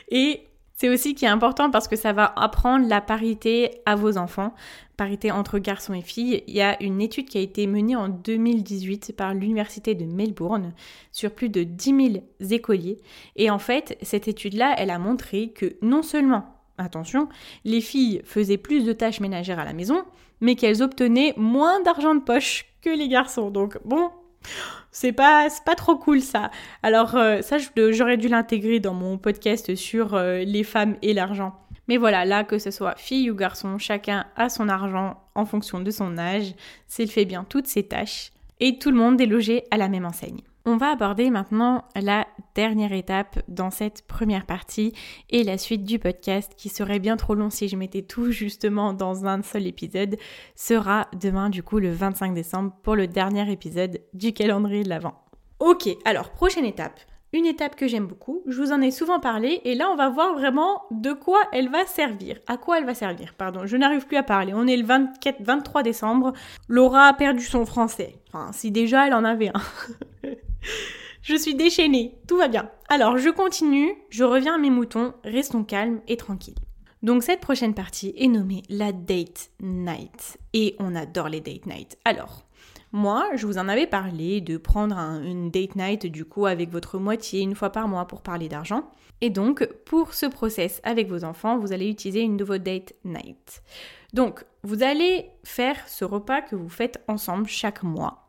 Et 0.10 0.48
c'est 0.80 0.90
aussi 0.90 1.16
qui 1.16 1.26
est 1.26 1.30
important 1.30 1.72
parce 1.72 1.88
que 1.88 1.96
ça 1.96 2.14
va 2.14 2.32
apprendre 2.36 2.88
la 2.88 3.02
parité 3.02 3.82
à 3.88 3.96
vos 3.96 4.16
enfants, 4.18 4.54
parité 4.96 5.32
entre 5.32 5.58
garçons 5.58 5.96
et 5.96 6.04
filles. 6.04 6.44
Il 6.46 6.54
y 6.54 6.62
a 6.62 6.82
une 6.84 7.02
étude 7.02 7.28
qui 7.28 7.40
a 7.40 7.42
été 7.42 7.66
menée 7.66 7.96
en 7.96 8.10
2018 8.10 9.14
par 9.18 9.34
l'Université 9.34 9.96
de 9.96 10.06
Melbourne 10.06 10.74
sur 11.12 11.32
plus 11.32 11.50
de 11.50 11.64
10 11.64 12.12
000 12.40 12.52
écoliers. 12.52 13.00
Et 13.36 13.50
en 13.50 13.58
fait, 13.58 13.98
cette 14.04 14.28
étude-là, 14.28 14.76
elle 14.78 14.92
a 14.92 15.00
montré 15.00 15.50
que 15.50 15.78
non 15.82 16.04
seulement 16.04 16.57
attention, 16.78 17.30
les 17.66 17.82
filles 17.82 18.22
faisaient 18.26 18.58
plus 18.58 18.86
de 18.86 18.94
tâches 18.94 19.20
ménagères 19.20 19.60
à 19.60 19.66
la 19.66 19.74
maison, 19.74 20.04
mais 20.42 20.56
qu'elles 20.56 20.84
obtenaient 20.84 21.34
moins 21.38 21.82
d'argent 21.82 22.16
de 22.16 22.22
poche 22.22 22.66
que 22.82 22.90
les 22.90 23.08
garçons. 23.08 23.50
Donc 23.50 23.78
bon, 23.86 24.10
c'est 24.92 25.12
pas, 25.12 25.48
pas 25.66 25.76
trop 25.76 25.98
cool 25.98 26.22
ça. 26.22 26.52
Alors 26.84 27.16
euh, 27.16 27.42
ça, 27.42 27.58
j'aurais 27.76 28.18
dû 28.18 28.28
l'intégrer 28.28 28.80
dans 28.80 28.94
mon 28.94 29.18
podcast 29.18 29.76
sur 29.76 30.13
euh, 30.13 30.40
les 30.40 30.63
femmes 30.63 30.96
et 31.02 31.13
l'argent. 31.13 31.54
Mais 31.88 31.98
voilà, 31.98 32.26
là, 32.26 32.44
que 32.44 32.58
ce 32.58 32.72
soit 32.72 32.98
fille 32.98 33.32
ou 33.32 33.36
garçon, 33.36 33.78
chacun 33.78 34.26
a 34.36 34.50
son 34.50 34.68
argent 34.68 35.22
en 35.36 35.46
fonction 35.46 35.80
de 35.80 35.92
son 35.92 36.18
âge, 36.18 36.54
s'il 36.88 37.10
fait 37.10 37.26
bien 37.26 37.46
toutes 37.48 37.68
ses 37.68 37.84
tâches, 37.84 38.32
et 38.60 38.78
tout 38.78 38.92
le 38.92 38.98
monde 38.98 39.22
est 39.22 39.26
logé 39.26 39.63
à 39.72 39.78
la 39.78 39.88
même 39.88 40.06
enseigne. 40.06 40.42
On 40.66 40.76
va 40.76 40.92
aborder 40.92 41.30
maintenant 41.30 41.86
la 41.96 42.28
dernière 42.58 42.91
étape 42.91 43.38
dans 43.48 43.70
cette 43.70 44.02
première 44.08 44.48
partie 44.48 44.91
et 45.30 45.43
la 45.43 45.60
suite 45.60 45.84
du 45.84 46.00
podcast 46.00 46.54
qui 46.58 46.70
serait 46.70 46.98
bien 46.98 47.15
trop 47.15 47.36
long 47.36 47.52
si 47.52 47.67
je 47.67 47.76
mettais 47.76 48.02
tout 48.02 48.32
justement 48.32 48.93
dans 48.93 49.28
un 49.28 49.43
seul 49.43 49.67
épisode 49.67 50.17
sera 50.56 51.08
demain 51.22 51.52
du 51.52 51.62
coup 51.62 51.78
le 51.78 51.91
25 51.91 52.34
décembre 52.34 52.74
pour 52.82 52.96
le 52.96 53.06
dernier 53.06 53.52
épisode 53.52 54.02
du 54.15 54.34
calendrier 54.34 54.82
de 54.82 54.89
l'Avent. 54.89 55.13
Ok, 55.60 55.88
alors 56.04 56.32
prochaine 56.32 56.65
étape. 56.65 57.00
Une 57.32 57.46
étape 57.46 57.76
que 57.76 57.88
j'aime 57.88 58.08
beaucoup, 58.08 58.41
je 58.48 58.60
vous 58.60 58.72
en 58.72 58.82
ai 58.82 58.89
souvent 58.89 59.20
parlé 59.20 59.62
et 59.63 59.76
là 59.76 59.91
on 59.91 59.96
va 59.96 60.10
voir 60.10 60.34
vraiment 60.34 60.82
de 60.89 61.13
quoi 61.13 61.41
elle 61.54 61.70
va 61.70 61.86
servir. 61.86 62.39
À 62.48 62.58
quoi 62.58 62.80
elle 62.80 62.86
va 62.86 62.96
servir, 62.96 63.36
pardon, 63.36 63.67
je 63.67 63.78
n'arrive 63.78 64.08
plus 64.08 64.17
à 64.17 64.24
parler. 64.24 64.54
On 64.56 64.65
est 64.65 64.78
le 64.78 64.86
24, 64.86 65.41
23 65.41 65.84
décembre, 65.84 66.34
Laura 66.67 67.06
a 67.06 67.13
perdu 67.13 67.43
son 67.43 67.67
français. 67.67 68.15
Enfin, 68.30 68.52
si 68.52 68.72
déjà 68.72 69.06
elle 69.06 69.13
en 69.13 69.26
avait 69.26 69.50
un. 69.50 69.62
je 71.28 71.36
suis 71.36 71.56
déchaînée, 71.56 72.16
tout 72.26 72.38
va 72.38 72.48
bien. 72.48 72.72
Alors, 72.88 73.18
je 73.18 73.30
continue, 73.30 73.94
je 74.10 74.24
reviens 74.24 74.56
à 74.56 74.58
mes 74.58 74.70
moutons, 74.70 75.13
restons 75.26 75.66
calmes 75.66 76.00
et 76.08 76.16
tranquilles. 76.16 76.56
Donc 77.04 77.22
cette 77.22 77.42
prochaine 77.42 77.74
partie 77.74 78.13
est 78.18 78.30
nommée 78.30 78.63
la 78.70 78.94
date 78.94 79.50
night. 79.62 80.38
Et 80.54 80.78
on 80.80 80.96
adore 80.96 81.28
les 81.28 81.42
date 81.42 81.66
night. 81.66 81.98
Alors, 82.06 82.46
moi, 82.94 83.28
je 83.36 83.46
vous 83.46 83.58
en 83.58 83.68
avais 83.68 83.88
parlé 83.88 84.40
de 84.40 84.56
prendre 84.56 84.98
une 84.98 85.52
date 85.52 85.76
night 85.76 86.06
du 86.06 86.24
coup 86.24 86.46
avec 86.46 86.72
votre 86.72 86.98
moitié 86.98 87.42
une 87.42 87.56
fois 87.56 87.72
par 87.72 87.90
mois 87.90 88.06
pour 88.06 88.22
parler 88.22 88.48
d'argent. 88.48 88.90
Et 89.20 89.30
donc, 89.30 89.68
pour 89.86 90.13
ce 90.13 90.28
process 90.28 90.80
avec 90.84 91.10
vos 91.10 91.26
enfants, 91.26 91.60
vous 91.60 91.74
allez 91.74 91.90
utiliser 91.90 92.22
une 92.22 92.38
de 92.38 92.46
vos 92.46 92.58
date 92.58 92.94
night. 93.04 93.63
Donc, 94.13 94.46
vous 94.63 94.82
allez 94.82 95.30
faire 95.44 95.76
ce 95.90 96.06
repas 96.06 96.42
que 96.42 96.56
vous 96.56 96.70
faites 96.70 97.04
ensemble 97.10 97.48
chaque 97.48 97.84
mois 97.84 98.27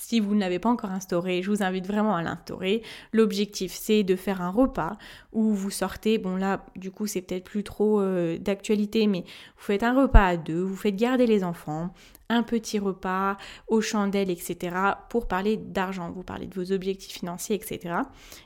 si 0.00 0.18
vous 0.18 0.34
ne 0.34 0.40
l'avez 0.40 0.58
pas 0.58 0.70
encore 0.70 0.92
instauré, 0.92 1.42
je 1.42 1.50
vous 1.50 1.62
invite 1.62 1.86
vraiment 1.86 2.16
à 2.16 2.22
l'instaurer. 2.22 2.82
L'objectif, 3.12 3.72
c'est 3.72 4.02
de 4.02 4.16
faire 4.16 4.40
un 4.40 4.48
repas 4.48 4.96
où 5.32 5.52
vous 5.52 5.70
sortez, 5.70 6.16
bon 6.16 6.36
là, 6.36 6.64
du 6.74 6.90
coup, 6.90 7.06
c'est 7.06 7.20
peut-être 7.20 7.44
plus 7.44 7.62
trop 7.62 8.00
euh, 8.00 8.38
d'actualité, 8.38 9.06
mais 9.06 9.20
vous 9.20 9.62
faites 9.62 9.82
un 9.82 9.94
repas 9.94 10.24
à 10.24 10.36
deux, 10.38 10.62
vous 10.62 10.74
faites 10.74 10.96
garder 10.96 11.26
les 11.26 11.44
enfants, 11.44 11.92
un 12.30 12.42
petit 12.42 12.78
repas 12.78 13.36
aux 13.68 13.82
chandelles, 13.82 14.30
etc. 14.30 14.74
pour 15.10 15.28
parler 15.28 15.58
d'argent, 15.58 16.10
vous 16.10 16.22
parlez 16.22 16.46
de 16.46 16.54
vos 16.54 16.72
objectifs 16.72 17.18
financiers, 17.18 17.56
etc. 17.56 17.96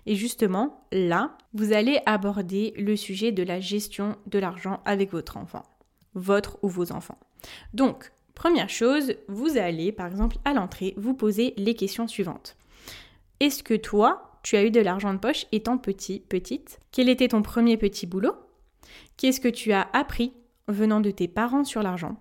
Et 0.06 0.16
justement, 0.16 0.84
là, 0.90 1.38
vous 1.52 1.72
allez 1.72 2.00
aborder 2.04 2.74
le 2.76 2.96
sujet 2.96 3.30
de 3.30 3.44
la 3.44 3.60
gestion 3.60 4.16
de 4.26 4.40
l'argent 4.40 4.80
avec 4.84 5.12
votre 5.12 5.36
enfant, 5.36 5.62
votre 6.14 6.58
ou 6.62 6.68
vos 6.68 6.90
enfants. 6.90 7.18
Donc, 7.74 8.10
Première 8.34 8.68
chose, 8.68 9.14
vous 9.28 9.56
allez 9.56 9.92
par 9.92 10.06
exemple 10.06 10.36
à 10.44 10.54
l'entrée 10.54 10.94
vous 10.96 11.14
poser 11.14 11.54
les 11.56 11.74
questions 11.74 12.08
suivantes. 12.08 12.56
Est-ce 13.40 13.62
que 13.62 13.74
toi, 13.74 14.38
tu 14.42 14.56
as 14.56 14.64
eu 14.64 14.70
de 14.70 14.80
l'argent 14.80 15.14
de 15.14 15.18
poche 15.18 15.46
étant 15.52 15.78
petit, 15.78 16.20
petite? 16.20 16.80
Quel 16.92 17.08
était 17.08 17.28
ton 17.28 17.42
premier 17.42 17.76
petit 17.76 18.06
boulot? 18.06 18.34
Qu'est-ce 19.16 19.40
que 19.40 19.48
tu 19.48 19.72
as 19.72 19.88
appris 19.92 20.32
venant 20.68 21.00
de 21.00 21.10
tes 21.10 21.28
parents 21.28 21.64
sur 21.64 21.82
l'argent? 21.82 22.16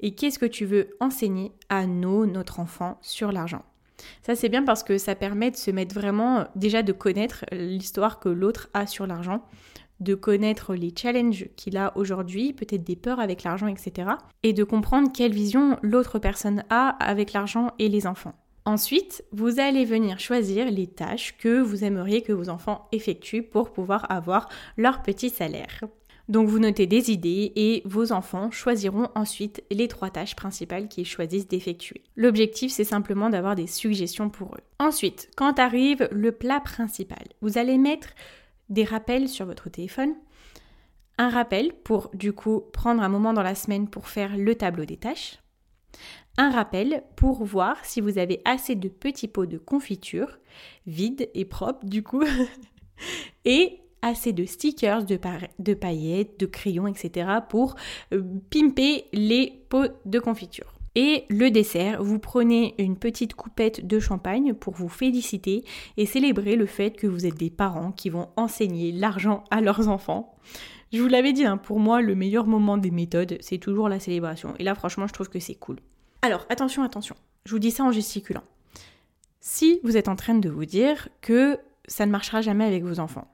Et 0.00 0.14
qu'est-ce 0.14 0.38
que 0.38 0.46
tu 0.46 0.64
veux 0.64 0.90
enseigner 1.00 1.52
à 1.68 1.86
nos, 1.86 2.26
notre 2.26 2.60
enfant 2.60 2.98
sur 3.00 3.32
l'argent? 3.32 3.64
Ça 4.22 4.34
c'est 4.34 4.48
bien 4.48 4.64
parce 4.64 4.82
que 4.82 4.98
ça 4.98 5.14
permet 5.14 5.50
de 5.50 5.56
se 5.56 5.70
mettre 5.70 5.94
vraiment 5.94 6.46
déjà 6.56 6.82
de 6.82 6.92
connaître 6.92 7.44
l'histoire 7.52 8.18
que 8.18 8.28
l'autre 8.28 8.68
a 8.74 8.86
sur 8.86 9.06
l'argent 9.06 9.44
de 10.02 10.14
connaître 10.14 10.74
les 10.74 10.92
challenges 10.96 11.48
qu'il 11.56 11.76
a 11.76 11.96
aujourd'hui, 11.96 12.52
peut-être 12.52 12.84
des 12.84 12.96
peurs 12.96 13.20
avec 13.20 13.42
l'argent, 13.42 13.66
etc. 13.66 14.10
Et 14.42 14.52
de 14.52 14.64
comprendre 14.64 15.10
quelle 15.12 15.32
vision 15.32 15.78
l'autre 15.82 16.18
personne 16.18 16.64
a 16.70 16.88
avec 16.88 17.32
l'argent 17.32 17.70
et 17.78 17.88
les 17.88 18.06
enfants. 18.06 18.34
Ensuite, 18.64 19.24
vous 19.32 19.58
allez 19.58 19.84
venir 19.84 20.20
choisir 20.20 20.70
les 20.70 20.86
tâches 20.86 21.36
que 21.36 21.60
vous 21.60 21.82
aimeriez 21.82 22.22
que 22.22 22.32
vos 22.32 22.48
enfants 22.48 22.86
effectuent 22.92 23.42
pour 23.42 23.72
pouvoir 23.72 24.10
avoir 24.10 24.48
leur 24.76 25.02
petit 25.02 25.30
salaire. 25.30 25.80
Donc 26.28 26.48
vous 26.48 26.60
notez 26.60 26.86
des 26.86 27.10
idées 27.10 27.52
et 27.56 27.82
vos 27.84 28.12
enfants 28.12 28.50
choisiront 28.50 29.08
ensuite 29.14 29.64
les 29.70 29.88
trois 29.88 30.10
tâches 30.10 30.36
principales 30.36 30.88
qu'ils 30.88 31.06
choisissent 31.06 31.48
d'effectuer. 31.48 32.02
L'objectif 32.16 32.70
c'est 32.70 32.84
simplement 32.84 33.30
d'avoir 33.30 33.56
des 33.56 33.66
suggestions 33.66 34.30
pour 34.30 34.54
eux. 34.54 34.62
Ensuite, 34.78 35.28
quand 35.36 35.58
arrive 35.58 36.08
le 36.12 36.32
plat 36.32 36.60
principal, 36.60 37.24
vous 37.40 37.58
allez 37.58 37.78
mettre 37.78 38.10
des 38.72 38.84
rappels 38.84 39.28
sur 39.28 39.46
votre 39.46 39.70
téléphone. 39.70 40.14
Un 41.18 41.28
rappel 41.28 41.72
pour 41.72 42.10
du 42.14 42.32
coup 42.32 42.62
prendre 42.72 43.02
un 43.02 43.08
moment 43.08 43.32
dans 43.32 43.42
la 43.42 43.54
semaine 43.54 43.88
pour 43.88 44.08
faire 44.08 44.36
le 44.36 44.54
tableau 44.54 44.84
des 44.84 44.96
tâches. 44.96 45.38
Un 46.38 46.50
rappel 46.50 47.04
pour 47.16 47.44
voir 47.44 47.84
si 47.84 48.00
vous 48.00 48.16
avez 48.16 48.40
assez 48.46 48.74
de 48.74 48.88
petits 48.88 49.28
pots 49.28 49.46
de 49.46 49.58
confiture, 49.58 50.38
vides 50.86 51.28
et 51.34 51.44
propres 51.44 51.84
du 51.84 52.02
coup, 52.02 52.24
et 53.44 53.80
assez 54.00 54.32
de 54.32 54.46
stickers, 54.46 55.04
de, 55.04 55.18
de, 55.58 55.74
paillettes, 55.74 56.40
de 56.40 56.46
crayons, 56.46 56.86
etc. 56.86 57.28
pour 57.48 57.76
euh, 58.12 58.22
pimper 58.50 59.04
les 59.12 59.64
pots 59.68 59.88
de 60.06 60.18
confiture. 60.18 60.71
Et 60.94 61.24
le 61.30 61.50
dessert, 61.50 62.02
vous 62.02 62.18
prenez 62.18 62.74
une 62.78 62.98
petite 62.98 63.34
coupette 63.34 63.86
de 63.86 63.98
champagne 63.98 64.52
pour 64.52 64.74
vous 64.74 64.90
féliciter 64.90 65.64
et 65.96 66.04
célébrer 66.04 66.54
le 66.54 66.66
fait 66.66 66.90
que 66.90 67.06
vous 67.06 67.24
êtes 67.24 67.36
des 67.36 67.50
parents 67.50 67.92
qui 67.92 68.10
vont 68.10 68.28
enseigner 68.36 68.92
l'argent 68.92 69.44
à 69.50 69.62
leurs 69.62 69.88
enfants. 69.88 70.34
Je 70.92 71.00
vous 71.00 71.08
l'avais 71.08 71.32
dit, 71.32 71.46
hein, 71.46 71.56
pour 71.56 71.80
moi, 71.80 72.02
le 72.02 72.14
meilleur 72.14 72.46
moment 72.46 72.76
des 72.76 72.90
méthodes, 72.90 73.38
c'est 73.40 73.56
toujours 73.56 73.88
la 73.88 74.00
célébration. 74.00 74.54
Et 74.58 74.64
là, 74.64 74.74
franchement, 74.74 75.06
je 75.06 75.14
trouve 75.14 75.30
que 75.30 75.40
c'est 75.40 75.54
cool. 75.54 75.78
Alors, 76.20 76.44
attention, 76.50 76.82
attention. 76.82 77.16
Je 77.46 77.52
vous 77.52 77.58
dis 77.58 77.70
ça 77.70 77.84
en 77.84 77.92
gesticulant. 77.92 78.44
Si 79.40 79.80
vous 79.82 79.96
êtes 79.96 80.08
en 80.08 80.16
train 80.16 80.34
de 80.34 80.50
vous 80.50 80.66
dire 80.66 81.08
que 81.22 81.58
ça 81.88 82.04
ne 82.04 82.12
marchera 82.12 82.42
jamais 82.42 82.64
avec 82.64 82.84
vos 82.84 83.00
enfants, 83.00 83.32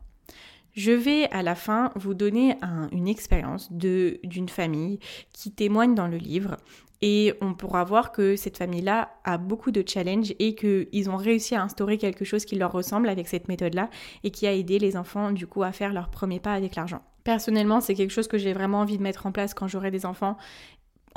je 0.74 0.92
vais 0.92 1.28
à 1.30 1.42
la 1.42 1.56
fin 1.56 1.90
vous 1.96 2.14
donner 2.14 2.56
une 2.92 3.08
expérience 3.08 3.72
d'une 3.72 4.48
famille 4.48 5.00
qui 5.32 5.50
témoigne 5.50 5.96
dans 5.96 6.06
le 6.06 6.18
livre 6.18 6.56
et 7.00 7.34
on 7.40 7.54
pourra 7.54 7.84
voir 7.84 8.12
que 8.12 8.36
cette 8.36 8.56
famille-là 8.56 9.10
a 9.24 9.38
beaucoup 9.38 9.70
de 9.70 9.84
challenges 9.86 10.34
et 10.38 10.54
qu'ils 10.54 11.10
ont 11.10 11.16
réussi 11.16 11.54
à 11.54 11.62
instaurer 11.62 11.98
quelque 11.98 12.24
chose 12.24 12.44
qui 12.44 12.56
leur 12.56 12.72
ressemble 12.72 13.08
avec 13.08 13.28
cette 13.28 13.48
méthode-là 13.48 13.88
et 14.24 14.30
qui 14.30 14.46
a 14.46 14.52
aidé 14.52 14.78
les 14.78 14.96
enfants 14.96 15.32
du 15.32 15.46
coup 15.46 15.62
à 15.62 15.72
faire 15.72 15.92
leur 15.92 16.08
premier 16.08 16.40
pas 16.40 16.54
avec 16.54 16.74
l'argent. 16.74 17.02
Personnellement, 17.24 17.80
c'est 17.80 17.94
quelque 17.94 18.10
chose 18.10 18.26
que 18.26 18.38
j'ai 18.38 18.52
vraiment 18.52 18.80
envie 18.80 18.96
de 18.96 19.02
mettre 19.02 19.26
en 19.26 19.32
place 19.32 19.52
quand 19.52 19.68
j'aurai 19.68 19.90
des 19.90 20.06
enfants 20.06 20.38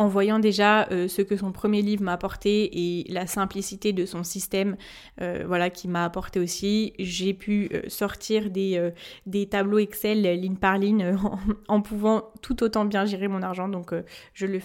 en 0.02 0.08
voyant 0.08 0.40
déjà 0.40 0.88
euh, 0.92 1.08
ce 1.08 1.22
que 1.22 1.38
son 1.38 1.52
premier 1.52 1.84
livre 1.84 2.02
m'a 2.02 2.14
apporté 2.14 2.70
et 2.74 3.12
la 3.12 3.28
simplicité 3.28 3.94
de 3.94 4.08
son 4.08 4.24
système, 4.24 4.76
euh, 5.22 5.44
voilà, 5.46 5.70
qui 5.70 5.88
m'a 5.88 6.04
apporté 6.06 6.40
aussi, 6.40 6.94
j'ai 6.98 7.36
pu 7.36 7.70
euh, 7.72 7.84
sortir 7.88 8.50
des, 8.50 8.92
des, 9.28 9.48
tableaux 9.48 9.78
Excel 9.78 10.24
ligne 10.24 10.56
par 10.56 10.80
ligne 10.80 11.16
en, 11.68 11.82
pouvant 11.82 12.32
tout 12.42 12.64
autant 12.64 12.86
bien 12.86 13.06
gérer 13.06 13.28
mon 13.28 13.44
argent. 13.44 13.70
Donc 13.70 13.94
je, 14.34 14.48
lui 14.48 14.60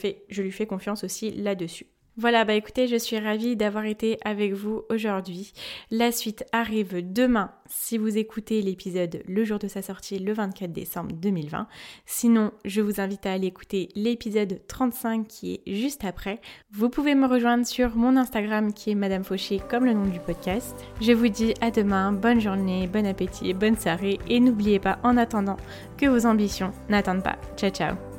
fais 0.52 0.66
confiance 0.66 1.04
aussi 1.04 1.30
là-dessus. 1.32 1.86
Voilà, 2.18 2.46
bah 2.46 2.54
écoutez, 2.54 2.86
je 2.86 2.96
suis 2.96 3.18
ravie 3.18 3.56
d'avoir 3.56 3.84
été 3.84 4.18
avec 4.24 4.54
vous 4.54 4.84
aujourd'hui. 4.88 5.52
La 5.90 6.12
suite 6.12 6.44
arrive 6.50 7.12
demain 7.12 7.50
si 7.68 7.98
vous 7.98 8.16
écoutez 8.16 8.62
l'épisode 8.62 9.22
le 9.28 9.44
jour 9.44 9.58
de 9.58 9.68
sa 9.68 9.82
sortie 9.82 10.18
le 10.18 10.32
24 10.32 10.72
décembre 10.72 11.12
2020. 11.12 11.66
Sinon, 12.06 12.52
je 12.64 12.80
vous 12.80 13.02
invite 13.02 13.26
à 13.26 13.32
aller 13.32 13.48
écouter 13.48 13.90
l'épisode 13.94 14.62
35 14.66 15.26
qui 15.28 15.54
est 15.54 15.74
juste 15.74 16.06
après. 16.06 16.40
Vous 16.70 16.88
pouvez 16.88 17.14
me 17.14 17.26
rejoindre 17.26 17.66
sur 17.66 17.96
mon 17.96 18.16
Instagram 18.16 18.72
qui 18.72 18.92
est 18.92 18.94
Madame 18.94 19.24
Fauché 19.24 19.60
comme 19.68 19.84
le 19.84 19.92
nom 19.92 20.06
du 20.06 20.20
podcast. 20.20 20.74
Je 21.02 21.12
vous 21.12 21.28
dis 21.28 21.52
à 21.60 21.70
demain, 21.70 22.12
bonne 22.12 22.40
journée, 22.40 22.86
bon 22.86 23.04
appétit, 23.04 23.52
bonne 23.52 23.76
soirée 23.76 24.18
et 24.26 24.40
n'oubliez 24.40 24.78
pas 24.78 24.98
en 25.02 25.18
attendant 25.18 25.58
que 25.98 26.06
vos 26.06 26.24
ambitions 26.24 26.72
n'attendent 26.88 27.24
pas. 27.24 27.36
Ciao 27.58 27.70
ciao 27.70 28.15